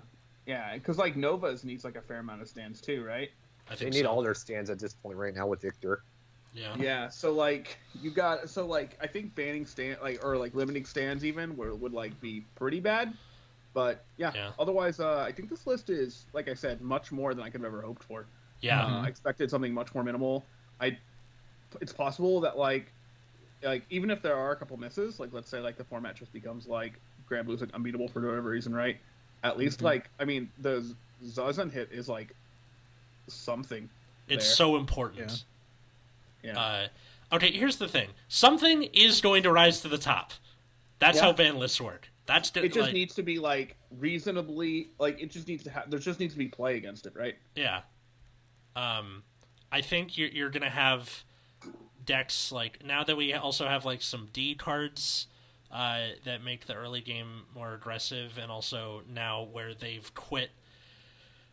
yeah, 0.46 0.74
because 0.74 0.98
like 0.98 1.16
Novas 1.16 1.64
needs 1.64 1.84
like 1.84 1.96
a 1.96 2.02
fair 2.02 2.18
amount 2.18 2.42
of 2.42 2.48
stands 2.48 2.80
too, 2.80 3.04
right? 3.04 3.30
I 3.70 3.76
They 3.76 3.90
need 3.90 4.02
so. 4.02 4.06
all 4.06 4.22
their 4.22 4.34
stands 4.34 4.70
at 4.70 4.78
this 4.78 4.94
point 4.94 5.16
right 5.16 5.34
now 5.34 5.46
with 5.46 5.62
Victor. 5.62 6.02
Yeah. 6.54 6.74
Yeah, 6.78 7.08
so 7.08 7.32
like 7.32 7.78
you 8.00 8.10
got 8.10 8.48
so 8.50 8.66
like 8.66 8.98
I 9.00 9.06
think 9.06 9.34
banning 9.34 9.64
stand 9.64 9.98
like 10.02 10.22
or 10.24 10.36
like 10.36 10.54
limiting 10.54 10.84
stands 10.84 11.24
even 11.24 11.56
would, 11.56 11.80
would 11.80 11.92
like 11.92 12.20
be 12.20 12.44
pretty 12.56 12.80
bad. 12.80 13.14
But 13.72 14.04
yeah, 14.18 14.32
Yeah. 14.34 14.50
otherwise 14.58 15.00
uh 15.00 15.20
I 15.26 15.32
think 15.32 15.48
this 15.48 15.66
list 15.66 15.88
is 15.88 16.26
like 16.34 16.48
I 16.48 16.54
said 16.54 16.82
much 16.82 17.10
more 17.12 17.32
than 17.34 17.42
I 17.44 17.48
could 17.50 17.62
have 17.62 17.72
ever 17.72 17.80
hoped 17.80 18.04
for. 18.04 18.26
Yeah. 18.60 18.84
Uh, 18.84 19.02
I 19.02 19.06
expected 19.06 19.50
something 19.50 19.72
much 19.72 19.94
more 19.94 20.04
minimal. 20.04 20.44
I 20.80 20.98
it's 21.80 21.92
possible 21.92 22.40
that 22.40 22.58
like 22.58 22.92
like 23.62 23.84
even 23.90 24.10
if 24.10 24.20
there 24.20 24.36
are 24.36 24.50
a 24.52 24.56
couple 24.56 24.76
misses, 24.76 25.18
like 25.20 25.32
let's 25.32 25.48
say 25.48 25.60
like 25.60 25.78
the 25.78 25.84
format 25.84 26.16
just 26.16 26.32
becomes 26.32 26.66
like 26.66 27.00
Grand 27.26 27.46
Blue's 27.46 27.60
like 27.62 27.72
unbeatable 27.72 28.08
for 28.08 28.20
whatever 28.20 28.50
reason, 28.50 28.74
right? 28.74 28.98
At 29.42 29.58
least 29.58 29.80
Mhm. 29.80 29.84
like 29.84 30.10
I 30.18 30.24
mean 30.24 30.50
the 30.58 30.94
Zazen 31.24 31.70
hit 31.72 31.90
is 31.92 32.08
like 32.08 32.34
something. 33.28 33.88
It's 34.28 34.46
there. 34.46 34.54
so 34.56 34.76
important. 34.76 35.44
Yeah. 36.42 36.58
Uh, 36.58 36.88
okay, 37.36 37.50
here's 37.52 37.76
the 37.76 37.88
thing. 37.88 38.10
Something 38.28 38.84
is 38.92 39.20
going 39.20 39.42
to 39.44 39.52
rise 39.52 39.80
to 39.80 39.88
the 39.88 39.98
top. 39.98 40.32
That's 40.98 41.18
Yeah. 41.18 41.24
how 41.24 41.32
ban 41.32 41.58
lists 41.58 41.80
work. 41.80 42.08
That's 42.26 42.50
it 42.56 42.68
just 42.72 42.78
like, 42.78 42.92
needs 42.92 43.14
to 43.16 43.22
be 43.22 43.38
like 43.38 43.76
reasonably 43.98 44.88
like 44.98 45.20
it 45.20 45.30
just 45.30 45.48
needs 45.48 45.64
to 45.64 45.70
have 45.70 45.90
there 45.90 45.98
just 45.98 46.20
needs 46.20 46.34
to 46.34 46.38
be 46.38 46.48
play 46.48 46.76
against 46.76 47.06
it, 47.06 47.14
right? 47.16 47.36
Yeah. 47.56 47.82
Um, 48.76 49.24
I 49.70 49.80
think 49.80 50.16
you're 50.16 50.28
you're 50.28 50.50
gonna 50.50 50.70
have 50.70 51.24
decks 52.04 52.50
like 52.52 52.84
now 52.84 53.04
that 53.04 53.16
we 53.16 53.32
also 53.32 53.66
have 53.68 53.84
like 53.84 54.02
some 54.02 54.28
D 54.32 54.54
cards 54.54 55.26
uh, 55.72 56.00
that 56.24 56.44
make 56.44 56.66
the 56.66 56.74
early 56.74 57.00
game 57.00 57.44
more 57.54 57.72
aggressive, 57.74 58.38
and 58.40 58.50
also 58.50 59.02
now 59.08 59.42
where 59.42 59.74
they've 59.74 60.12
quit 60.14 60.50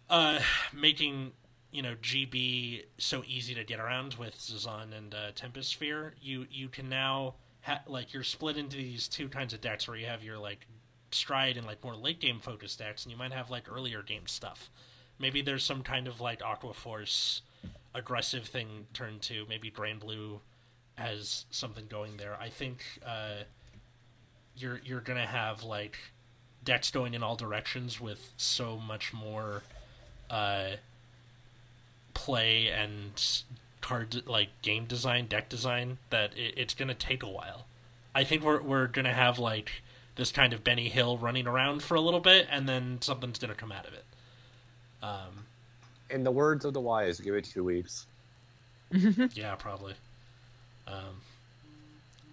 uh, 0.10 0.40
making 0.74 1.32
you 1.72 1.82
know 1.82 1.96
GB 2.02 2.84
so 2.98 3.24
easy 3.28 3.54
to 3.54 3.64
get 3.64 3.80
around 3.80 4.16
with 4.16 4.36
Zazan 4.36 4.96
and 4.98 5.14
uh, 5.14 5.32
Tempest 5.36 5.70
Sphere, 5.70 6.16
you 6.22 6.48
you 6.50 6.68
can 6.68 6.90
now 6.90 7.36
ha- 7.62 7.82
like 7.88 8.14
you're 8.14 8.24
split 8.24 8.58
into 8.58 8.78
these 8.78 9.08
two 9.08 9.30
kinds 9.30 9.54
of 9.54 9.62
decks 9.62 9.88
where 9.88 9.98
you 9.98 10.08
have 10.08 10.24
your 10.24 10.38
like 10.38 10.68
stride 11.12 11.58
and 11.58 11.66
like 11.66 11.84
more 11.84 11.96
late 11.96 12.20
game 12.20 12.40
focused 12.40 12.80
decks, 12.80 13.04
and 13.04 13.12
you 13.12 13.18
might 13.18 13.32
have 13.32 13.50
like 13.50 13.72
earlier 13.72 14.02
game 14.02 14.28
stuff. 14.28 14.70
Maybe 15.20 15.42
there's 15.42 15.64
some 15.64 15.84
kind 15.84 16.08
of 16.08 16.20
like 16.20 16.42
Aqua 16.44 16.74
Force 16.74 17.42
aggressive 17.94 18.46
thing 18.46 18.88
turned 18.94 19.22
to. 19.24 19.46
Maybe 19.48 19.70
Grand 19.70 20.00
Blue 20.00 20.42
has 20.96 21.46
something 21.52 21.86
going 21.88 22.18
there. 22.18 22.38
I 22.40 22.50
think 22.50 22.84
uh, 23.06 23.44
you're 24.60 24.80
you're 24.84 25.02
gonna 25.02 25.26
have 25.28 25.64
like 25.64 25.98
decks 26.64 26.92
going 26.92 27.14
in 27.14 27.24
all 27.24 27.36
directions 27.36 28.00
with 28.00 28.32
so 28.38 28.78
much 28.78 29.14
more 29.14 29.64
uh, 30.30 30.72
play 32.14 32.68
and 32.68 33.42
card 33.82 34.28
like 34.28 34.50
game 34.62 34.86
design, 34.86 35.26
deck 35.28 35.50
design 35.50 35.98
that 36.10 36.38
it, 36.38 36.54
it's 36.58 36.74
gonna 36.74 36.94
take 36.94 37.24
a 37.24 37.30
while. 37.30 37.66
I 38.14 38.24
think 38.24 38.44
we're 38.44 38.62
we're 38.62 38.88
gonna 38.88 39.14
have 39.14 39.40
like 39.40 39.82
this 40.16 40.32
kind 40.32 40.52
of 40.54 40.64
Benny 40.64 40.90
Hill 40.90 41.18
running 41.18 41.48
around 41.48 41.82
for 41.82 41.96
a 41.96 42.02
little 42.02 42.20
bit, 42.20 42.48
and 42.52 42.68
then 42.68 42.98
something's 43.02 43.40
gonna 43.40 43.56
come 43.56 43.72
out 43.72 43.88
of 43.88 43.94
it. 43.94 44.06
Um, 45.02 45.46
In 46.10 46.24
the 46.24 46.32
words 46.32 46.66
of 46.66 46.74
the 46.74 46.82
wise, 46.82 47.20
give 47.20 47.36
it 47.36 47.46
two 47.46 47.64
weeks. 47.64 48.06
yeah, 48.92 49.56
probably. 49.56 49.94
Um, 50.88 51.22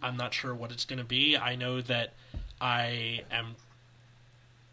I'm 0.06 0.16
not 0.16 0.32
sure 0.32 0.54
what 0.54 0.70
it's 0.70 0.84
gonna 0.84 1.04
be. 1.04 1.36
I 1.36 1.56
know 1.56 1.80
that 1.80 2.12
I 2.60 3.22
am 3.30 3.56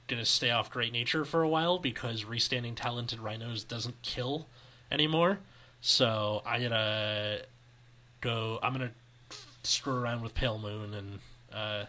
gonna 0.07 0.25
stay 0.25 0.51
off 0.51 0.69
Great 0.69 0.93
Nature 0.93 1.25
for 1.25 1.41
a 1.41 1.49
while 1.49 1.79
because 1.79 2.23
restanding 2.23 2.75
talented 2.75 3.19
rhinos 3.19 3.63
doesn't 3.63 3.99
kill 4.03 4.45
anymore. 4.91 5.39
So 5.81 6.43
I'm 6.45 6.61
gonna 6.61 7.39
go. 8.21 8.59
I'm 8.61 8.73
gonna 8.73 8.91
screw 9.63 9.95
around 9.95 10.21
with 10.21 10.35
Pale 10.35 10.59
Moon 10.59 10.93
and 10.93 11.19
uh, 11.51 11.85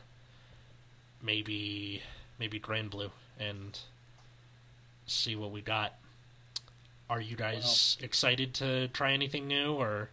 maybe 1.22 2.02
maybe 2.38 2.58
Grand 2.58 2.90
Blue 2.90 3.10
and 3.38 3.78
see 5.06 5.36
what 5.36 5.50
we 5.50 5.60
got. 5.60 5.94
Are 7.10 7.20
you 7.20 7.36
guys 7.36 7.98
excited 8.00 8.54
to 8.54 8.88
try 8.88 9.12
anything 9.12 9.46
new 9.46 9.74
or 9.74 10.08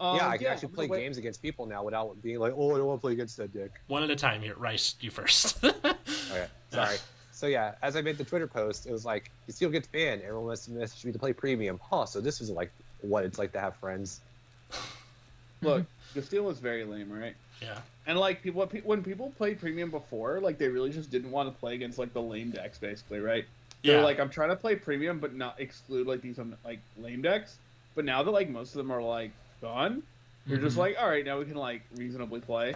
Um, 0.00 0.16
yeah, 0.16 0.28
I 0.28 0.36
can 0.38 0.48
actually 0.48 0.68
play 0.68 0.88
games 0.88 1.18
against 1.18 1.40
people 1.40 1.66
now 1.66 1.82
without 1.84 2.20
being 2.22 2.38
like, 2.40 2.52
oh, 2.56 2.74
I 2.74 2.78
don't 2.78 2.86
want 2.86 2.98
to 3.00 3.02
play 3.02 3.12
against 3.12 3.36
that 3.36 3.52
dick. 3.52 3.70
one 3.86 4.02
at 4.02 4.10
a 4.10 4.16
time 4.16 4.42
here? 4.42 4.54
Rice, 4.56 4.96
you 5.00 5.10
first. 5.10 5.64
Okay, 6.30 6.46
sorry. 6.70 6.96
So 7.30 7.46
yeah, 7.46 7.74
as 7.82 7.94
I 7.96 8.00
made 8.00 8.18
the 8.18 8.24
Twitter 8.24 8.46
post, 8.48 8.86
it 8.86 8.92
was 8.92 9.04
like, 9.04 9.30
you 9.46 9.52
still 9.52 9.70
get 9.70 9.90
banned. 9.92 10.22
Everyone 10.22 10.46
wants 10.46 10.64
to 10.66 10.72
message 10.72 11.04
me 11.04 11.12
to 11.12 11.18
play 11.18 11.32
premium. 11.32 11.78
Huh? 11.82 12.06
So 12.06 12.20
this 12.20 12.40
is 12.40 12.50
like 12.50 12.72
what 13.02 13.24
it's 13.24 13.38
like 13.38 13.52
to 13.52 13.60
have 13.60 13.76
friends. 13.76 14.20
Look, 15.62 15.84
the 16.14 16.22
steal 16.22 16.44
was 16.44 16.58
very 16.58 16.84
lame, 16.84 17.10
right? 17.12 17.34
yeah. 17.62 17.78
And 18.06 18.18
like 18.18 18.42
people, 18.42 18.60
what 18.60 18.72
when 18.84 19.02
people 19.02 19.32
played 19.38 19.58
premium 19.60 19.90
before, 19.90 20.40
like 20.40 20.58
they 20.58 20.68
really 20.68 20.90
just 20.90 21.10
didn't 21.10 21.30
want 21.30 21.48
to 21.52 21.58
play 21.58 21.74
against 21.74 21.98
like 21.98 22.12
the 22.12 22.20
lame 22.22 22.50
decks, 22.50 22.78
basically, 22.78 23.20
right? 23.20 23.44
They're 23.82 23.98
Yeah. 23.98 24.04
like, 24.04 24.18
I'm 24.20 24.28
trying 24.30 24.50
to 24.50 24.56
play 24.56 24.76
premium, 24.76 25.18
but 25.20 25.34
not 25.34 25.58
exclude 25.60 26.06
like 26.06 26.20
these 26.20 26.38
um, 26.38 26.54
like 26.64 26.80
lame 26.98 27.22
decks. 27.22 27.56
But 27.94 28.04
now 28.04 28.22
that 28.22 28.30
like 28.30 28.48
most 28.50 28.70
of 28.70 28.76
them 28.78 28.90
are 28.90 29.00
like 29.02 29.30
gone, 29.64 30.02
you're 30.44 30.58
just 30.58 30.76
Mhm. 30.76 30.80
like, 30.80 30.96
all 30.98 31.08
right, 31.08 31.24
now 31.24 31.38
we 31.38 31.46
can 31.46 31.54
like 31.56 31.82
reasonably 31.90 32.40
play. 32.40 32.74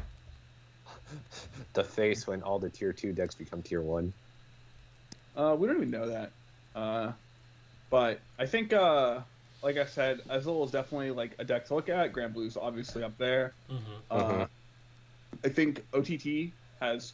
The 1.74 1.85
face 1.85 2.27
when 2.27 2.42
all 2.42 2.59
the 2.59 2.70
tier 2.70 2.92
two 2.94 3.12
decks 3.12 3.35
become 3.35 3.62
tier 3.62 3.83
one. 3.83 4.12
Uh, 5.35 5.55
we 5.59 5.66
don't 5.66 5.77
even 5.77 5.90
know 5.90 6.09
that. 6.09 6.33
Uh, 6.74 7.12
but 7.90 8.20
I 8.38 8.46
think, 8.46 8.72
uh, 8.72 9.20
like 9.62 9.77
I 9.77 9.85
said, 9.85 10.20
Azul 10.31 10.64
is 10.64 10.70
definitely 10.70 11.11
like 11.11 11.35
a 11.38 11.44
deck 11.44 11.66
to 11.66 11.74
look 11.74 11.88
at. 11.90 12.12
Grand 12.12 12.33
Blue's 12.33 12.57
obviously 12.57 13.03
up 13.03 13.18
there. 13.18 13.55
hmm 13.68 13.77
Uh, 14.11 14.46
Mhm. 14.46 14.48
I 15.44 15.48
think 15.51 15.87
OTT 15.92 16.55
has 16.81 17.12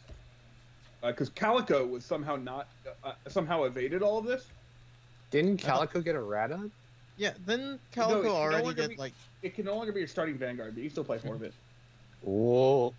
because 1.01 1.29
Calico 1.29 1.85
was 1.85 2.05
somehow 2.05 2.37
not 2.37 2.69
uh, 3.03 3.13
somehow 3.27 3.63
evaded 3.65 4.01
all 4.01 4.17
of 4.17 4.25
this. 4.25 4.49
Didn't 5.31 5.57
Calico 5.57 6.01
get 6.01 6.15
errata? 6.15 6.71
Yeah, 7.17 7.33
then 7.39 7.79
Calico 7.91 8.23
no 8.23 8.35
already 8.35 8.63
longer 8.63 8.81
get 8.81 8.89
be- 8.91 8.95
like 8.95 9.13
It 9.45 9.53
can 9.53 9.65
no 9.65 9.75
longer 9.75 9.91
be 9.91 9.99
your 9.99 10.07
starting 10.07 10.39
Vanguard, 10.39 10.73
but 10.73 10.77
you 10.81 10.89
can 10.89 10.91
still 10.91 11.03
play 11.03 11.19
four 11.19 11.35
of 11.35 11.43
it. 11.43 11.53
Oh, 12.27 12.93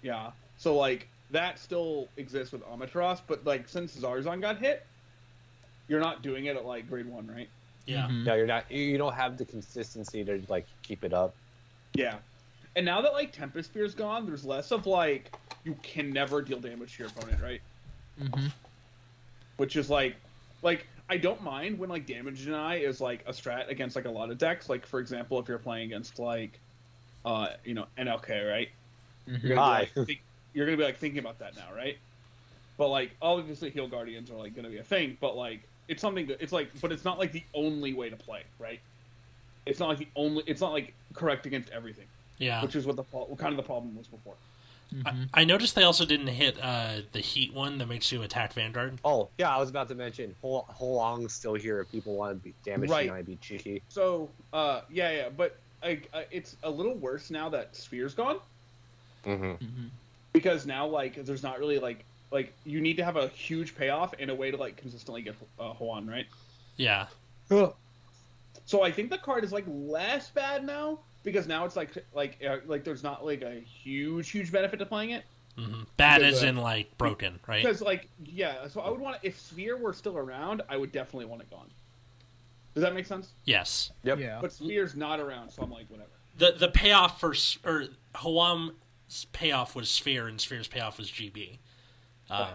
Yeah. 0.00 0.30
So 0.56 0.74
like 0.74 1.06
that 1.30 1.58
still 1.58 2.08
exists 2.16 2.50
with 2.52 2.62
Amaterasu, 2.64 3.20
but 3.26 3.44
like 3.44 3.68
since 3.68 3.94
Zarzan 3.94 4.40
got 4.40 4.56
hit, 4.56 4.86
you're 5.86 6.00
not 6.00 6.22
doing 6.22 6.46
it 6.46 6.56
at 6.56 6.64
like 6.64 6.88
grade 6.88 7.04
one, 7.06 7.26
right? 7.26 7.50
Yeah. 7.84 8.08
Mhm. 8.08 8.24
no, 8.24 8.34
you're 8.34 8.46
not. 8.46 8.70
You 8.70 8.82
you 8.82 8.96
don't 8.96 9.12
have 9.14 9.36
the 9.36 9.44
consistency 9.44 10.24
to 10.24 10.40
like 10.48 10.66
keep 10.82 11.04
it 11.04 11.12
up. 11.12 11.34
Yeah. 11.92 12.16
And 12.74 12.86
now 12.86 13.02
that 13.02 13.12
like 13.12 13.32
Tempest 13.32 13.68
Spear's 13.70 13.94
gone, 13.94 14.24
there's 14.24 14.46
less 14.46 14.72
of 14.72 14.86
like 14.86 15.30
you 15.64 15.76
can 15.82 16.10
never 16.10 16.40
deal 16.40 16.58
damage 16.58 16.96
to 16.96 17.02
your 17.02 17.08
opponent, 17.10 17.42
right? 17.42 17.60
Mm-hmm. 18.18 18.46
Which 19.58 19.76
is 19.76 19.90
like 19.90 20.16
like 20.62 20.86
I 21.08 21.16
don't 21.16 21.42
mind 21.42 21.78
when 21.78 21.88
like 21.88 22.06
damage 22.06 22.44
deny 22.44 22.76
is 22.76 23.00
like 23.00 23.22
a 23.26 23.30
strat 23.32 23.68
against 23.68 23.94
like 23.96 24.06
a 24.06 24.10
lot 24.10 24.30
of 24.30 24.38
decks. 24.38 24.68
Like 24.68 24.84
for 24.86 24.98
example, 25.00 25.38
if 25.38 25.48
you're 25.48 25.58
playing 25.58 25.86
against 25.86 26.18
like 26.18 26.58
uh 27.24 27.48
you 27.64 27.74
know 27.74 27.86
NLK, 27.98 28.48
right? 28.50 28.68
Mhm. 29.28 29.42
You're 29.42 29.48
gonna 29.56 29.60
Hi. 29.60 29.84
be 29.94 30.00
like, 30.00 30.06
think, 30.06 30.22
you're 30.52 30.66
gonna 30.66 30.76
be 30.78 30.84
like 30.84 30.96
thinking 30.98 31.18
about 31.20 31.38
that 31.38 31.54
now, 31.56 31.72
right? 31.74 31.96
But 32.76 32.88
like 32.88 33.12
obviously 33.22 33.70
heal 33.70 33.88
guardians 33.88 34.30
are 34.30 34.36
like 34.36 34.54
gonna 34.54 34.68
be 34.70 34.78
a 34.78 34.84
thing, 34.84 35.16
but 35.20 35.36
like 35.36 35.68
it's 35.88 36.00
something 36.02 36.26
that 36.26 36.42
it's 36.42 36.52
like 36.52 36.70
but 36.80 36.90
it's 36.90 37.04
not 37.04 37.18
like 37.18 37.30
the 37.32 37.44
only 37.54 37.94
way 37.94 38.10
to 38.10 38.16
play, 38.16 38.42
right? 38.58 38.80
It's 39.64 39.78
not 39.78 39.88
like 39.88 39.98
the 39.98 40.08
only 40.16 40.42
it's 40.46 40.60
not 40.60 40.72
like 40.72 40.92
correct 41.14 41.46
against 41.46 41.70
everything, 41.70 42.06
Yeah. 42.38 42.62
which 42.62 42.74
is 42.74 42.86
what 42.86 42.96
the 42.96 43.02
what 43.04 43.38
kind 43.38 43.52
of 43.52 43.56
the 43.56 43.62
problem 43.62 43.94
was 43.96 44.08
before. 44.08 44.34
Mhm. 44.94 45.28
I, 45.34 45.40
I 45.42 45.44
noticed 45.44 45.74
they 45.74 45.82
also 45.82 46.04
didn't 46.04 46.28
hit 46.28 46.56
uh, 46.62 47.00
the 47.12 47.20
heat 47.20 47.52
one 47.52 47.78
that 47.78 47.86
makes 47.88 48.12
you 48.12 48.22
attack 48.22 48.52
Vanguard. 48.52 48.98
Oh 49.04 49.28
yeah, 49.38 49.54
I 49.54 49.58
was 49.58 49.68
about 49.68 49.88
to 49.88 49.94
mention 49.94 50.34
Hol- 50.40 50.66
Holong's 50.78 51.32
still 51.32 51.54
here 51.54 51.80
if 51.80 51.90
people 51.90 52.14
want 52.14 52.38
to 52.38 52.44
be 52.44 52.54
damage 52.64 52.88
Right. 52.90 53.04
deny 53.08 53.22
be 53.22 53.36
cheeky. 53.36 53.82
So 53.88 54.28
uh 54.52 54.82
yeah 54.90 55.10
yeah, 55.10 55.28
but 55.28 55.58
I, 55.82 56.00
I, 56.14 56.26
it's 56.30 56.56
a 56.62 56.70
little 56.70 56.94
worse 56.94 57.30
now 57.30 57.48
that 57.50 57.74
Sphere's 57.76 58.14
gone 58.14 58.38
Mm-hmm. 59.24 59.44
Mhm. 59.64 59.88
because 60.32 60.66
now 60.66 60.86
like 60.86 61.16
there's 61.24 61.42
not 61.42 61.58
really 61.58 61.78
like 61.80 62.04
like 62.30 62.52
you 62.64 62.80
need 62.80 62.96
to 62.96 63.04
have 63.04 63.16
a 63.16 63.28
huge 63.28 63.74
payoff 63.76 64.14
and 64.20 64.30
a 64.30 64.34
way 64.34 64.50
to 64.52 64.56
like 64.56 64.76
consistently 64.76 65.22
get 65.22 65.34
uh, 65.58 65.70
Hoan 65.70 66.06
right. 66.06 66.26
Yeah. 66.76 67.06
So 68.66 68.82
I 68.82 68.90
think 68.90 69.10
the 69.10 69.18
card 69.18 69.44
is 69.44 69.52
like 69.52 69.64
less 69.68 70.30
bad 70.30 70.64
now 70.64 70.98
because 71.26 71.46
now 71.46 71.66
it's 71.66 71.76
like 71.76 71.90
like 72.14 72.38
uh, 72.48 72.58
like 72.66 72.84
there's 72.84 73.02
not 73.02 73.26
like 73.26 73.42
a 73.42 73.60
huge 73.60 74.30
huge 74.30 74.50
benefit 74.50 74.78
to 74.78 74.86
playing 74.86 75.10
it 75.10 75.24
hmm 75.58 75.82
Bad 75.96 76.20
Because, 76.20 76.36
as 76.38 76.44
uh, 76.44 76.46
in 76.48 76.56
like 76.56 76.96
broken, 76.98 77.40
right? 77.46 77.62
because 77.64 77.80
like 77.82 78.08
yeah. 78.24 78.68
So 78.68 78.80
I 78.80 78.90
would 78.90 79.00
want 79.00 79.16
if 79.22 79.38
Sphere 79.40 79.76
were 79.76 79.92
still 79.94 80.16
around, 80.18 80.62
I 80.68 80.76
would 80.76 80.92
definitely 80.92 81.24
want 81.26 81.42
it 81.42 81.50
gone. 81.50 81.70
Does 82.74 82.82
that 82.82 82.94
make 82.94 83.06
sense? 83.06 83.30
Yes. 83.46 83.90
Yep. 84.04 84.18
Yeah. 84.18 84.38
But 84.42 84.52
Sphere's 84.52 84.94
not 84.94 85.18
around, 85.18 85.48
so 85.50 85.62
I'm 85.62 85.70
like 85.70 85.88
whatever. 85.88 86.10
The 86.36 86.52
the 86.58 86.68
payoff 86.68 87.18
for 87.18 87.34
or 87.64 87.86
Hawam's 88.16 89.26
payoff 89.32 89.74
was 89.74 89.88
Sphere 89.90 90.28
and 90.28 90.38
Sphere's 90.38 90.68
payoff 90.68 90.98
was 90.98 91.10
GB. 91.10 91.58
Um, 92.28 92.38
Right. 92.38 92.50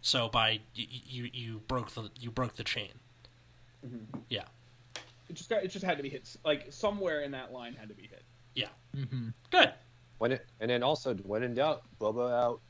So 0.00 0.28
by 0.28 0.60
you, 0.76 0.86
you 1.06 1.30
you 1.32 1.58
broke 1.66 1.90
the 1.90 2.10
you 2.20 2.30
broke 2.30 2.54
the 2.54 2.62
chain. 2.64 2.92
Yeah. 4.28 4.44
It 5.34 5.38
just 5.38 5.50
got 5.50 5.64
it 5.64 5.68
just 5.68 5.84
had 5.84 5.96
to 5.96 6.02
be 6.04 6.08
hit 6.08 6.28
like 6.44 6.66
somewhere 6.70 7.22
in 7.22 7.32
that 7.32 7.52
line 7.52 7.74
had 7.74 7.88
to 7.88 7.94
be 7.94 8.02
hit. 8.02 8.22
Yeah. 8.54 8.68
Mhm. 8.94 9.32
Good. 9.50 9.72
When 10.18 10.30
it, 10.30 10.46
and 10.60 10.70
then 10.70 10.84
also 10.84 11.12
when 11.16 11.42
in 11.42 11.54
doubt, 11.54 11.82
Bobo 11.98 12.28
out. 12.28 12.60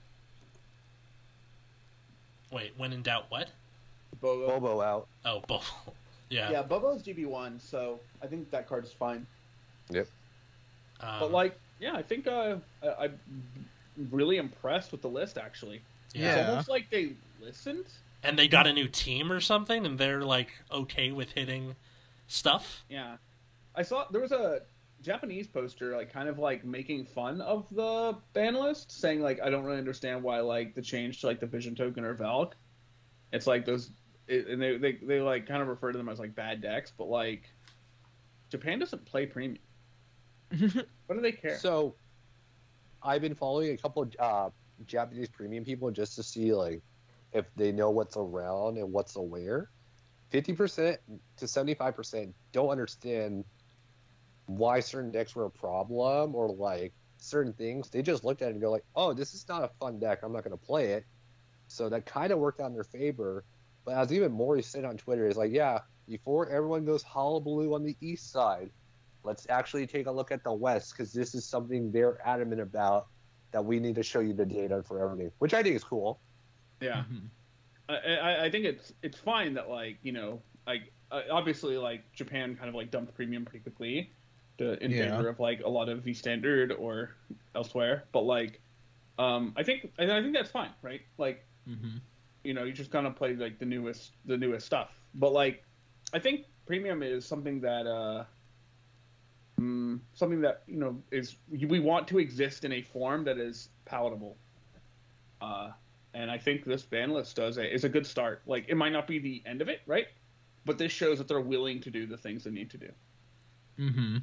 Wait. 2.50 2.72
When 2.78 2.94
in 2.94 3.02
doubt, 3.02 3.26
what? 3.28 3.50
Bobo. 4.22 4.46
Bobo 4.58 4.80
out. 4.80 5.08
Oh, 5.26 5.42
both. 5.46 5.70
yeah. 6.30 6.50
Yeah, 6.50 6.62
Bobo's 6.62 7.02
GB 7.02 7.26
one, 7.26 7.60
so 7.60 8.00
I 8.22 8.26
think 8.28 8.50
that 8.50 8.66
card 8.66 8.84
is 8.84 8.92
fine. 8.92 9.26
Um, 9.90 10.06
But 11.20 11.32
like, 11.32 11.58
yeah, 11.80 11.92
I 11.94 12.02
think 12.02 12.26
uh, 12.26 12.56
I, 12.82 13.04
I'm 13.04 13.20
really 14.10 14.38
impressed 14.38 14.90
with 14.90 15.02
the 15.02 15.08
list. 15.10 15.36
Actually, 15.36 15.82
it's 16.14 16.14
Yeah. 16.14 16.48
almost 16.48 16.70
like 16.70 16.88
they 16.88 17.12
listened. 17.42 17.84
and 18.22 18.38
they 18.38 18.48
got 18.48 18.66
a 18.66 18.72
new 18.72 18.88
team 18.88 19.30
or 19.30 19.40
something, 19.40 19.84
and 19.84 19.98
they're 19.98 20.24
like 20.24 20.62
okay 20.72 21.12
with 21.12 21.32
hitting 21.32 21.74
stuff. 22.26 22.84
Yeah, 22.88 23.16
I 23.74 23.82
saw 23.82 24.06
there 24.10 24.20
was 24.20 24.32
a 24.32 24.62
Japanese 25.02 25.46
poster 25.46 25.96
like 25.96 26.12
kind 26.12 26.28
of 26.28 26.38
like 26.38 26.64
making 26.64 27.04
fun 27.04 27.40
of 27.40 27.68
the 27.70 28.16
ban 28.32 28.54
list, 28.54 28.90
saying 28.90 29.20
like 29.20 29.40
I 29.42 29.50
don't 29.50 29.64
really 29.64 29.78
understand 29.78 30.22
why 30.22 30.40
like 30.40 30.74
the 30.74 30.82
change 30.82 31.20
to 31.20 31.26
like 31.26 31.40
the 31.40 31.46
Vision 31.46 31.74
Token 31.74 32.04
or 32.04 32.14
Valk. 32.14 32.56
It's 33.32 33.46
like 33.46 33.66
those, 33.66 33.90
it, 34.28 34.46
and 34.46 34.60
they, 34.62 34.76
they 34.76 34.92
they 35.02 35.20
like 35.20 35.46
kind 35.46 35.60
of 35.60 35.68
refer 35.68 35.92
to 35.92 35.98
them 35.98 36.08
as 36.08 36.18
like 36.18 36.34
bad 36.34 36.62
decks, 36.62 36.92
but 36.96 37.08
like 37.08 37.50
Japan 38.50 38.78
doesn't 38.78 39.04
play 39.04 39.26
premium. 39.26 39.58
What 41.06 41.16
do 41.16 41.20
they 41.20 41.32
care? 41.32 41.58
So, 41.58 41.96
I've 43.02 43.20
been 43.20 43.34
following 43.34 43.72
a 43.72 43.76
couple 43.76 44.02
of 44.04 44.14
uh, 44.18 44.50
Japanese 44.86 45.28
premium 45.28 45.64
people 45.64 45.90
just 45.90 46.16
to 46.16 46.22
see 46.22 46.54
like 46.54 46.80
if 47.32 47.44
they 47.56 47.72
know 47.72 47.90
what's 47.90 48.16
around 48.16 48.78
and 48.78 48.90
what's 48.90 49.16
aware. 49.16 49.68
Fifty 50.34 50.52
percent 50.52 50.98
to 51.36 51.46
seventy-five 51.46 51.94
percent 51.94 52.34
don't 52.50 52.70
understand 52.70 53.44
why 54.46 54.80
certain 54.80 55.12
decks 55.12 55.36
were 55.36 55.44
a 55.44 55.50
problem, 55.50 56.34
or 56.34 56.48
like 56.48 56.92
certain 57.18 57.52
things, 57.52 57.88
they 57.90 58.02
just 58.02 58.24
looked 58.24 58.42
at 58.42 58.48
it 58.48 58.50
and 58.50 58.60
go 58.60 58.68
like, 58.68 58.82
"Oh, 58.96 59.12
this 59.14 59.32
is 59.32 59.46
not 59.48 59.62
a 59.62 59.70
fun 59.78 60.00
deck. 60.00 60.24
I'm 60.24 60.32
not 60.32 60.42
going 60.42 60.58
to 60.58 60.66
play 60.66 60.94
it." 60.94 61.04
So 61.68 61.88
that 61.88 62.04
kind 62.04 62.32
of 62.32 62.40
worked 62.40 62.60
out 62.60 62.66
in 62.66 62.74
their 62.74 62.82
favor. 62.82 63.44
But 63.84 63.94
as 63.94 64.12
even 64.12 64.32
Maury 64.32 64.62
said 64.62 64.84
on 64.84 64.96
Twitter, 64.96 65.28
is 65.28 65.36
like, 65.36 65.52
"Yeah, 65.52 65.82
before 66.08 66.48
everyone 66.48 66.84
goes 66.84 67.04
hullabaloo 67.04 67.72
on 67.72 67.84
the 67.84 67.96
east 68.00 68.32
side, 68.32 68.70
let's 69.22 69.46
actually 69.48 69.86
take 69.86 70.08
a 70.08 70.10
look 70.10 70.32
at 70.32 70.42
the 70.42 70.52
west 70.52 70.94
because 70.96 71.12
this 71.12 71.36
is 71.36 71.46
something 71.46 71.92
they're 71.92 72.18
adamant 72.26 72.60
about 72.60 73.06
that 73.52 73.64
we 73.64 73.78
need 73.78 73.94
to 73.94 74.02
show 74.02 74.18
you 74.18 74.34
the 74.34 74.46
data 74.46 74.82
for 74.82 75.00
everything, 75.00 75.30
which 75.38 75.54
I 75.54 75.62
think 75.62 75.76
is 75.76 75.84
cool." 75.84 76.18
Yeah. 76.80 77.04
Mm-hmm. 77.04 77.26
I, 77.88 78.44
I, 78.46 78.50
think 78.50 78.64
it's 78.64 78.92
it's 79.02 79.18
fine 79.18 79.54
that 79.54 79.68
like 79.68 79.98
you 80.02 80.12
know 80.12 80.40
like 80.66 80.92
uh, 81.10 81.22
obviously 81.30 81.76
like 81.76 82.10
Japan 82.12 82.56
kind 82.56 82.68
of 82.68 82.74
like 82.74 82.90
dumped 82.90 83.14
premium 83.14 83.44
pretty 83.44 83.60
quickly 83.62 84.10
to, 84.58 84.82
in 84.82 84.90
Yeah. 84.90 85.10
favor 85.10 85.28
of 85.28 85.38
like 85.40 85.60
a 85.64 85.68
lot 85.68 85.88
of 85.88 86.02
V 86.02 86.14
standard 86.14 86.72
or 86.72 87.14
elsewhere, 87.54 88.04
but 88.12 88.22
like 88.22 88.60
um 89.18 89.52
I 89.56 89.62
think 89.62 89.92
I, 89.98 90.04
I 90.04 90.22
think 90.22 90.34
that's 90.34 90.50
fine, 90.50 90.70
right? 90.82 91.02
Like 91.18 91.46
Mhm. 91.68 92.00
you 92.42 92.54
know 92.54 92.64
you 92.64 92.72
just 92.72 92.90
kind 92.90 93.06
of 93.06 93.16
play 93.16 93.34
like 93.34 93.58
the 93.58 93.66
newest 93.66 94.12
the 94.24 94.36
newest 94.36 94.66
stuff, 94.66 94.90
but 95.14 95.32
like 95.32 95.62
I 96.12 96.18
think 96.18 96.46
premium 96.66 97.02
is 97.02 97.26
something 97.26 97.60
that 97.60 97.86
uh 97.86 98.24
mm, 99.60 100.00
something 100.14 100.40
that 100.40 100.62
you 100.66 100.76
know 100.78 101.02
is 101.10 101.36
we 101.50 101.80
want 101.80 102.08
to 102.08 102.18
exist 102.18 102.64
in 102.64 102.72
a 102.72 102.82
form 102.82 103.24
that 103.24 103.38
is 103.38 103.68
palatable. 103.84 104.36
Uh, 105.40 105.70
and 106.14 106.30
I 106.30 106.38
think 106.38 106.64
this 106.64 106.82
ban 106.82 107.10
list 107.12 107.36
does 107.36 107.58
a, 107.58 107.72
is 107.74 107.84
a 107.84 107.88
good 107.88 108.06
start. 108.06 108.42
Like 108.46 108.66
it 108.68 108.76
might 108.76 108.92
not 108.92 109.06
be 109.06 109.18
the 109.18 109.42
end 109.46 109.60
of 109.62 109.68
it, 109.68 109.80
right? 109.86 110.06
But 110.64 110.78
this 110.78 110.92
shows 110.92 111.18
that 111.18 111.28
they're 111.28 111.40
willing 111.40 111.80
to 111.80 111.90
do 111.90 112.06
the 112.06 112.16
things 112.16 112.44
they 112.44 112.50
need 112.50 112.70
to 112.70 112.78
do. 112.78 112.90
Mhm. 113.78 114.22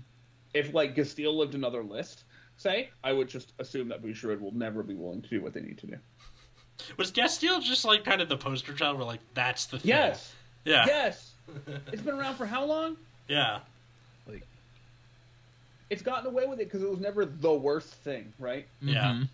If 0.53 0.73
like 0.73 0.95
Castile 0.95 1.37
lived 1.37 1.53
another 1.55 1.83
list, 1.83 2.23
say, 2.57 2.89
I 3.03 3.11
would 3.13 3.29
just 3.29 3.53
assume 3.59 3.89
that 3.89 4.01
Bushiroad 4.01 4.39
will 4.39 4.53
never 4.53 4.83
be 4.83 4.95
willing 4.95 5.21
to 5.21 5.29
do 5.29 5.41
what 5.41 5.53
they 5.53 5.61
need 5.61 5.77
to 5.79 5.87
do. 5.87 5.97
Was 6.97 7.11
Castile 7.11 7.59
just 7.61 7.85
like 7.85 8.03
kind 8.03 8.21
of 8.21 8.29
the 8.29 8.37
poster 8.37 8.73
child 8.73 8.97
where 8.97 9.05
like 9.05 9.19
that's 9.33 9.65
the 9.67 9.77
thing? 9.79 9.89
Yes, 9.89 10.33
Yeah. 10.65 10.85
yes. 10.87 11.31
it's 11.91 12.01
been 12.01 12.15
around 12.15 12.35
for 12.35 12.45
how 12.45 12.65
long? 12.65 12.97
Yeah. 13.27 13.59
Like. 14.27 14.43
It's 15.89 16.01
gotten 16.01 16.27
away 16.27 16.45
with 16.47 16.59
it 16.59 16.65
because 16.65 16.81
it 16.81 16.89
was 16.89 16.99
never 16.99 17.25
the 17.25 17.53
worst 17.53 17.93
thing, 17.95 18.33
right? 18.39 18.65
Yeah. 18.81 19.11
Mhm. 19.11 19.29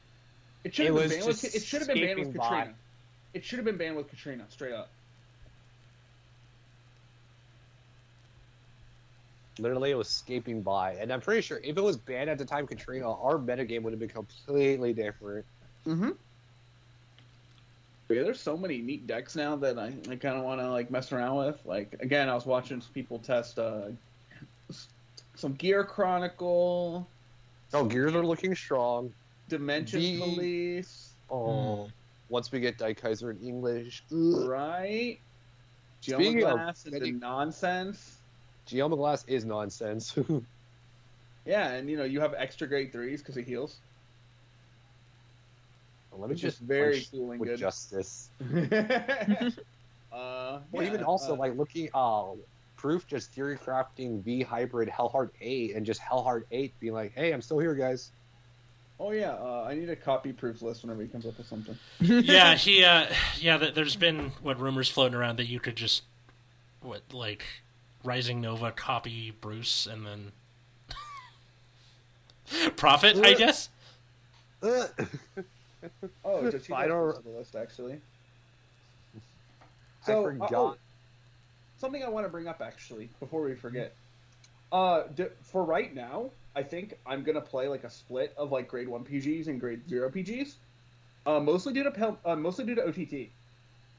It 0.68 0.76
should 0.76 0.86
have 0.88 0.96
been 0.96 1.04
was 1.04 1.14
banned 1.14 1.28
with. 1.28 1.56
It 1.56 1.64
should 1.64 1.80
have 1.80 1.88
been 1.88 2.02
banned 2.02 2.20
with 2.20 2.34
by. 2.34 2.44
Katrina. 2.44 2.74
It 3.34 3.46
should 3.46 3.58
have 3.58 3.66
been 3.66 3.78
banned 3.78 3.96
with 3.96 4.10
Katrina, 4.10 4.46
straight 4.50 4.74
up. 4.74 4.90
Literally, 9.60 9.92
it 9.92 9.98
was 9.98 10.10
escaping 10.10 10.62
by, 10.62 10.96
and 10.96 11.12
I'm 11.12 11.22
pretty 11.22 11.42
sure 11.42 11.60
if 11.64 11.78
it 11.78 11.82
was 11.82 11.96
banned 11.96 12.30
at 12.30 12.38
the 12.38 12.44
time 12.44 12.68
Katrina, 12.68 13.10
our 13.10 13.38
metagame 13.38 13.82
would 13.84 13.94
have 13.94 14.00
been 14.00 14.10
completely 14.10 14.92
different. 14.92 15.46
Mm-hmm. 15.86 16.12
Yeah, 18.10 18.24
there's 18.24 18.40
so 18.40 18.58
many 18.58 18.80
neat 18.80 19.08
decks 19.08 19.38
now 19.38 19.56
that 19.56 19.80
I, 19.80 19.94
I 20.10 20.16
kind 20.18 20.38
of 20.38 20.44
want 20.44 20.60
to 20.60 20.70
like 20.70 20.92
mess 20.92 21.14
around 21.14 21.38
with. 21.38 21.60
Like 21.64 21.96
again, 22.02 22.28
I 22.28 22.36
was 22.36 22.46
watching 22.46 22.82
some 22.82 22.92
people 22.94 23.20
test 23.20 23.58
uh, 23.58 23.88
some 25.36 25.54
Gear 25.54 25.86
Chronicle, 25.86 27.08
Oh, 27.74 27.86
gears 27.86 28.14
are 28.16 28.26
looking 28.26 28.54
strong. 28.54 29.14
Dimension 29.48 30.00
The- 30.02 30.18
Police, 30.20 31.14
Oh, 31.30 31.90
once 32.30 32.52
we 32.52 32.60
get 32.60 32.78
Daikaiser 32.78 33.32
in 33.32 33.46
English, 33.46 34.04
ugh. 34.12 34.48
right? 34.48 35.18
Speaking 36.02 36.44
of 36.44 36.58
Geomaglass 36.58 36.94
is 36.94 37.12
nonsense. 37.14 38.18
Geoma 38.68 38.96
Glass 38.98 39.24
is 39.28 39.46
nonsense. 39.46 40.18
Yeah, 41.46 41.70
and 41.72 41.90
you 41.90 41.96
know 41.96 42.04
you 42.04 42.20
have 42.20 42.34
extra 42.38 42.68
grade 42.68 42.92
threes 42.92 43.22
because 43.22 43.38
it 43.38 43.46
heals. 43.46 43.78
Let 46.12 46.30
me 46.30 46.36
just 46.36 46.60
very 46.60 46.96
punch 46.96 47.12
cool 47.12 47.32
and 47.32 47.40
with 47.40 47.50
good. 47.50 47.60
justice. 47.60 48.30
uh, 48.42 48.50
Well, 50.12 50.62
yeah, 50.74 50.84
even 50.84 51.04
also 51.04 51.36
uh, 51.36 51.38
like 51.38 51.56
looking, 51.56 51.90
uh, 51.94 52.32
proof 52.76 53.08
just 53.08 53.32
theory 53.32 53.58
crafting 53.58 54.22
V 54.24 54.42
hybrid 54.42 54.90
Hellheart 54.90 55.30
eight 55.40 55.76
and 55.76 55.86
just 55.86 56.02
Hellheart 56.02 56.44
eight 56.52 56.74
being 56.82 56.94
like, 56.94 57.14
hey, 57.14 57.32
I'm 57.32 57.42
still 57.42 57.60
here, 57.60 57.76
guys. 57.76 58.12
Oh 59.00 59.12
yeah, 59.12 59.34
uh, 59.34 59.66
I 59.70 59.76
need 59.76 59.90
a 59.90 59.96
copy 59.96 60.34
proof 60.34 60.62
list 60.62 60.82
whenever 60.84 61.02
he 61.04 61.08
comes 61.08 61.26
up 61.26 61.38
with 61.38 61.48
something. 61.48 61.78
yeah, 62.00 62.56
he 62.56 62.84
uh 62.84 63.08
yeah, 63.40 63.58
there's 63.58 63.96
been 63.96 64.32
what 64.42 64.60
rumors 64.60 64.90
floating 64.90 65.16
around 65.16 65.38
that 65.38 65.48
you 65.48 65.60
could 65.60 65.76
just 65.76 66.04
what 66.82 67.02
like 67.14 67.44
Rising 68.04 68.42
Nova 68.42 68.72
copy 68.72 69.32
Bruce 69.32 69.88
and 69.88 70.06
then 70.06 70.32
profit, 72.76 73.18
I 73.24 73.34
guess. 73.34 73.70
Oh, 74.64 74.90
just 76.50 76.72
I 76.72 76.88
don't- 76.88 77.16
on 77.16 77.24
the 77.24 77.30
list 77.38 77.56
actually. 77.56 77.94
I 77.96 78.00
So, 80.06 80.26
uh, 80.42 80.48
oh, 80.54 80.78
something 81.80 82.04
I 82.04 82.10
want 82.10 82.26
to 82.26 82.30
bring 82.30 82.48
up 82.48 82.62
actually 82.62 83.10
before 83.20 83.42
we 83.42 83.56
forget. 83.56 83.94
Uh, 84.72 85.04
d- 85.16 85.26
for 85.44 85.64
right 85.64 85.94
now, 85.94 86.30
I 86.58 86.64
think 86.64 86.98
I'm 87.06 87.22
gonna 87.24 87.40
play 87.40 87.68
like 87.68 87.84
a 87.84 87.90
split 87.90 88.34
of 88.36 88.52
like 88.52 88.68
grade 88.68 88.88
one 88.90 89.04
PGs 89.06 89.46
and 89.48 89.60
grade 89.60 89.88
zero 89.88 90.10
PGs. 90.10 90.54
Uh, 91.28 91.40
mostly 91.40 91.72
due 91.72 91.84
to 91.84 91.92
pel- 91.92 92.18
uh, 92.26 92.36
mostly 92.36 92.66
due 92.66 92.74
to 92.74 92.84
OTT. 92.88 93.30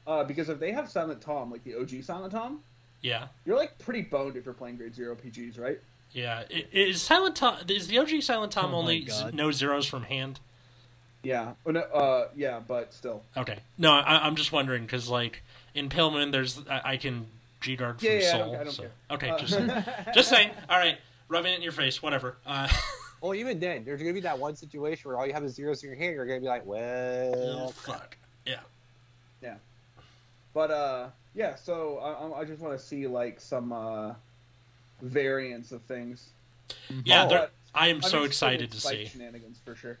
Uh, 0.05 0.23
because 0.25 0.49
if 0.49 0.59
they 0.59 0.73
have 0.73 0.89
Silent 0.89 1.21
Tom, 1.21 1.49
like 1.51 1.63
the 1.63 1.75
OG 1.75 2.03
Silent 2.03 2.33
Tom, 2.33 2.59
Yeah. 3.01 3.27
you're 3.45 3.55
like 3.55 3.77
pretty 3.79 4.01
boned 4.01 4.35
if 4.35 4.43
you're 4.43 4.53
playing 4.53 4.75
grade 4.75 4.93
zero 4.93 5.15
PGs, 5.15 5.57
right? 5.57 5.79
Yeah. 6.11 6.43
Is 6.49 7.01
Silent 7.01 7.37
Tom 7.37 7.57
is 7.69 7.87
the 7.87 7.97
OG 7.99 8.21
Silent 8.23 8.51
Tom 8.51 8.73
Oh 8.73 8.79
only 8.79 9.05
z- 9.07 9.29
no 9.31 9.51
zeros 9.51 9.85
from 9.85 10.03
hand? 10.03 10.39
Yeah. 11.23 11.53
Oh, 11.65 11.71
no, 11.71 11.79
uh, 11.81 12.27
yeah, 12.35 12.59
but 12.67 12.93
still. 12.93 13.23
Okay. 13.37 13.59
No, 13.77 13.93
I, 13.93 14.25
I'm 14.25 14.35
just 14.35 14.51
wondering 14.51 14.83
because 14.83 15.07
like 15.07 15.43
in 15.75 15.87
Pillman, 15.87 16.31
there's 16.33 16.59
I, 16.69 16.81
I 16.93 16.97
can 16.97 17.27
G 17.61 17.75
guard 17.77 17.99
from 17.99 18.07
Yeah, 18.09 18.13
yeah, 18.15 18.27
I 18.27 18.31
Soul. 18.31 18.51
don't- 18.51 18.55
I 18.55 18.63
don't 18.65 18.73
so. 18.73 18.81
care. 18.83 18.91
Okay, 19.11 19.29
Uh, 19.29 19.37
just 19.37 19.53
saying. 19.53 19.83
just 20.15 20.29
saying. 20.29 20.49
All 20.69 20.77
right, 20.77 20.97
rubbing 21.29 21.53
it 21.53 21.55
in 21.55 21.61
your 21.61 21.71
face. 21.71 22.01
Whatever. 22.01 22.37
Uh, 22.45 22.67
Well, 23.21 23.35
even 23.35 23.59
then, 23.59 23.83
there's 23.83 23.99
gonna 23.99 24.13
be 24.13 24.21
that 24.21 24.39
one 24.39 24.55
situation 24.55 25.09
where 25.09 25.19
all 25.19 25.27
you 25.27 25.33
have 25.33 25.43
is 25.43 25.55
zeros 25.55 25.83
in 25.83 25.89
your 25.89 25.97
hand. 25.97 26.15
You're 26.15 26.25
gonna 26.25 26.39
be 26.39 26.47
like, 26.47 26.63
oh, 26.65 26.69
well, 26.69 27.69
fuck. 27.71 28.17
Yeah. 28.45 28.59
Yeah. 29.41 29.55
But 30.53 30.71
uh, 30.71 31.07
yeah. 31.35 31.55
So 31.55 31.97
I, 31.97 32.41
I 32.41 32.45
just 32.45 32.61
want 32.61 32.79
to 32.79 32.83
see 32.83 33.07
like 33.07 33.41
some 33.41 33.73
uh, 33.73 34.13
variants 35.01 35.71
of 35.71 35.81
things. 35.83 36.29
Yeah. 37.03 37.27
Oh, 37.29 37.47
I 37.75 37.87
am 37.89 37.97
I'm 37.97 38.01
so 38.01 38.23
excited 38.23 38.71
to 38.71 38.79
see. 38.79 39.05
shenanigans 39.05 39.59
for 39.65 39.75
sure. 39.75 39.97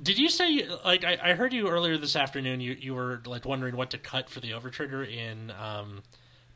Did 0.00 0.18
you 0.18 0.28
say 0.28 0.68
like 0.84 1.04
I, 1.04 1.18
I 1.22 1.34
heard 1.34 1.52
you 1.52 1.68
earlier 1.68 1.98
this 1.98 2.14
afternoon? 2.14 2.60
You 2.60 2.76
you 2.78 2.94
were 2.94 3.22
like 3.26 3.44
wondering 3.44 3.76
what 3.76 3.90
to 3.90 3.98
cut 3.98 4.30
for 4.30 4.38
the 4.38 4.50
overtrigger 4.52 5.06
in 5.08 5.50
um, 5.50 6.02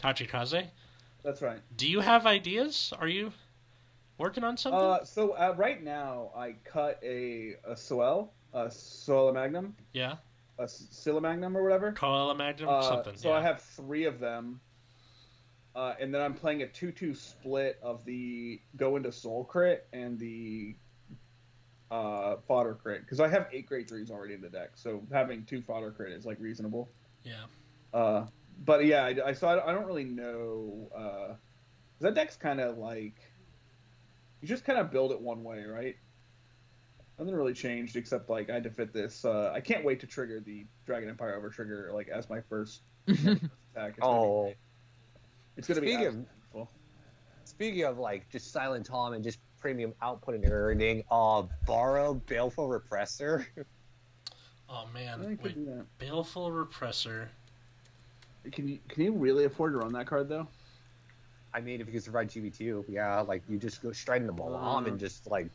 Tachikaze. 0.00 0.68
That's 1.26 1.42
right. 1.42 1.58
Do 1.76 1.88
you 1.88 1.98
have 1.98 2.24
ideas? 2.24 2.92
Are 3.00 3.08
you 3.08 3.32
working 4.16 4.44
on 4.44 4.56
something? 4.56 4.80
Uh, 4.80 5.02
so 5.04 5.32
uh, 5.32 5.54
right 5.56 5.82
now 5.82 6.30
I 6.36 6.54
cut 6.64 7.00
a 7.02 7.54
a 7.64 7.74
Soel, 7.74 8.28
a 8.54 8.70
Soela 8.70 9.32
Magnum, 9.34 9.74
yeah, 9.92 10.18
a 10.60 10.68
Scylla 10.68 11.20
Magnum 11.20 11.56
or 11.56 11.64
whatever. 11.64 11.90
Koala 11.90 12.36
Magnum, 12.36 12.68
Uh, 12.68 12.80
something. 12.80 13.16
so 13.16 13.30
yeah. 13.30 13.38
I 13.38 13.42
have 13.42 13.60
three 13.60 14.04
of 14.04 14.20
them. 14.20 14.60
Uh, 15.74 15.94
and 16.00 16.14
then 16.14 16.22
I'm 16.22 16.32
playing 16.32 16.62
a 16.62 16.68
2 16.68 16.92
2 16.92 17.12
split 17.12 17.78
of 17.82 18.04
the 18.04 18.60
go 18.76 18.94
into 18.94 19.10
soul 19.10 19.42
crit 19.44 19.88
and 19.92 20.18
the 20.20 20.76
uh, 21.90 22.36
fodder 22.46 22.74
crit. 22.74 23.00
Because 23.00 23.18
I 23.18 23.26
have 23.28 23.48
eight 23.52 23.66
grade 23.66 23.88
threes 23.88 24.12
already 24.12 24.34
in 24.34 24.40
the 24.40 24.48
deck. 24.48 24.70
So 24.76 25.02
having 25.12 25.44
two 25.44 25.60
fodder 25.60 25.90
crit 25.90 26.12
is 26.12 26.24
like 26.24 26.38
reasonable. 26.40 26.88
yeah. 27.24 27.34
Uh, 27.92 28.26
but 28.64 28.84
yeah, 28.84 29.04
I, 29.04 29.28
I 29.28 29.32
saw. 29.32 29.60
I 29.64 29.72
don't 29.72 29.86
really 29.86 30.04
know. 30.04 30.88
Uh, 30.96 31.34
that 32.00 32.14
deck's 32.14 32.36
kind 32.36 32.60
of 32.60 32.78
like 32.78 33.14
you 34.40 34.48
just 34.48 34.64
kind 34.64 34.78
of 34.78 34.90
build 34.90 35.12
it 35.12 35.20
one 35.20 35.42
way, 35.42 35.64
right? 35.64 35.96
Nothing 37.18 37.34
really 37.34 37.54
changed 37.54 37.96
except 37.96 38.28
like 38.28 38.50
I 38.50 38.54
had 38.54 38.64
to 38.64 38.70
fit 38.70 38.92
this. 38.92 39.24
Uh, 39.24 39.50
I 39.54 39.60
can't 39.60 39.84
wait 39.84 40.00
to 40.00 40.06
trigger 40.06 40.40
the 40.40 40.66
Dragon 40.84 41.08
Empire 41.08 41.34
over 41.34 41.48
trigger 41.48 41.90
like 41.94 42.08
as 42.08 42.28
my 42.28 42.40
first 42.42 42.82
attack. 43.08 43.94
It's 43.96 43.98
gonna 43.98 43.98
be 43.98 44.02
oh. 44.02 44.52
it's 45.56 45.68
gonna 45.68 45.80
be 45.80 45.88
Speaking 45.88 46.06
of- 46.06 46.14
beautiful. 46.14 46.70
Speaking 47.44 47.84
of 47.84 47.98
like 47.98 48.28
just 48.30 48.52
Silent 48.52 48.84
Tom 48.84 49.14
and 49.14 49.24
just 49.24 49.38
premium 49.58 49.94
output 50.02 50.34
and 50.34 50.44
everything, 50.44 51.04
uh, 51.10 51.44
borrow 51.66 52.14
Baleful 52.14 52.68
Repressor. 52.68 53.46
Oh 54.68 54.86
man, 54.92 55.22
think 55.22 55.44
wait, 55.44 55.56
baleful 55.98 56.50
repressor. 56.50 57.28
Can 58.52 58.68
you 58.68 58.78
can 58.88 59.02
you 59.04 59.12
really 59.12 59.44
afford 59.44 59.72
to 59.74 59.78
run 59.78 59.92
that 59.92 60.06
card 60.06 60.28
though? 60.28 60.46
I 61.54 61.60
mean, 61.60 61.80
if 61.80 61.86
you 61.86 61.92
can 61.92 62.02
survive 62.02 62.28
GB2, 62.28 62.84
yeah, 62.88 63.20
like 63.20 63.42
you 63.48 63.58
just 63.58 63.82
go 63.82 63.92
straight 63.92 64.20
into 64.22 64.32
Balam 64.34 64.82
Uh. 64.84 64.86
and 64.88 64.98
just 64.98 65.26
like 65.30 65.48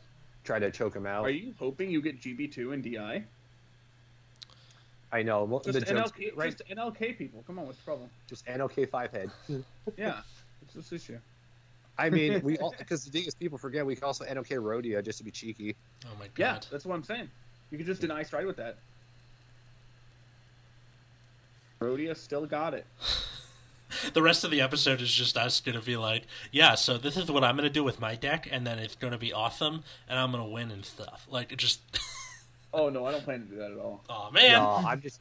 try 0.43 0.57
to 0.59 0.71
choke 0.71 0.95
him 0.95 1.05
out. 1.05 1.23
Are 1.25 1.29
you 1.29 1.53
hoping 1.59 1.89
you 1.91 2.01
get 2.01 2.19
GB 2.19 2.51
two 2.51 2.71
and 2.71 2.83
DI? 2.83 3.23
I 5.13 5.23
know. 5.23 5.43
Well, 5.43 5.59
Just 5.59 5.77
the 5.79 5.85
jokes, 5.85 6.11
NLK, 6.11 6.31
right? 6.37 6.57
just 6.57 6.69
NLK 6.69 7.17
people. 7.17 7.43
Come 7.45 7.59
on, 7.59 7.65
what's 7.65 7.77
the 7.77 7.83
problem? 7.83 8.09
Just 8.27 8.47
NOK 8.47 8.89
five 8.89 9.11
head. 9.11 9.29
Yeah, 9.97 10.21
it's 10.63 10.73
this 10.73 10.91
issue. 10.93 11.19
I 11.97 12.09
mean, 12.09 12.41
we 12.43 12.57
all 12.59 12.73
because 12.77 13.03
the 13.03 13.11
thing 13.11 13.25
is, 13.25 13.35
people 13.35 13.57
forget 13.57 13.85
we 13.85 13.95
can 13.95 14.05
also 14.05 14.23
NOK 14.25 14.51
Rodeo 14.51 15.01
just 15.01 15.17
to 15.17 15.23
be 15.23 15.31
cheeky. 15.31 15.75
Oh 16.05 16.09
my 16.17 16.27
god. 16.27 16.37
Yeah, 16.37 16.59
that's 16.71 16.85
what 16.85 16.95
I'm 16.95 17.03
saying. 17.03 17.29
You 17.71 17.77
could 17.77 17.87
just 17.87 18.01
deny 18.01 18.23
stride 18.23 18.45
with 18.45 18.55
that. 18.57 18.77
Rhodia 21.81 22.15
still 22.15 22.45
got 22.45 22.73
it. 22.73 22.85
the 24.13 24.21
rest 24.21 24.43
of 24.43 24.51
the 24.51 24.61
episode 24.61 25.01
is 25.01 25.11
just 25.11 25.35
us 25.35 25.59
gonna 25.59 25.81
be 25.81 25.97
like, 25.97 26.23
yeah, 26.51 26.75
so 26.75 26.97
this 26.97 27.17
is 27.17 27.29
what 27.31 27.43
I'm 27.43 27.55
gonna 27.55 27.69
do 27.69 27.83
with 27.83 27.99
my 27.99 28.15
deck, 28.15 28.47
and 28.49 28.65
then 28.65 28.79
it's 28.79 28.95
gonna 28.95 29.17
be 29.17 29.33
awesome, 29.33 29.83
and 30.07 30.17
I'm 30.19 30.31
gonna 30.31 30.47
win 30.47 30.71
and 30.71 30.85
stuff. 30.85 31.25
Like, 31.29 31.51
it 31.51 31.57
just, 31.57 31.81
Oh 32.73 32.89
no, 32.89 33.05
I 33.05 33.11
don't 33.11 33.23
plan 33.23 33.41
to 33.41 33.45
do 33.47 33.55
that 33.57 33.71
at 33.71 33.77
all. 33.77 34.03
oh 34.09 34.29
man, 34.31 34.53
No, 34.61 34.81
I'm 34.87 35.01
just, 35.01 35.19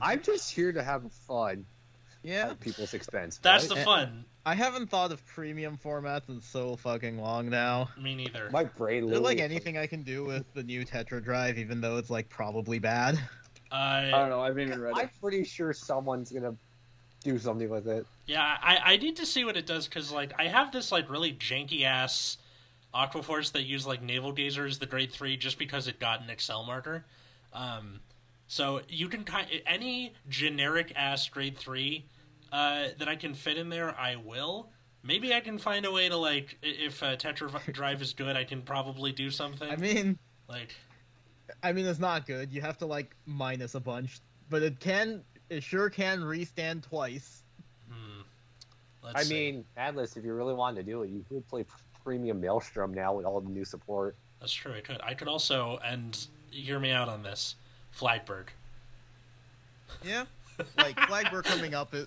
I'm 0.00 0.20
just 0.20 0.50
here 0.52 0.72
to 0.72 0.82
have 0.82 1.10
fun 1.26 1.64
Yeah, 2.22 2.50
at 2.50 2.60
people's 2.60 2.92
expense. 2.94 3.38
that's 3.42 3.68
right? 3.70 3.78
the 3.78 3.84
fun. 3.84 4.24
I 4.44 4.56
haven't 4.56 4.90
thought 4.90 5.12
of 5.12 5.24
premium 5.24 5.78
formats 5.82 6.28
in 6.28 6.40
so 6.40 6.74
fucking 6.74 7.16
long 7.16 7.48
now. 7.48 7.90
Me 7.96 8.16
neither. 8.16 8.50
my 8.50 8.64
brain. 8.64 9.06
There's 9.06 9.20
like 9.20 9.38
anything 9.38 9.78
I 9.78 9.86
can 9.86 10.02
do 10.02 10.24
with 10.24 10.44
the 10.52 10.64
new 10.64 10.84
Tetra 10.84 11.22
Drive, 11.22 11.58
even 11.58 11.80
though 11.80 11.96
it's 11.96 12.10
like 12.10 12.28
probably 12.28 12.80
bad. 12.80 13.18
I 13.72 14.08
I 14.08 14.10
don't 14.10 14.28
know. 14.28 14.40
I 14.40 14.46
haven't 14.48 14.68
even 14.68 14.80
read 14.80 14.94
I'm 14.96 15.06
it. 15.06 15.10
pretty 15.20 15.44
sure 15.44 15.72
someone's 15.72 16.30
gonna 16.30 16.54
do 17.24 17.38
something 17.38 17.70
with 17.70 17.88
it. 17.88 18.06
yeah, 18.26 18.58
I 18.62 18.78
I 18.84 18.96
need 18.96 19.16
to 19.16 19.26
see 19.26 19.44
what 19.44 19.56
it 19.56 19.66
does 19.66 19.88
because 19.88 20.12
like 20.12 20.32
I 20.38 20.44
have 20.48 20.72
this 20.72 20.92
like 20.92 21.08
really 21.10 21.32
janky 21.32 21.84
ass 21.84 22.36
Aquaforce 22.94 23.52
that 23.52 23.62
use 23.62 23.86
like 23.86 24.02
naval 24.02 24.34
gazers, 24.34 24.78
the 24.78 24.86
grade 24.86 25.10
three, 25.12 25.36
just 25.36 25.58
because 25.58 25.88
it 25.88 25.98
got 25.98 26.20
an 26.20 26.28
Accel 26.28 26.66
marker. 26.66 27.06
Um, 27.54 28.00
so 28.46 28.82
you 28.88 29.08
can 29.08 29.24
kind 29.24 29.48
any 29.66 30.12
generic 30.28 30.92
ass 30.94 31.28
grade 31.28 31.56
three 31.56 32.04
uh, 32.52 32.88
that 32.98 33.08
I 33.08 33.16
can 33.16 33.32
fit 33.32 33.56
in 33.56 33.70
there, 33.70 33.98
I 33.98 34.16
will. 34.16 34.68
Maybe 35.02 35.32
I 35.34 35.40
can 35.40 35.56
find 35.58 35.86
a 35.86 35.90
way 35.90 36.08
to 36.10 36.16
like 36.16 36.58
if 36.62 37.02
uh, 37.02 37.16
Tetra 37.16 37.72
Drive 37.72 38.02
is 38.02 38.12
good, 38.12 38.36
I 38.36 38.44
can 38.44 38.60
probably 38.60 39.10
do 39.12 39.30
something. 39.30 39.70
I 39.70 39.76
mean, 39.76 40.18
like 40.48 40.74
I 41.62 41.72
mean 41.72 41.86
it's 41.86 41.98
not 41.98 42.26
good. 42.26 42.52
You 42.52 42.60
have 42.60 42.78
to 42.78 42.86
like 42.86 43.14
minus 43.26 43.74
a 43.74 43.80
bunch, 43.80 44.20
but 44.50 44.62
it 44.62 44.78
can, 44.80 45.22
it 45.50 45.62
sure 45.62 45.88
can 45.90 46.22
restand 46.24 46.82
twice. 46.82 47.42
hmm, 47.90 48.22
let's 49.02 49.16
I 49.16 49.22
see. 49.24 49.34
mean, 49.34 49.64
Atlas, 49.76 50.16
if 50.16 50.24
you 50.24 50.34
really 50.34 50.54
wanted 50.54 50.84
to 50.84 50.90
do 50.92 51.02
it, 51.02 51.10
you 51.10 51.24
could 51.28 51.46
play 51.48 51.64
Premium 52.04 52.40
Maelstrom 52.40 52.92
now 52.94 53.14
with 53.14 53.24
all 53.26 53.40
the 53.40 53.48
new 53.50 53.64
support. 53.64 54.16
that's 54.40 54.52
true. 54.52 54.74
I 54.74 54.80
could. 54.80 55.00
I 55.02 55.14
could 55.14 55.28
also 55.28 55.78
and 55.84 56.18
hear 56.50 56.78
me 56.80 56.90
out 56.90 57.08
on 57.08 57.22
this. 57.22 57.54
Flightbird. 57.96 58.46
Yeah, 60.04 60.24
like 60.78 60.96
Flagberg 60.96 61.44
coming 61.44 61.74
up 61.74 61.94
is 61.94 62.06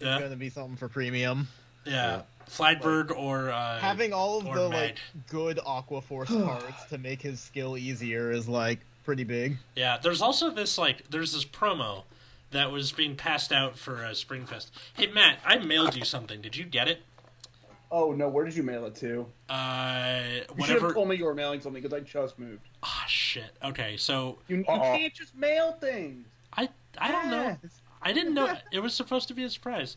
Yeah. 0.00 0.20
gonna 0.20 0.36
be 0.36 0.50
something 0.50 0.76
for 0.76 0.88
premium. 0.88 1.48
Yeah, 1.84 2.22
Flightbird 2.48 3.10
or 3.16 3.50
uh, 3.50 3.78
Having 3.78 4.12
all 4.12 4.38
of 4.38 4.44
the 4.44 4.68
Meg. 4.68 4.72
like 4.72 4.98
good 5.28 5.58
Aqua 5.64 6.00
Force 6.00 6.30
parts 6.34 6.84
to 6.90 6.98
make 6.98 7.20
his 7.22 7.40
skill 7.40 7.76
easier 7.76 8.30
is 8.30 8.48
like 8.48 8.80
pretty 9.04 9.24
big. 9.24 9.56
Yeah, 9.74 9.98
there's 10.02 10.22
also 10.22 10.50
this 10.50 10.78
like 10.78 11.10
there's 11.10 11.32
this 11.32 11.44
promo 11.44 12.04
that 12.52 12.70
was 12.70 12.92
being 12.92 13.16
passed 13.16 13.52
out 13.52 13.76
for 13.76 14.04
uh, 14.04 14.10
Springfest. 14.10 14.70
Hey 14.96 15.08
Matt, 15.08 15.38
I 15.44 15.58
mailed 15.58 15.96
you 15.96 16.04
something. 16.04 16.40
Did 16.40 16.56
you 16.56 16.64
get 16.64 16.88
it? 16.88 17.02
Oh 17.90 18.12
no, 18.12 18.28
where 18.28 18.44
did 18.44 18.56
you 18.56 18.62
mail 18.62 18.84
it 18.86 18.94
to? 18.96 19.26
Uh, 19.48 20.22
whatever. 20.22 20.54
You 20.58 20.64
should 20.66 20.82
have 20.82 20.94
told 20.94 21.08
me 21.08 21.16
you 21.16 21.24
were 21.24 21.34
mailing 21.34 21.60
something 21.60 21.82
because 21.82 21.96
I 21.96 22.00
just 22.00 22.38
moved. 22.38 22.62
Ah, 22.82 23.04
shit. 23.08 23.50
Okay, 23.62 23.96
so 23.96 24.38
You, 24.48 24.58
you 24.58 24.64
Uh-oh. 24.68 24.80
can't 24.96 25.14
just 25.14 25.34
mail 25.36 25.72
things. 25.72 26.26
I 26.56 26.68
I 26.98 27.12
don't 27.12 27.30
know. 27.30 27.56
I 28.02 28.12
didn't 28.12 28.34
know 28.34 28.56
it 28.72 28.80
was 28.80 28.94
supposed 28.94 29.28
to 29.28 29.34
be 29.34 29.44
a 29.44 29.50
surprise. 29.50 29.96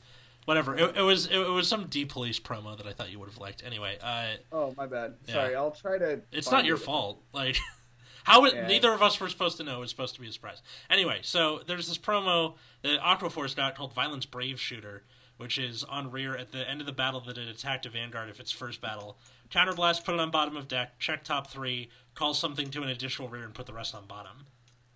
Whatever. 0.50 0.76
It, 0.76 0.98
it 0.98 1.02
was 1.04 1.28
it, 1.28 1.38
was 1.38 1.68
some 1.68 1.86
D 1.86 2.06
police 2.06 2.40
promo 2.40 2.76
that 2.76 2.88
I 2.88 2.92
thought 2.92 3.12
you 3.12 3.20
would 3.20 3.30
have 3.30 3.38
liked. 3.38 3.62
Anyway, 3.64 4.00
uh, 4.02 4.30
Oh 4.52 4.74
my 4.76 4.88
bad. 4.88 5.14
Yeah. 5.28 5.34
Sorry, 5.36 5.56
I'll 5.56 5.70
try 5.70 6.00
to. 6.00 6.22
it's 6.32 6.50
not 6.50 6.66
your 6.66 6.78
it. 6.78 6.80
fault. 6.80 7.22
Like 7.34 7.56
how 8.24 8.46
it, 8.46 8.56
Yeah. 8.56 8.66
neither 8.66 8.92
of 8.92 9.04
us 9.04 9.20
were 9.20 9.30
supposed 9.30 9.58
to 9.58 9.64
know 9.64 9.78
it 9.78 9.82
was 9.82 9.92
supposed 9.92 10.16
to 10.16 10.22
be 10.22 10.28
a 10.28 10.32
surprise. 10.32 10.64
Anyway, 10.90 11.20
so 11.22 11.62
there's 11.68 11.88
this 11.88 12.00
promo 12.00 12.56
that 12.82 13.00
Aquaforce 13.00 13.56
got 13.56 13.76
called 13.78 13.94
Violence 13.94 14.26
Brave 14.26 14.60
Shooter, 14.60 15.04
which 15.38 15.60
is 15.60 15.84
on 15.84 16.10
rear 16.10 16.36
at 16.36 16.52
the 16.52 16.68
end 16.68 16.82
of 16.82 16.88
the 16.88 16.94
battle 16.94 17.22
that 17.28 17.38
it 17.38 17.48
attacked 17.48 17.86
a 17.86 17.92
Vanguard 17.92 18.28
if 18.28 18.40
it's 18.40 18.52
first 18.52 18.82
battle. 18.82 19.20
Counterblast, 19.52 20.04
put 20.04 20.16
it 20.16 20.20
on 20.20 20.32
bottom 20.32 20.58
of 20.58 20.68
deck, 20.68 20.98
check 20.98 21.24
top 21.24 21.46
three, 21.52 21.92
call 22.16 22.34
something 22.34 22.72
to 22.72 22.82
an 22.82 22.90
additional 22.90 23.30
rear, 23.30 23.44
and 23.44 23.54
put 23.54 23.68
the 23.68 23.74
rest 23.74 23.94
on 23.94 24.08
bottom. 24.08 24.48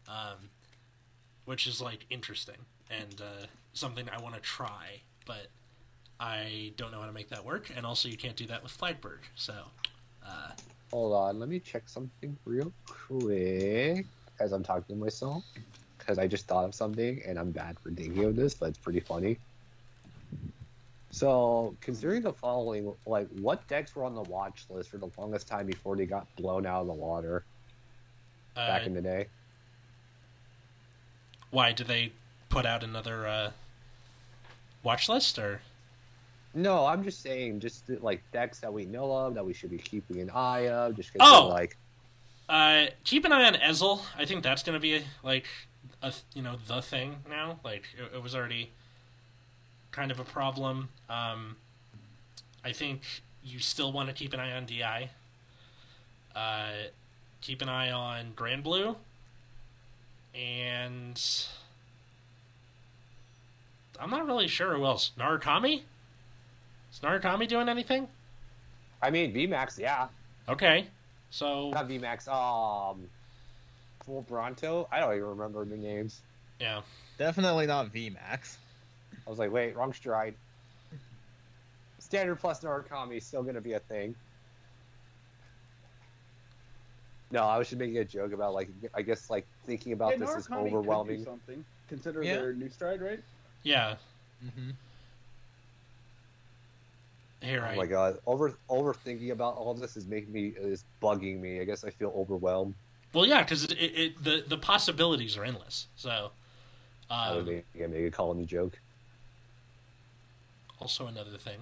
Um, 0.08 0.50
which 1.46 1.68
is 1.68 1.80
like 1.80 2.08
interesting 2.10 2.66
and 2.90 3.22
uh, 3.22 3.46
something 3.74 4.10
I 4.10 4.20
want 4.20 4.34
to 4.34 4.42
try, 4.42 5.02
but 5.26 5.48
I 6.20 6.74
don't 6.78 6.92
know 6.92 7.00
how 7.00 7.08
to 7.08 7.14
make 7.14 7.30
that 7.30 7.46
work. 7.46 7.72
And 7.76 7.86
also, 7.86 8.10
you 8.10 8.18
can't 8.18 8.36
do 8.36 8.46
that 8.48 8.64
with 8.64 8.72
Flagbird. 8.72 9.20
So, 9.36 9.54
uh, 10.26 10.52
Hold 10.92 11.14
on, 11.14 11.40
let 11.40 11.50
me 11.50 11.60
check 11.60 11.84
something 11.88 12.38
real 12.46 12.72
quick 12.86 14.06
as 14.40 14.52
I'm 14.52 14.64
talking 14.64 14.96
to 14.96 15.02
myself. 15.02 15.44
Because 15.98 16.20
I 16.20 16.28
just 16.28 16.48
thought 16.48 16.66
of 16.66 16.76
something 16.76 17.22
and 17.26 17.40
I'm 17.40 17.52
bad 17.52 17.80
for 17.80 17.90
thinking 17.90 18.26
of 18.26 18.36
this, 18.36 18.54
but 18.54 18.70
it's 18.70 18.78
pretty 18.78 19.00
funny. 19.00 19.38
So, 21.12 21.76
considering 21.80 22.24
the 22.24 22.34
following, 22.34 22.94
like, 23.06 23.30
what 23.40 23.66
decks 23.68 23.96
were 23.96 24.04
on 24.04 24.16
the 24.16 24.24
watch 24.24 24.66
list 24.70 24.90
for 24.90 24.98
the 24.98 25.10
longest 25.18 25.48
time 25.48 25.66
before 25.66 25.96
they 25.96 26.06
got 26.06 26.28
blown 26.36 26.66
out 26.66 26.82
of 26.82 26.88
the 26.88 26.94
water 26.94 27.46
uh, 28.58 28.68
back 28.68 28.86
in 28.86 28.94
the 28.94 29.02
day? 29.02 29.28
why 31.54 31.72
do 31.72 31.84
they 31.84 32.12
put 32.50 32.66
out 32.66 32.84
another 32.84 33.28
uh, 33.28 33.52
watch 34.84 35.10
list 35.10 35.40
or? 35.40 35.62
No, 36.54 36.86
I'm 36.86 37.04
just 37.04 37.22
saying, 37.22 37.62
just 37.62 37.90
like 38.02 38.22
decks 38.32 38.60
that 38.60 38.72
we 38.72 38.86
know 38.86 39.12
of 39.12 39.34
that 39.34 39.46
we 39.46 39.54
should 39.54 39.72
be 39.72 39.80
keeping 39.80 40.20
an 40.20 40.30
eye 40.30 40.68
of. 40.68 40.96
Just 40.96 41.10
Oh! 41.20 41.48
like, 41.52 41.78
Uh, 42.48 42.86
keep 43.04 43.26
an 43.26 43.32
eye 43.32 43.46
on 43.46 43.56
Ezel. 43.56 44.02
I 44.16 44.26
think 44.26 44.44
that's 44.44 44.62
going 44.62 44.76
to 44.76 44.80
be 44.80 45.04
like 45.24 45.46
a 46.04 46.14
you 46.36 46.42
know 46.44 46.58
the 46.68 46.82
thing 46.82 47.18
now. 47.28 47.60
Like 47.64 47.86
it, 47.98 48.18
it 48.18 48.22
was 48.24 48.36
already 48.36 48.70
kind 49.92 50.12
of 50.12 50.20
a 50.20 50.24
problem. 50.24 50.90
Um, 51.10 51.56
I 52.64 52.72
think 52.72 53.02
you 53.44 53.60
still 53.60 53.92
want 53.92 54.10
to 54.10 54.14
keep 54.14 54.34
an 54.34 54.40
eye 54.40 54.52
on 54.52 54.66
Di. 54.66 55.10
Uh, 56.36 56.72
keep 57.42 57.62
an 57.62 57.70
eye 57.70 57.92
on 57.92 58.34
Granblue, 58.36 58.96
and 60.36 61.20
I'm 64.00 64.10
not 64.10 64.26
really 64.26 64.48
sure 64.48 64.76
who 64.76 64.86
else. 64.86 65.12
Narukami. 65.18 65.82
Is 66.92 67.00
Narukami 67.00 67.48
doing 67.48 67.70
anything? 67.70 68.08
I 69.02 69.10
mean, 69.10 69.34
VMAX, 69.34 69.78
yeah. 69.80 70.08
Okay, 70.50 70.88
so 71.30 71.70
Not 71.72 71.88
VMAX, 71.88 72.28
um, 72.28 73.08
Full 74.06 74.22
Bronto? 74.24 74.88
I 74.92 75.00
don't 75.00 75.14
even 75.14 75.26
remember 75.28 75.64
the 75.66 75.78
names. 75.78 76.22
yeah. 76.60 76.82
Definitely 77.18 77.68
not 77.68 77.94
VMAX. 77.94 78.56
I 79.26 79.30
was 79.30 79.38
like, 79.40 79.52
wait, 79.52 79.76
wrong 79.76 79.94
stride. 79.94 80.34
Standard 82.00 82.36
plus 82.40 82.62
Narukami 82.62 83.18
is 83.18 83.26
still 83.26 83.44
going 83.44 83.56
to 83.56 83.62
be 83.62 83.74
a 83.74 83.80
thing. 83.80 84.16
No, 87.32 87.44
I 87.44 87.58
was 87.58 87.70
just 87.70 87.80
making 87.80 87.98
a 87.98 88.06
joke 88.06 88.34
about, 88.34 88.54
like, 88.54 88.70
I 88.94 89.02
guess, 89.02 89.30
like, 89.30 89.46
thinking 89.66 89.94
about 89.94 90.14
Hey, 90.14 90.18
this 90.20 90.30
is 90.32 90.48
Narukami 90.48 90.64
could 90.64 90.70
do 90.70 90.78
overwhelming. 90.78 91.24
Something. 91.24 91.66
Consider 91.88 92.24
Yeah. 92.24 92.36
their 92.36 92.54
new 92.54 92.70
stride, 92.70 93.02
right? 93.02 93.20
Yeah, 93.64 93.96
hmm 94.42 94.72
here 97.44 97.64
I 97.64 97.74
Oh 97.74 97.78
my 97.78 97.86
god, 97.86 98.20
over 98.26 98.54
overthinking 98.70 99.32
about 99.32 99.56
all 99.56 99.74
this 99.74 99.98
is 99.98 100.08
making 100.08 100.32
me 100.32 100.54
is 100.58 100.86
bugging 101.02 101.40
me. 101.40 101.60
I 101.60 101.66
guess 101.66 101.84
I 101.84 101.90
feel 101.90 102.14
overwhelmed. 102.16 102.74
Well, 103.14 103.26
yeah, 103.26 103.44
because 103.44 103.66
it, 103.66 103.74
it, 103.74 104.00
it, 104.00 104.24
the 104.24 104.44
the 104.48 104.58
possibilities 104.58 105.38
are 105.38 105.44
endless. 105.44 105.88
So, 105.96 106.32
I 107.10 107.36
would 107.36 107.40
um, 107.42 107.46
make, 107.46 107.66
I 107.84 107.88
make 107.88 108.06
a 108.06 108.12
colony 108.12 108.46
joke. 108.46 108.80
also 110.80 111.08
another 111.08 111.38
thing, 111.38 111.60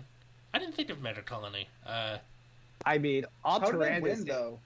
I 0.54 0.60
didn't 0.60 0.76
think 0.76 0.90
of 0.90 1.02
Mega 1.02 1.22
Colony. 1.22 1.68
Uh, 1.86 2.18
I 2.86 2.98
mean, 2.98 3.26
How 3.44 3.60
do 3.60 3.78
they 3.78 4.00
win 4.00 4.26
though? 4.26 4.60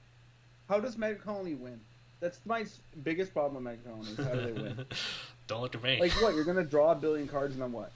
How 0.70 0.80
does 0.80 0.98
Mega 0.98 1.20
Colony 1.20 1.56
win? 1.56 1.80
That's 2.20 2.40
my 2.46 2.66
biggest 3.04 3.34
problem 3.34 3.64
with 3.64 3.74
Mega 3.74 3.90
Colony. 3.90 4.12
is 4.12 4.18
How 4.18 4.34
do 4.34 4.42
they 4.42 4.62
win? 4.62 4.86
don't 5.48 5.62
look 5.62 5.76
at 5.76 5.84
me. 5.84 6.00
like 6.00 6.12
what? 6.22 6.36
You're 6.36 6.44
gonna 6.46 6.64
draw 6.64 6.92
a 6.92 6.96
billion 6.96 7.28
cards 7.28 7.54
and 7.54 7.62
then 7.62 7.72
what? 7.72 7.92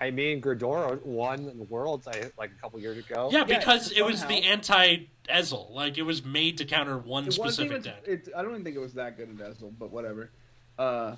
I 0.00 0.10
mean, 0.10 0.40
Gridora 0.40 1.00
won 1.04 1.44
the 1.44 1.64
Worlds 1.64 2.06
like 2.06 2.50
a 2.50 2.60
couple 2.60 2.80
years 2.80 2.98
ago. 2.98 3.28
yeah, 3.30 3.44
yeah, 3.46 3.58
because 3.58 3.92
it 3.92 4.04
was 4.04 4.24
the 4.26 4.42
anti 4.44 5.06
Ezel. 5.28 5.70
Like 5.70 5.96
it 5.96 6.02
was 6.02 6.24
made 6.24 6.58
to 6.58 6.64
counter 6.64 6.98
one 6.98 7.26
It 7.28 7.32
specific 7.32 7.70
even- 7.70 7.82
deck. 7.82 8.02
It, 8.06 8.28
I 8.36 8.42
don't 8.42 8.50
even 8.52 8.64
think 8.64 8.74
it 8.74 8.80
was 8.80 8.94
that 8.94 9.16
good 9.16 9.28
in 9.28 9.36
Dazzle, 9.36 9.72
but 9.78 9.92
whatever. 9.92 10.30
Uh, 10.78 11.14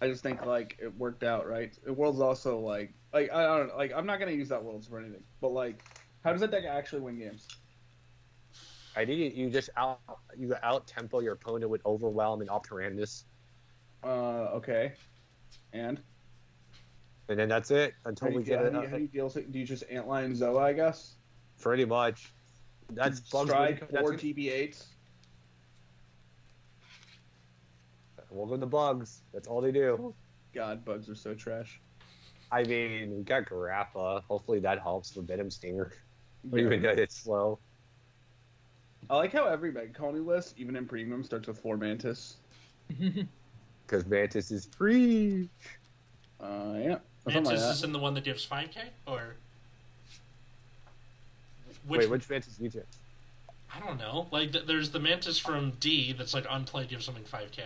I 0.00 0.08
just 0.08 0.22
think 0.22 0.44
like 0.46 0.78
it 0.80 0.96
worked 0.96 1.22
out 1.22 1.46
right. 1.48 1.72
The 1.84 1.92
world's 1.92 2.20
also 2.20 2.58
like 2.60 2.92
like 3.12 3.30
I, 3.32 3.44
I 3.44 3.58
don't 3.58 3.68
know, 3.68 3.76
like 3.76 3.92
I'm 3.94 4.06
not 4.06 4.18
gonna 4.18 4.32
use 4.32 4.48
that 4.48 4.62
worlds 4.64 4.86
for 4.86 4.98
anything, 4.98 5.22
but 5.42 5.52
like 5.52 5.84
how 6.22 6.32
does 6.32 6.40
that 6.40 6.50
deck 6.50 6.64
actually 6.66 7.02
win 7.02 7.18
games? 7.18 7.46
I 8.96 9.04
think 9.04 9.34
you 9.36 9.50
just 9.50 9.70
out 9.76 10.00
you 10.38 10.54
out 10.62 10.86
tempo 10.86 11.20
your 11.20 11.32
opponent 11.34 11.70
with 11.70 11.84
overwhelm 11.84 12.40
and 12.40 12.48
Opterandus, 12.48 13.24
Uh, 14.04 14.50
okay, 14.56 14.92
and 15.72 16.00
and 17.28 17.38
then 17.38 17.48
that's 17.48 17.70
it 17.70 17.94
until 18.04 18.26
how 18.26 18.30
do 18.30 18.36
we 18.36 18.42
you, 18.42 18.46
get 18.46 18.58
how 18.60 18.64
it. 18.66 18.72
do 18.72 18.80
you, 18.80 18.88
how 18.88 18.96
do 18.96 19.02
you 19.02 19.08
deal? 19.08 19.24
with 19.24 19.36
it? 19.38 19.52
Do 19.52 19.58
you 19.58 19.64
just 19.64 19.88
antline 19.88 20.36
Zoa? 20.36 20.62
I 20.62 20.72
guess. 20.74 21.14
Pretty 21.60 21.84
much. 21.84 22.32
That's 22.92 23.20
bugs. 23.20 23.48
Stride 23.50 23.80
that's- 23.90 24.00
four 24.00 24.12
TB8s. 24.12 24.84
Welcome 28.30 28.60
to 28.60 28.66
bugs. 28.66 29.22
That's 29.32 29.46
all 29.46 29.60
they 29.60 29.70
do. 29.70 30.12
God, 30.52 30.84
bugs 30.84 31.08
are 31.08 31.14
so 31.14 31.34
trash. 31.34 31.80
I 32.50 32.64
mean, 32.64 33.16
we 33.16 33.22
got 33.22 33.44
Garappa. 33.44 34.22
Hopefully 34.24 34.58
that 34.60 34.80
helps 34.80 35.10
the 35.10 35.22
Venom 35.22 35.50
Stinger. 35.50 35.92
Even 36.52 36.82
though 36.82 36.90
it's 36.90 37.16
slow. 37.16 37.58
I 39.08 39.16
like 39.16 39.32
how 39.32 39.46
every 39.46 39.70
Mega 39.70 39.92
Colony 39.92 40.20
list, 40.20 40.54
even 40.56 40.76
in 40.76 40.86
premium, 40.86 41.22
starts 41.22 41.46
with 41.46 41.58
four 41.58 41.76
Mantis. 41.76 42.36
Because 43.86 44.06
Mantis 44.06 44.50
is 44.50 44.66
free. 44.66 45.48
Uh, 46.40 46.46
yeah. 46.76 46.96
Something 47.24 47.42
Mantis 47.44 47.46
like 47.46 47.56
is 47.56 47.80
that. 47.80 47.86
in 47.86 47.92
the 47.92 47.98
one 47.98 48.14
that 48.14 48.24
gives 48.24 48.46
5k? 48.46 48.76
Or. 49.06 49.34
Which, 51.86 52.00
Wait, 52.00 52.10
which 52.10 52.30
Mantis 52.30 52.56
you 52.60 52.70
took? 52.70 52.86
I 53.74 53.80
don't 53.86 53.98
know. 53.98 54.26
Like, 54.30 54.52
th- 54.52 54.66
there's 54.66 54.90
the 54.90 55.00
Mantis 55.00 55.38
from 55.38 55.72
D 55.80 56.12
that's 56.12 56.32
like 56.32 56.46
unplayed, 56.48 56.88
gives 56.88 57.04
something 57.04 57.24
5k. 57.24 57.60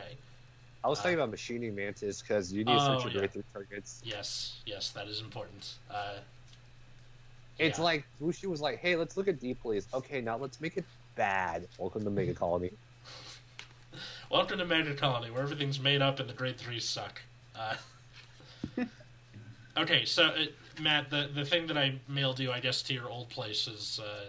I 0.85 0.89
was 0.89 0.99
Uh, 0.99 1.03
talking 1.03 1.17
about 1.19 1.31
machining 1.31 1.75
Mantis 1.75 2.23
because 2.23 2.53
you 2.53 2.65
need 2.65 2.73
to 2.73 2.79
Oh, 2.81 2.99
search 3.01 3.13
your 3.13 3.25
yeah. 3.25 3.29
way 3.35 3.43
targets. 3.53 4.01
Yes, 4.05 4.61
yes, 4.65 4.91
that 4.93 5.07
is 5.09 5.21
important. 5.21 5.75
Uh, 5.91 6.19
It's 7.59 7.79
yeah. 7.79 7.85
like 7.85 8.05
Wuxi 8.23 8.47
was 8.47 8.61
like, 8.61 8.79
"Hey, 8.79 8.95
let's 8.95 9.17
look 9.17 9.27
at 9.27 9.41
D 9.41 9.53
please." 9.55 9.89
Okay, 9.93 10.21
now 10.21 10.37
let's 10.37 10.61
make 10.61 10.77
it 10.77 10.85
bad. 11.17 11.67
Welcome 11.77 12.05
to 12.05 12.11
Mega 12.11 12.33
Colony. 12.33 12.71
Welcome 14.31 14.59
to 14.59 14.65
Mega 14.67 14.95
Colony, 14.95 15.31
where 15.31 15.43
everything's 15.43 15.81
made 15.81 16.03
up 16.03 16.21
and 16.21 16.29
the 16.29 16.35
grade 16.35 16.59
threes 16.59 16.85
suck. 16.85 17.23
Uh, 17.59 17.77
okay, 19.77 20.05
so 20.05 20.25
uh, 20.27 20.45
Matt, 20.81 21.11
the 21.11 21.31
the 21.35 21.45
thing 21.45 21.67
that 21.69 21.79
I 21.79 21.95
mailed 22.09 22.39
you, 22.39 22.53
I 22.53 22.61
guess, 22.61 22.83
to 22.83 22.95
your 22.95 23.09
old 23.09 23.31
place 23.31 23.67
is 23.67 23.99
uh, 24.03 24.27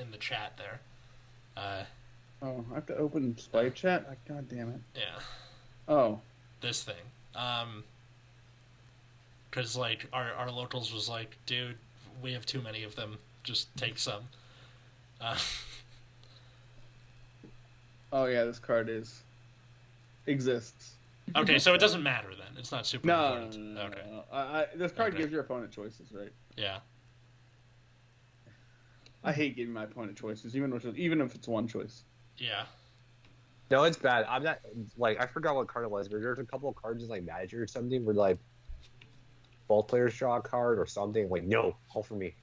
in 0.00 0.10
the 0.10 0.16
chat 0.18 0.54
there. 0.58 0.80
Uh, 1.56 1.84
Oh, 2.44 2.64
I 2.72 2.74
have 2.74 2.86
to 2.86 2.96
open 2.96 3.34
Skype 3.34 3.74
chat? 3.74 4.04
Ah, 4.10 4.14
God 4.26 4.48
damn 4.48 4.68
it. 4.70 4.80
yeah, 4.96 5.20
Oh. 5.86 6.18
this 6.60 6.82
thing. 6.82 6.96
Um, 7.36 7.84
because 9.48 9.76
like 9.76 10.08
our 10.12 10.32
our 10.32 10.50
locals 10.50 10.92
was 10.92 11.08
like, 11.08 11.36
dude, 11.46 11.76
we 12.20 12.32
have 12.32 12.44
too 12.44 12.60
many 12.60 12.82
of 12.82 12.96
them. 12.96 13.18
Just 13.44 13.68
take 13.76 13.98
some. 13.98 14.22
Uh, 15.20 15.36
Oh, 18.14 18.26
yeah, 18.26 18.44
this 18.44 18.58
card 18.58 18.90
is. 18.90 19.22
Exists. 20.26 20.92
okay, 21.36 21.58
so 21.58 21.74
it 21.74 21.78
doesn't 21.78 22.02
matter 22.02 22.28
then. 22.30 22.56
It's 22.58 22.72
not 22.72 22.86
super 22.86 23.06
No, 23.06 23.14
no, 23.16 23.28
no, 23.28 23.34
important. 23.36 23.64
no, 23.64 23.74
no, 23.82 23.86
okay. 23.88 24.02
no. 24.10 24.24
I, 24.32 24.38
I, 24.62 24.66
this 24.76 24.92
card 24.92 25.12
Okay. 25.14 25.22
gives 25.22 25.32
your 25.32 25.42
opponent 25.42 25.70
choices, 25.72 26.08
right? 26.12 26.32
Yeah. 26.56 26.78
I 29.24 29.32
hate 29.32 29.54
giving 29.56 29.72
my 29.72 29.84
opponent 29.84 30.16
choices, 30.18 30.56
even 30.56 30.72
if, 30.72 30.84
even 30.96 31.20
if 31.20 31.34
it's 31.34 31.46
one 31.46 31.68
choice. 31.68 32.02
Yeah. 32.38 32.64
No, 33.70 33.84
it's 33.84 33.96
bad. 33.96 34.26
I'm 34.28 34.42
not 34.42 34.58
like 34.98 35.20
I 35.20 35.26
forgot 35.26 35.54
what 35.54 35.68
card 35.68 35.84
it 35.84 35.90
was, 35.90 36.08
but 36.08 36.20
there's 36.20 36.38
a 36.38 36.44
couple 36.44 36.68
of 36.68 36.74
cards 36.74 37.02
in 37.04 37.08
like 37.08 37.22
Magic 37.24 37.58
or 37.58 37.66
something 37.66 38.04
where 38.04 38.14
like 38.14 38.38
both 39.68 39.86
players 39.88 40.14
draw 40.16 40.36
a 40.36 40.42
card 40.42 40.78
or 40.78 40.86
something. 40.86 41.28
Like, 41.30 41.44
no, 41.44 41.76
all 41.94 42.02
for 42.02 42.14
me. 42.14 42.34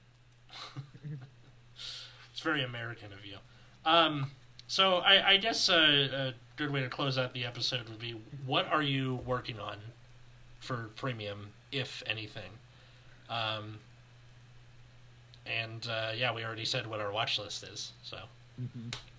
It's 2.32 2.40
very 2.40 2.62
American 2.64 3.12
of 3.12 3.26
you. 3.26 3.36
Um, 3.84 4.30
so 4.66 4.96
I, 4.96 5.32
I 5.32 5.36
guess 5.36 5.68
uh, 5.68 6.32
a 6.32 6.49
good 6.60 6.70
way 6.70 6.82
to 6.82 6.90
close 6.90 7.16
out 7.16 7.32
the 7.32 7.46
episode 7.46 7.88
would 7.88 7.98
be: 7.98 8.14
What 8.44 8.70
are 8.70 8.82
you 8.82 9.20
working 9.24 9.58
on 9.58 9.78
for 10.58 10.90
premium, 10.94 11.48
if 11.72 12.02
anything? 12.06 12.50
Um, 13.30 13.78
and 15.46 15.88
uh, 15.90 16.12
yeah, 16.14 16.34
we 16.34 16.44
already 16.44 16.66
said 16.66 16.86
what 16.86 17.00
our 17.00 17.10
watch 17.10 17.38
list 17.38 17.64
is. 17.64 17.92
So, 18.02 18.18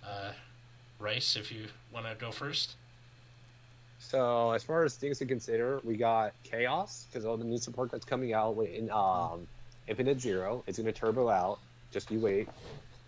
uh, 0.06 0.30
Rice, 1.00 1.34
if 1.34 1.50
you 1.50 1.66
want 1.92 2.06
to 2.06 2.14
go 2.14 2.30
first. 2.30 2.76
So 3.98 4.52
as 4.52 4.62
far 4.62 4.84
as 4.84 4.94
things 4.94 5.18
to 5.18 5.26
consider, 5.26 5.80
we 5.82 5.96
got 5.96 6.34
Chaos 6.44 7.06
because 7.10 7.24
all 7.24 7.36
the 7.36 7.44
new 7.44 7.58
support 7.58 7.90
that's 7.90 8.04
coming 8.04 8.32
out 8.34 8.56
in 8.60 8.88
um, 8.90 9.48
Infinite 9.88 10.20
Zero. 10.20 10.62
It's 10.68 10.78
going 10.78 10.86
to 10.86 10.92
turbo 10.92 11.28
out. 11.28 11.58
Just 11.90 12.10
you 12.10 12.20
wait. 12.20 12.48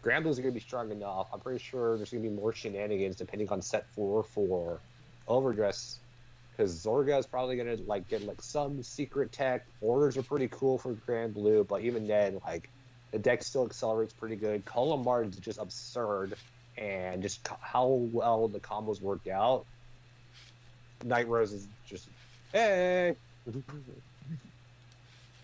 Are 0.06 0.20
going 0.20 0.34
to 0.34 0.50
be 0.50 0.60
strong 0.60 0.90
enough. 0.90 1.28
I'm 1.32 1.40
pretty 1.40 1.64
sure 1.64 1.96
there's 1.96 2.10
going 2.10 2.22
to 2.22 2.28
be 2.28 2.34
more 2.34 2.52
shenanigans 2.52 3.16
depending 3.16 3.48
on 3.48 3.62
set 3.62 3.86
four 3.94 4.22
for 4.22 4.78
Overdress. 5.26 5.98
Because 6.50 6.84
Zorga 6.84 7.18
is 7.18 7.26
probably 7.26 7.56
going 7.56 7.76
to 7.76 7.82
like 7.84 8.08
get 8.08 8.22
like 8.22 8.42
some 8.42 8.82
secret 8.82 9.32
tech. 9.32 9.64
Orders 9.80 10.16
are 10.16 10.22
pretty 10.22 10.48
cool 10.48 10.78
for 10.78 10.92
Granblue, 10.92 11.66
but 11.66 11.80
even 11.82 12.06
then, 12.06 12.40
like 12.46 12.68
the 13.12 13.18
deck 13.18 13.42
still 13.42 13.64
accelerates 13.64 14.12
pretty 14.12 14.36
good. 14.36 14.64
Column 14.64 15.06
is 15.26 15.36
just 15.38 15.58
absurd, 15.58 16.34
and 16.76 17.22
just 17.22 17.42
co- 17.42 17.58
how 17.60 17.86
well 18.12 18.46
the 18.46 18.60
combos 18.60 19.00
worked 19.00 19.26
out. 19.26 19.64
Night 21.02 21.26
Rose 21.28 21.52
is 21.52 21.66
just 21.86 22.08
hey. 22.52 23.16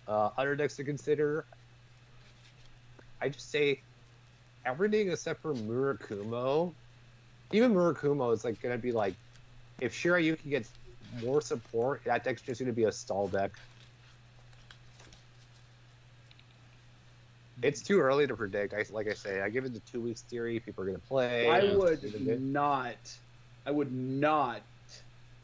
uh, 0.07 0.31
other 0.37 0.55
decks 0.55 0.77
to 0.77 0.85
consider. 0.85 1.45
I 3.21 3.31
just 3.31 3.51
say 3.51 3.81
everything 4.67 5.11
except 5.11 5.41
for 5.43 5.55
Murakumo. 5.55 6.73
Even 7.53 7.75
Murakumo 7.75 8.33
is 8.33 8.45
like 8.45 8.61
gonna 8.63 8.79
be 8.79 8.93
like 8.93 9.15
if 9.81 9.95
Shirayuki 9.95 10.49
gets 10.49 10.71
more 11.23 11.41
support, 11.41 12.03
that 12.05 12.23
deck's 12.25 12.43
just 12.43 12.61
gonna 12.61 12.73
be 12.73 12.85
a 12.85 12.93
stall 12.93 13.29
deck. 13.29 13.53
It's 17.63 17.83
too 17.83 18.01
early 18.01 18.27
to 18.27 18.35
predict. 18.35 18.73
I, 18.73 18.85
like 18.91 19.07
I 19.09 19.13
say, 19.13 19.43
I 19.43 19.51
give 19.51 19.65
it 19.67 19.75
the 19.75 19.81
two 19.81 20.01
weeks 20.01 20.23
theory. 20.23 20.61
People 20.61 20.85
are 20.85 20.87
gonna 20.87 20.99
play. 20.99 21.49
I 21.49 21.75
would 21.75 22.41
not. 22.41 22.97
I 23.67 23.71
would 23.71 23.93
not 23.93 24.63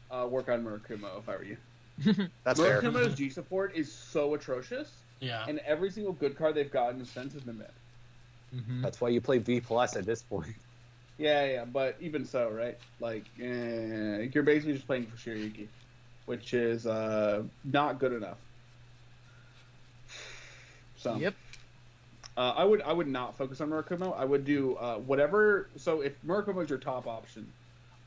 uh, 0.09 0.25
work 0.29 0.49
on 0.49 0.63
Murakumo 0.63 1.19
if 1.19 1.29
I 1.29 1.35
were 1.35 1.43
you. 1.43 1.57
That's 2.43 2.59
fair. 2.59 2.81
Murakumo's 2.81 3.15
G 3.15 3.29
support 3.29 3.75
is 3.75 3.91
so 3.91 4.33
atrocious, 4.33 4.89
Yeah. 5.19 5.45
and 5.47 5.59
every 5.59 5.91
single 5.91 6.13
good 6.13 6.35
card 6.37 6.55
they've 6.55 6.71
gotten 6.71 7.05
since 7.05 7.33
has 7.33 7.43
been 7.43 7.59
mid. 7.59 7.67
Mhm. 8.53 8.81
That's 8.81 9.01
why 9.01 9.09
you 9.09 9.21
play 9.21 9.39
B 9.39 9.59
plus 9.61 9.95
at 9.95 10.05
this 10.05 10.23
point. 10.23 10.55
Yeah, 11.17 11.45
yeah, 11.45 11.65
but 11.65 11.97
even 11.99 12.25
so, 12.25 12.49
right? 12.49 12.77
Like, 12.99 13.25
eh, 13.39 14.29
you're 14.33 14.43
basically 14.43 14.73
just 14.73 14.85
playing 14.85 15.07
for 15.07 15.17
Shirayuki, 15.17 15.69
which 16.25 16.53
is 16.53 16.85
uh, 16.85 17.43
not 17.63 17.99
good 17.99 18.13
enough. 18.13 18.37
So, 20.95 21.15
Yep. 21.15 21.35
Uh, 22.37 22.53
I 22.55 22.63
would 22.63 22.81
I 22.83 22.93
would 22.93 23.07
not 23.07 23.35
focus 23.35 23.61
on 23.61 23.69
Murakumo. 23.69 24.15
I 24.17 24.23
would 24.23 24.45
do 24.45 24.75
uh, 24.75 24.97
whatever. 24.97 25.71
So 25.75 26.01
if 26.01 26.21
Murakumo 26.21 26.63
is 26.63 26.69
your 26.69 26.77
top 26.79 27.07
option, 27.07 27.51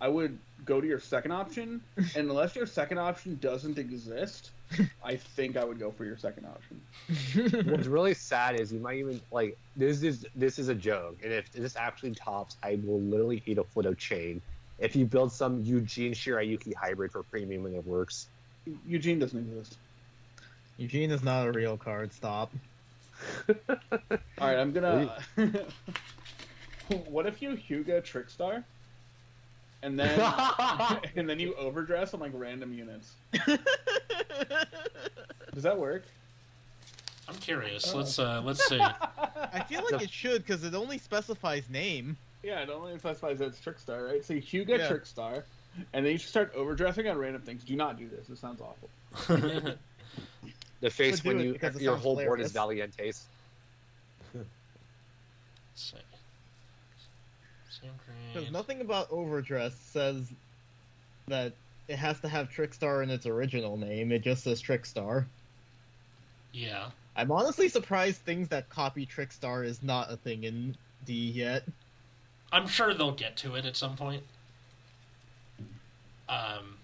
I 0.01 0.09
would 0.09 0.39
go 0.65 0.81
to 0.81 0.87
your 0.87 1.01
second 1.01 1.33
option, 1.33 1.83
and 1.97 2.31
unless 2.31 2.55
your 2.55 2.67
second 2.67 2.99
option 2.99 3.39
doesn't 3.39 3.79
exist, 3.79 4.53
I 5.05 5.17
think 5.17 5.57
I 5.57 5.65
would 5.65 5.79
go 5.79 5.91
for 5.91 6.05
your 6.05 6.17
second 6.17 6.47
option. 6.47 6.81
What's 7.71 7.87
really 7.87 8.15
sad 8.15 8.59
is 8.59 8.73
you 8.73 8.81
might 8.81 8.99
even 8.99 9.21
like 9.31 9.59
this 9.77 10.03
is 10.03 10.27
this 10.35 10.59
is 10.59 10.69
a 10.69 10.75
joke, 10.75 11.19
and 11.23 11.33
if 11.33 11.53
this 11.53 11.77
actually 11.77 12.15
tops, 12.15 12.57
I 12.63 12.79
will 12.85 13.01
literally 13.01 13.43
eat 13.47 13.59
a 13.59 13.65
foot 13.65 13.87
of 13.87 13.99
chain. 13.99 14.41
If 14.79 14.97
you 14.97 15.05
build 15.05 15.33
some 15.33 15.63
Eugene 15.63 16.13
Shirayuki 16.13 16.75
hybrid 16.75 17.13
for 17.13 17.23
premium 17.25 17.67
and 17.67 17.75
it 17.75 17.87
works, 17.87 18.29
Eugene 18.87 19.19
doesn't 19.19 19.39
exist. 19.39 19.77
Eugene 20.79 21.11
is 21.11 21.23
not 21.23 21.47
a 21.47 21.53
real 21.53 21.77
card. 21.77 22.13
Stop. 22.13 22.53
All 23.49 23.57
right, 24.39 24.59
I'm 24.59 24.73
gonna. 24.73 25.15
what 27.07 27.27
if 27.27 27.43
you 27.43 27.51
Huga 27.51 28.03
Trickstar, 28.03 28.65
and 29.83 29.99
then 29.99 30.19
and 31.17 31.29
then 31.29 31.39
you 31.39 31.55
overdress 31.57 32.15
on 32.15 32.21
like 32.21 32.33
random 32.35 32.73
units? 32.73 33.13
Does 35.55 35.63
that 35.63 35.79
work? 35.79 36.05
I'm 37.29 37.37
curious. 37.37 37.93
Oh. 37.93 37.99
Let's 37.99 38.19
uh, 38.19 38.43
let's 38.45 38.69
see. 38.69 38.81
I 39.53 39.65
feel 39.69 39.83
like 39.91 40.03
it 40.03 40.11
should 40.11 40.45
because 40.45 40.65
it 40.65 40.75
only 40.75 40.99
specifies 40.99 41.69
name. 41.71 42.17
Yeah, 42.43 42.61
it 42.61 42.71
only 42.71 42.99
specifies 42.99 43.39
that 43.39 43.47
it's 43.47 43.61
Trickstar, 43.61 44.09
right? 44.09 44.25
So 44.25 44.35
you 44.35 44.43
Huga 44.43 44.79
Yeah. 44.79 44.89
Trickstar, 44.89 45.43
and 45.93 46.05
then 46.05 46.13
you 46.13 46.19
should 46.19 46.31
start 46.31 46.53
overdressing 46.55 47.07
on 47.09 47.19
random 47.19 47.43
things. 47.43 47.63
Do 47.65 47.77
not 47.77 47.99
do 47.99 48.09
this. 48.09 48.29
It 48.29 48.39
sounds 48.39 48.61
awful. 48.61 48.89
the 50.81 50.91
face 50.91 51.25
when 51.25 51.41
you 51.41 51.59
your 51.63 51.71
sounds 51.71 52.03
whole 52.03 52.17
board 52.17 52.41
is 52.41 52.53
hilarious. 52.53 52.89
Valientes. 52.97 53.23
Let's 54.35 54.47
see. 55.75 55.97
Same 57.81 57.91
Because 58.33 58.51
nothing 58.51 58.81
about 58.81 59.11
Overdress 59.11 59.75
says 59.75 60.31
that 61.29 61.53
it 61.91 61.99
has 61.99 62.21
to 62.21 62.29
have 62.29 62.49
Trickstar 62.49 63.03
in 63.03 63.11
its 63.11 63.27
original 63.27 63.77
name. 63.77 64.13
It 64.13 64.23
just 64.23 64.45
says 64.45 64.63
Trickstar. 64.63 65.25
Yeah. 66.53 66.91
I'm 67.17 67.33
honestly 67.33 67.69
surprised 67.69 68.21
things 68.21 68.49
that 68.49 68.69
copy 68.71 69.05
Trickstar 69.05 69.65
is 69.67 69.83
not 69.83 70.11
a 70.13 70.17
thing 70.17 70.45
in 70.45 70.77
D 71.05 71.13
yet. 71.13 71.65
I'm 72.53 72.69
sure 72.69 72.95
they'll 72.95 73.11
get 73.13 73.37
to 73.39 73.57
it 73.57 73.65
at 73.65 73.77
some 73.77 73.97
point. 73.97 74.23
Um. 76.29 76.77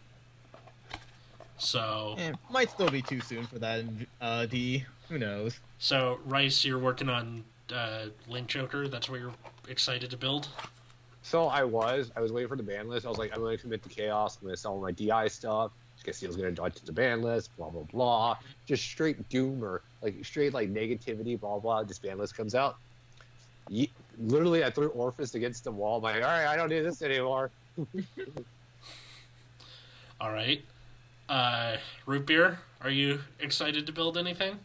So, 1.59 2.17
Eh, 2.19 2.33
might 2.51 2.69
still 2.71 2.91
be 2.91 3.01
too 3.01 3.21
soon 3.21 3.47
for 3.47 3.59
that 3.61 3.79
in 3.81 4.07
uh, 4.21 4.45
D. 4.47 4.85
Who 5.09 5.19
knows? 5.19 5.59
so 5.79 6.19
Rice, 6.27 6.65
you're 6.65 6.79
working 6.79 7.09
on 7.09 7.45
uh, 7.73 8.07
Link 8.29 8.49
Joker? 8.49 8.89
That's 8.89 9.09
what 9.09 9.21
you're 9.21 9.33
excited 9.69 10.11
to 10.11 10.17
build. 10.17 10.49
So 11.27 11.49
I 11.49 11.65
was, 11.65 12.13
I 12.15 12.21
was 12.21 12.31
waiting 12.31 12.49
for 12.49 12.55
the 12.55 12.63
ban 12.63 12.89
list. 12.89 13.05
I 13.05 13.09
was 13.09 13.19
like, 13.19 13.33
I'm 13.35 13.41
going 13.41 13.57
to 13.57 13.61
commit 13.61 13.83
to 13.83 13.89
chaos. 13.89 14.37
I'm 14.37 14.47
going 14.47 14.55
to 14.55 14.61
sell 14.61 14.79
my 14.79 14.93
DI 14.93 15.27
stuff. 15.27 15.73
Castile's 16.05 16.37
going 16.37 16.51
to 16.51 16.55
dodge 16.55 16.75
the 16.77 16.93
ban 16.93 17.21
list. 17.21 17.51
Blah 17.57 17.71
blah 17.71 17.83
blah. 17.83 18.37
Just 18.65 18.85
straight 18.85 19.29
doom 19.29 19.65
or 19.65 19.83
like 20.03 20.25
straight 20.25 20.55
like 20.55 20.73
negativity. 20.73 21.39
Blah 21.41 21.59
blah. 21.59 21.83
This 21.83 21.99
ban 21.99 22.19
list 22.19 22.37
comes 22.37 22.55
out. 22.55 22.77
Ye- 23.69 23.91
literally, 24.21 24.63
I 24.63 24.71
threw 24.71 24.91
Orphis 24.91 25.35
against 25.35 25.65
the 25.65 25.73
wall. 25.73 25.97
I'm 25.97 26.05
like, 26.05 26.15
all 26.17 26.21
right, 26.31 26.47
I 26.47 26.55
don't 26.55 26.69
need 26.69 26.83
this 26.83 27.03
anymore. 27.03 27.51
All 30.21 30.33
right. 30.33 30.65
Uh, 31.29 31.77
root 32.07 32.25
beer. 32.25 32.61
Are 32.83 32.89
you 32.91 33.19
excited 33.41 33.85
to 33.87 33.93
build 33.93 34.17
anything? 34.17 34.61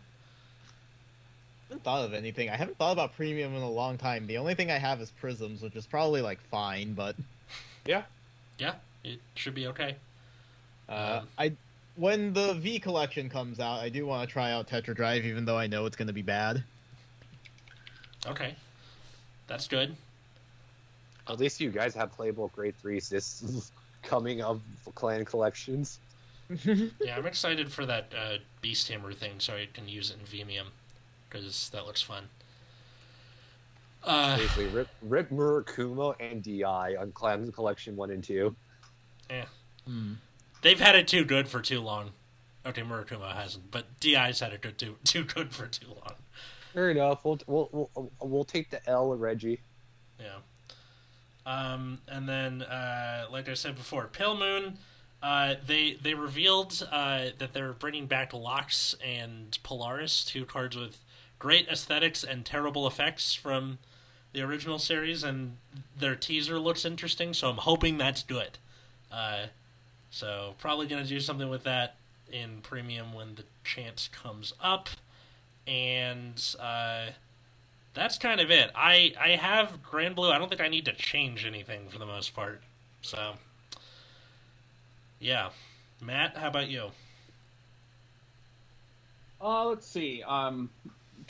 I 1.71 1.75
haven't 1.75 1.83
thought 1.85 2.03
of 2.03 2.13
anything. 2.13 2.49
I 2.49 2.57
haven't 2.57 2.77
thought 2.77 2.91
about 2.91 3.15
premium 3.15 3.55
in 3.55 3.61
a 3.61 3.69
long 3.69 3.97
time. 3.97 4.27
The 4.27 4.37
only 4.37 4.55
thing 4.55 4.69
I 4.69 4.77
have 4.77 4.99
is 4.99 5.09
prisms, 5.09 5.61
which 5.61 5.77
is 5.77 5.85
probably 5.85 6.21
like 6.21 6.41
fine, 6.49 6.91
but 6.93 7.15
Yeah. 7.85 8.03
Yeah, 8.59 8.73
it 9.05 9.19
should 9.35 9.55
be 9.55 9.67
okay. 9.67 9.95
uh, 10.89 11.19
Um, 11.21 11.27
I 11.37 11.53
when 11.95 12.33
the 12.33 12.55
V 12.55 12.77
collection 12.79 13.29
comes 13.29 13.61
out, 13.61 13.79
I 13.79 13.87
do 13.87 14.05
want 14.05 14.27
to 14.27 14.31
try 14.31 14.51
out 14.51 14.67
Tetra 14.67 14.93
Drive, 14.93 15.23
even 15.23 15.45
though 15.45 15.57
I 15.57 15.67
know 15.67 15.85
it's 15.85 15.95
going 15.95 16.07
to 16.07 16.13
be 16.13 16.21
bad. 16.21 16.61
Okay, 18.27 18.55
that's 19.47 19.67
good. 19.69 19.95
At 21.29 21.39
least 21.39 21.61
you 21.61 21.69
guys 21.69 21.95
have 21.95 22.11
playable 22.11 22.49
grade 22.53 22.75
threes 22.81 23.07
this 23.07 23.71
coming 24.03 24.41
of 24.41 24.61
clan 24.95 25.23
collections. 25.23 25.99
Yeah, 26.65 27.15
I'm 27.17 27.25
excited 27.25 27.71
for 27.71 27.85
that 27.85 28.11
uh, 28.13 28.35
Beast 28.61 28.89
Hammer 28.89 29.13
thing, 29.13 29.35
so 29.37 29.53
I 29.53 29.69
can 29.73 29.87
use 29.87 30.11
it 30.11 30.17
in 30.19 30.25
Vimium 30.25 30.65
because 31.31 31.69
that 31.69 31.85
looks 31.85 32.01
fun. 32.01 32.29
Uh, 34.03 34.37
Basically, 34.37 34.67
Rip, 34.67 34.87
Rip 35.01 35.29
Murakumo 35.29 36.15
and 36.19 36.41
DI 36.41 36.95
on 36.95 37.11
Clan 37.11 37.51
Collection 37.51 37.95
1 37.95 38.11
and 38.11 38.23
2. 38.23 38.55
Hmm. 39.87 40.13
they've 40.61 40.79
had 40.79 40.95
it 40.95 41.07
too 41.07 41.23
good 41.25 41.47
for 41.47 41.61
too 41.61 41.79
long. 41.79 42.11
Okay, 42.65 42.81
Murakumo 42.81 43.33
hasn't, 43.33 43.71
but 43.71 43.99
Di's 43.99 44.39
had 44.39 44.53
it 44.53 44.61
good 44.61 44.77
too 44.77 44.97
too 45.03 45.23
good 45.23 45.53
for 45.53 45.67
too 45.67 45.87
long. 45.87 46.15
Fair 46.73 46.91
enough. 46.91 47.25
We'll, 47.25 47.39
we'll, 47.47 47.89
we'll, 47.95 48.11
we'll 48.21 48.43
take 48.43 48.69
the 48.69 48.87
L 48.87 49.09
with 49.09 49.19
Reggie. 49.19 49.61
Yeah. 50.19 50.37
Um, 51.45 51.99
and 52.07 52.29
then, 52.29 52.61
uh, 52.61 53.25
like 53.31 53.49
I 53.49 53.55
said 53.55 53.75
before, 53.75 54.07
Pale 54.07 54.37
Moon. 54.37 54.77
Uh, 55.23 55.53
they 55.67 55.97
they 56.01 56.15
revealed 56.15 56.87
uh, 56.91 57.27
that 57.37 57.53
they're 57.53 57.73
bringing 57.73 58.07
back 58.07 58.33
Lox 58.33 58.95
and 59.05 59.57
Polaris, 59.61 60.23
two 60.23 60.45
cards 60.45 60.75
with 60.75 61.03
great 61.41 61.67
aesthetics 61.69 62.23
and 62.23 62.45
terrible 62.45 62.85
effects 62.85 63.33
from 63.33 63.79
the 64.31 64.41
original 64.43 64.77
series, 64.77 65.23
and 65.23 65.57
their 65.97 66.15
teaser 66.15 66.59
looks 66.59 66.85
interesting. 66.85 67.33
So 67.33 67.49
I'm 67.49 67.57
hoping 67.57 67.97
that's 67.97 68.21
good. 68.21 68.59
Uh, 69.11 69.47
so 70.11 70.53
probably 70.59 70.85
gonna 70.85 71.03
do 71.03 71.19
something 71.19 71.49
with 71.49 71.63
that 71.63 71.95
in 72.31 72.59
premium 72.61 73.11
when 73.11 73.33
the 73.35 73.43
chance 73.63 74.07
comes 74.07 74.53
up, 74.61 74.89
and 75.65 76.55
uh, 76.59 77.07
that's 77.95 78.19
kind 78.19 78.39
of 78.39 78.51
it. 78.51 78.69
I 78.75 79.13
I 79.19 79.29
have 79.29 79.79
Granblue. 79.81 80.31
I 80.31 80.37
don't 80.37 80.47
think 80.47 80.61
I 80.61 80.67
need 80.67 80.85
to 80.85 80.93
change 80.93 81.43
anything 81.43 81.89
for 81.89 81.97
the 81.97 82.05
most 82.05 82.35
part. 82.35 82.61
So 83.01 83.33
yeah, 85.19 85.49
Matt, 85.99 86.37
how 86.37 86.49
about 86.49 86.69
you? 86.69 86.91
Uh, 89.41 89.65
let's 89.65 89.87
see. 89.87 90.21
Um, 90.21 90.69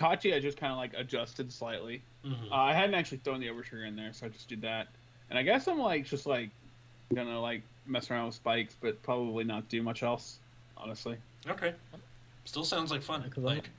Tachi, 0.01 0.33
I 0.35 0.39
just 0.39 0.57
kind 0.57 0.71
of 0.71 0.77
like 0.77 0.93
adjusted 0.95 1.51
slightly. 1.51 2.01
hmm 2.23 2.33
Uh, 2.51 2.55
I 2.55 2.73
hadn't 2.73 2.95
actually 2.95 3.19
thrown 3.19 3.39
the 3.39 3.47
overtrigger 3.47 3.87
in 3.87 3.95
there, 3.95 4.13
so 4.13 4.25
I 4.25 4.29
just 4.29 4.47
did 4.49 4.61
that. 4.61 4.87
And 5.29 5.37
I 5.39 5.43
guess 5.43 5.67
I'm 5.67 5.79
like 5.79 6.05
just 6.05 6.25
like 6.25 6.49
gonna 7.13 7.39
like 7.39 7.61
mess 7.85 8.09
around 8.11 8.27
with 8.27 8.35
spikes, 8.35 8.75
but 8.81 9.01
probably 9.03 9.43
not 9.43 9.67
do 9.69 9.81
much 9.83 10.03
else. 10.03 10.37
Honestly, 10.77 11.15
Okay, 11.47 11.73
still 12.45 12.63
sounds 12.65 12.89
like 12.91 13.01
fun. 13.03 13.31
Like 13.37 13.69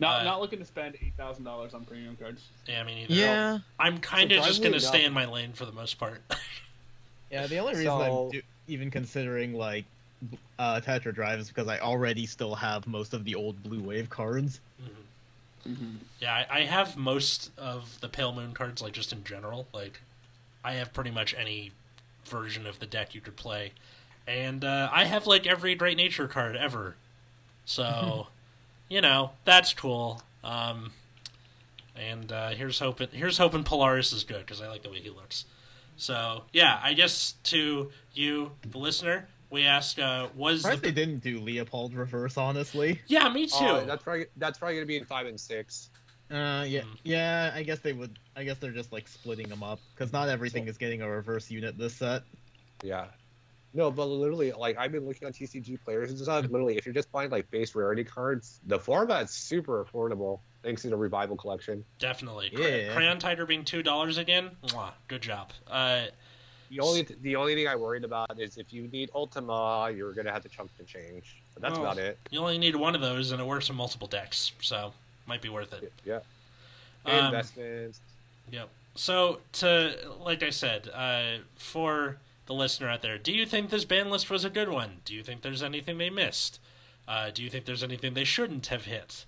not 0.00 0.20
Uh, 0.22 0.24
not 0.24 0.40
looking 0.40 0.58
to 0.60 0.64
spend 0.64 0.96
eight 1.02 1.12
thousand 1.16 1.44
dollars 1.44 1.74
on 1.74 1.84
premium 1.84 2.16
cards. 2.16 2.42
yeah, 2.66 2.80
I 2.80 2.84
mean, 2.84 2.98
either. 2.98 3.14
Yeah, 3.14 3.58
I'm 3.78 3.98
kind 3.98 4.32
of 4.32 4.44
just 4.44 4.62
gonna 4.62 4.80
stay 4.80 5.04
in 5.04 5.12
my 5.12 5.26
lane 5.26 5.52
for 5.52 5.66
the 5.66 5.72
most 5.72 5.98
part. 5.98 6.22
yeah. 7.30 7.46
The 7.46 7.58
only 7.58 7.72
reason 7.74 7.86
So- 7.86 8.24
I'm 8.26 8.30
do- 8.32 8.42
even 8.68 8.90
considering 8.90 9.54
like 9.54 9.84
uh, 10.58 10.80
Tetra 10.80 11.14
Drive 11.14 11.38
is 11.38 11.48
because 11.48 11.68
I 11.68 11.78
already 11.78 12.26
still 12.26 12.54
have 12.54 12.86
most 12.86 13.14
of 13.14 13.24
the 13.24 13.34
old 13.36 13.62
Blue 13.62 13.80
Wave 13.82 14.10
cards. 14.10 14.60
Mhm. 14.82 14.88
Mm-hmm. 15.68 15.96
Yeah, 16.20 16.44
I, 16.50 16.60
I 16.60 16.60
have 16.62 16.96
most 16.96 17.50
of 17.58 18.00
the 18.00 18.08
Pale 18.08 18.34
Moon 18.34 18.52
cards, 18.52 18.80
like 18.80 18.92
just 18.92 19.12
in 19.12 19.24
general. 19.24 19.66
Like, 19.72 20.00
I 20.64 20.74
have 20.74 20.92
pretty 20.92 21.10
much 21.10 21.34
any 21.36 21.72
version 22.24 22.66
of 22.66 22.78
the 22.78 22.86
deck 22.86 23.14
you 23.14 23.20
could 23.20 23.36
play, 23.36 23.72
and 24.26 24.64
uh, 24.64 24.88
I 24.92 25.04
have 25.04 25.26
like 25.26 25.46
every 25.46 25.74
Great 25.74 25.96
Nature 25.96 26.28
card 26.28 26.56
ever. 26.56 26.96
So, 27.64 28.28
you 28.88 29.00
know, 29.00 29.32
that's 29.44 29.74
cool. 29.74 30.22
Um, 30.42 30.92
and 31.96 32.30
uh, 32.32 32.50
here's 32.50 32.78
hoping 32.78 33.08
here's 33.12 33.38
hoping 33.38 33.64
Polaris 33.64 34.12
is 34.12 34.24
good 34.24 34.40
because 34.40 34.60
I 34.60 34.68
like 34.68 34.82
the 34.82 34.90
way 34.90 35.00
he 35.00 35.10
looks. 35.10 35.44
So 35.96 36.44
yeah, 36.52 36.80
I 36.82 36.94
guess 36.94 37.34
to 37.44 37.90
you, 38.14 38.52
the 38.68 38.78
listener, 38.78 39.26
we 39.50 39.64
asked, 39.64 39.98
uh, 39.98 40.28
was 40.34 40.62
Surprised 40.62 40.82
they 40.82 40.90
didn't 40.92 41.18
do 41.18 41.40
Leopold 41.40 41.94
reverse, 41.94 42.36
honestly. 42.36 43.00
yeah, 43.06 43.28
me 43.32 43.46
too. 43.46 43.54
Oh, 43.60 43.84
that's 43.86 44.02
probably 44.02 44.26
that's 44.36 44.58
probably 44.58 44.74
gonna 44.76 44.86
be 44.86 44.96
in 44.96 45.04
five 45.04 45.26
and 45.26 45.40
six. 45.40 45.90
Uh, 46.30 46.64
yeah, 46.68 46.82
Hmm. 46.82 46.94
yeah. 47.04 47.52
I 47.54 47.62
guess 47.62 47.78
they 47.78 47.92
would. 47.94 48.18
I 48.36 48.44
guess 48.44 48.58
they're 48.58 48.70
just 48.72 48.92
like 48.92 49.08
splitting 49.08 49.48
them 49.48 49.62
up 49.62 49.80
because 49.94 50.12
not 50.12 50.28
everything 50.28 50.64
So- 50.64 50.70
is 50.70 50.78
getting 50.78 51.00
a 51.02 51.08
reverse 51.08 51.50
unit 51.50 51.78
this 51.78 51.94
set. 51.96 52.22
Yeah. 52.82 53.06
No, 53.74 53.90
but 53.90 54.06
literally, 54.06 54.52
like 54.52 54.76
I've 54.78 54.92
been 54.92 55.06
looking 55.06 55.26
on 55.26 55.32
TCG 55.32 55.76
players 55.84 56.10
and 56.10 56.18
stuff. 56.18 56.42
Literally, 56.44 56.76
if 56.76 56.86
you're 56.86 56.94
just 56.94 57.10
buying 57.12 57.30
like 57.30 57.50
base 57.50 57.74
rarity 57.74 58.02
cards, 58.04 58.60
the 58.66 58.78
format's 58.78 59.32
super 59.34 59.84
affordable 59.84 60.40
thanks 60.62 60.82
to 60.82 60.88
the 60.88 60.96
revival 60.96 61.36
collection. 61.36 61.84
Definitely. 61.98 62.50
Cra- 62.50 62.68
Yeah. 62.68 62.92
Crayon 62.94 63.18
Tiger 63.18 63.46
being 63.46 63.64
two 63.64 63.82
dollars 63.82 64.16
again. 64.18 64.50
Mwah, 64.64 64.92
good 65.06 65.22
job. 65.22 65.52
Uh, 65.66 66.06
The 66.70 66.80
only 66.80 67.02
the 67.22 67.36
only 67.36 67.54
thing 67.54 67.66
I 67.68 67.76
worried 67.76 68.04
about 68.04 68.38
is 68.38 68.58
if 68.58 68.72
you 68.72 68.88
need 68.88 69.10
Ultima, 69.14 69.90
you're 69.94 70.12
gonna 70.12 70.32
have 70.32 70.42
to 70.42 70.48
chunk 70.48 70.70
the 70.76 70.84
change. 70.84 71.36
But 71.54 71.62
that's 71.62 71.78
Oh. 71.78 71.82
about 71.82 71.98
it. 71.98 72.18
you 72.30 72.40
only 72.40 72.58
need 72.58 72.76
one 72.76 72.94
of 72.94 73.00
those, 73.00 73.30
and 73.30 73.40
it 73.40 73.44
works 73.44 73.68
in 73.68 73.76
multiple 73.76 74.06
decks, 74.08 74.52
so 74.60 74.92
might 75.26 75.40
be 75.42 75.48
worth 75.48 75.72
it. 75.72 75.92
Yeah. 76.04 76.20
Um, 77.06 77.26
Investments. 77.26 78.00
Yep. 78.50 78.68
So 78.94 79.40
to 79.54 79.96
like 80.20 80.42
I 80.42 80.50
said, 80.50 80.88
uh, 80.92 81.38
for 81.56 82.18
the 82.46 82.54
listener 82.54 82.88
out 82.88 83.02
there, 83.02 83.18
do 83.18 83.32
you 83.32 83.44
think 83.46 83.70
this 83.70 83.84
ban 83.84 84.10
list 84.10 84.28
was 84.30 84.44
a 84.44 84.50
good 84.50 84.68
one? 84.68 85.00
Do 85.04 85.14
you 85.14 85.22
think 85.22 85.42
there's 85.42 85.62
anything 85.62 85.98
they 85.98 86.10
missed? 86.10 86.60
Uh, 87.06 87.30
do 87.30 87.42
you 87.42 87.48
think 87.50 87.64
there's 87.64 87.82
anything 87.82 88.14
they 88.14 88.24
shouldn't 88.24 88.66
have 88.66 88.84
hit? 88.84 89.24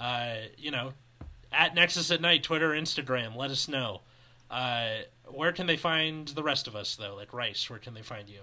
Uh, 0.00 0.36
you 0.56 0.70
know, 0.70 0.92
at 1.52 1.74
Nexus 1.74 2.10
at 2.10 2.20
Night, 2.20 2.42
Twitter, 2.42 2.70
Instagram, 2.70 3.34
let 3.36 3.50
us 3.50 3.68
know. 3.68 4.00
Uh, 4.50 5.00
where 5.30 5.52
can 5.52 5.66
they 5.66 5.76
find 5.76 6.28
the 6.28 6.42
rest 6.42 6.66
of 6.66 6.74
us 6.76 6.96
though? 6.96 7.14
Like 7.16 7.32
Rice, 7.32 7.68
where 7.70 7.78
can 7.78 7.94
they 7.94 8.02
find 8.02 8.28
you? 8.28 8.40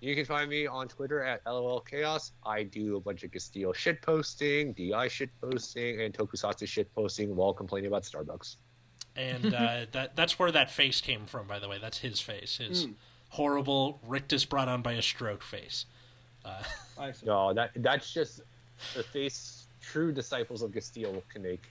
You 0.00 0.14
can 0.14 0.24
find 0.26 0.50
me 0.50 0.66
on 0.66 0.88
Twitter 0.88 1.22
at 1.24 1.40
LOL 1.46 1.80
Chaos. 1.80 2.32
I 2.44 2.62
do 2.64 2.96
a 2.96 3.00
bunch 3.00 3.22
of 3.22 3.32
Castile 3.32 3.72
shit 3.72 4.02
posting, 4.02 4.72
DI 4.74 5.08
shit 5.08 5.30
posting, 5.40 6.00
and 6.02 6.12
Tokusatsu 6.12 6.66
shit 6.68 6.94
posting 6.94 7.34
while 7.34 7.54
complaining 7.54 7.88
about 7.88 8.02
Starbucks. 8.02 8.56
And 9.16 9.54
uh, 9.54 9.86
that 9.92 10.14
that's 10.16 10.38
where 10.38 10.52
that 10.52 10.70
face 10.70 11.00
came 11.00 11.24
from, 11.26 11.46
by 11.46 11.58
the 11.58 11.68
way. 11.68 11.78
That's 11.80 11.98
his 11.98 12.20
face, 12.20 12.58
his 12.58 12.86
Mm. 12.86 12.94
horrible 13.30 14.00
rictus 14.06 14.44
brought 14.44 14.68
on 14.68 14.82
by 14.82 14.92
a 14.92 15.02
stroke 15.02 15.42
face. 15.42 15.86
Uh, 16.44 16.62
No, 17.24 17.54
that 17.54 17.70
that's 17.76 18.12
just 18.12 18.42
the 18.94 19.02
face 19.02 19.66
true 19.80 20.12
disciples 20.12 20.60
of 20.62 20.72
Castile 20.74 21.22
can 21.32 21.42
make. 21.42 21.62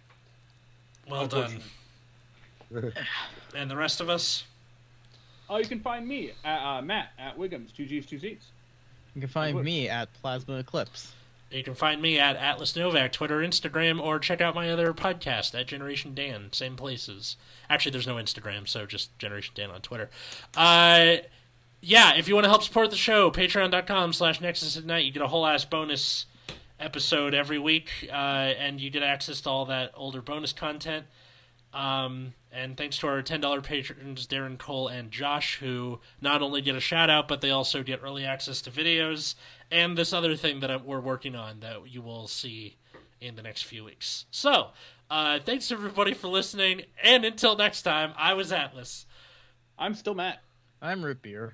well 1.07 1.27
done. 1.27 1.61
And 3.55 3.69
the 3.69 3.75
rest 3.77 4.01
of 4.01 4.09
us, 4.09 4.45
Oh, 5.49 5.57
you 5.57 5.65
can 5.65 5.81
find 5.81 6.07
me 6.07 6.31
at 6.43 6.59
uh, 6.59 6.81
Matt 6.81 7.09
at 7.19 7.37
Wiggums, 7.37 7.75
two 7.75 7.85
G's, 7.85 8.05
two 8.05 8.17
C's. 8.17 8.47
You 9.13 9.21
can 9.21 9.29
find 9.29 9.61
me 9.63 9.87
at 9.89 10.11
Plasma 10.21 10.55
Eclipse. 10.57 11.13
you 11.51 11.63
can 11.63 11.75
find 11.75 12.01
me 12.01 12.17
at 12.17 12.35
Atlas 12.37 12.71
Novack, 12.73 13.11
Twitter, 13.11 13.39
Instagram, 13.39 14.01
or 14.01 14.17
check 14.17 14.41
out 14.41 14.55
my 14.55 14.71
other 14.71 14.91
podcast 14.93 15.53
at 15.59 15.67
Generation 15.67 16.15
Dan. 16.15 16.51
Same 16.51 16.75
places. 16.75 17.35
Actually, 17.69 17.91
there's 17.91 18.07
no 18.07 18.15
Instagram, 18.15 18.67
so 18.67 18.87
just 18.87 19.15
Generation 19.19 19.53
Dan 19.55 19.69
on 19.69 19.81
Twitter. 19.81 20.09
Uh, 20.57 21.17
yeah, 21.81 22.15
if 22.15 22.27
you 22.27 22.33
want 22.33 22.45
to 22.45 22.49
help 22.49 22.63
support 22.63 22.89
the 22.89 22.95
show, 22.95 23.29
patreon.com 23.29 24.13
slash 24.13 24.41
Nexus 24.41 24.75
at 24.77 24.85
Night. 24.85 25.05
You 25.05 25.11
get 25.11 25.21
a 25.21 25.27
whole 25.27 25.45
ass 25.45 25.65
bonus 25.65 26.25
episode 26.79 27.33
every 27.35 27.59
week, 27.59 27.89
uh, 28.09 28.15
and 28.15 28.81
you 28.81 28.89
get 28.89 29.03
access 29.03 29.41
to 29.41 29.49
all 29.49 29.65
that 29.65 29.91
older 29.93 30.21
bonus 30.21 30.53
content. 30.53 31.05
Um, 31.73 32.33
and 32.51 32.77
thanks 32.77 32.97
to 32.99 33.07
our 33.07 33.23
$10 33.23 33.63
patrons, 33.63 34.27
Darren 34.27 34.59
Cole 34.59 34.87
and 34.87 35.09
Josh, 35.09 35.57
who 35.57 35.99
not 36.21 36.41
only 36.43 36.61
get 36.61 36.75
a 36.75 36.79
shout 36.79 37.09
out, 37.09 37.27
but 37.27 37.41
they 37.41 37.49
also 37.49 37.81
get 37.81 38.01
early 38.03 38.23
access 38.25 38.61
to 38.61 38.69
videos 38.71 39.33
and 39.71 39.97
this 39.97 40.13
other 40.13 40.35
thing 40.35 40.59
that 40.59 40.85
we're 40.85 40.99
working 40.99 41.35
on 41.35 41.61
that 41.61 41.89
you 41.89 42.01
will 42.01 42.27
see 42.27 42.77
in 43.19 43.35
the 43.35 43.41
next 43.41 43.63
few 43.63 43.83
weeks. 43.83 44.25
So, 44.31 44.69
Uh, 45.09 45.37
thanks 45.37 45.71
everybody 45.71 46.13
for 46.13 46.27
listening, 46.27 46.81
and 47.03 47.23
until 47.23 47.55
next 47.55 47.83
time, 47.83 48.13
I 48.17 48.33
was 48.33 48.51
Atlas. 48.51 49.05
I'm 49.77 49.93
still 49.93 50.15
Matt. 50.15 50.41
I'm 50.81 51.03
root 51.05 51.21
beer. 51.21 51.53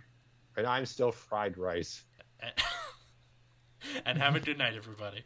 And 0.56 0.66
I'm 0.66 0.86
still 0.86 1.12
fried 1.12 1.58
rice. 1.58 2.04
and 4.06 4.18
have 4.18 4.36
a 4.36 4.40
good 4.40 4.58
night, 4.58 4.76
everybody. 4.76 5.24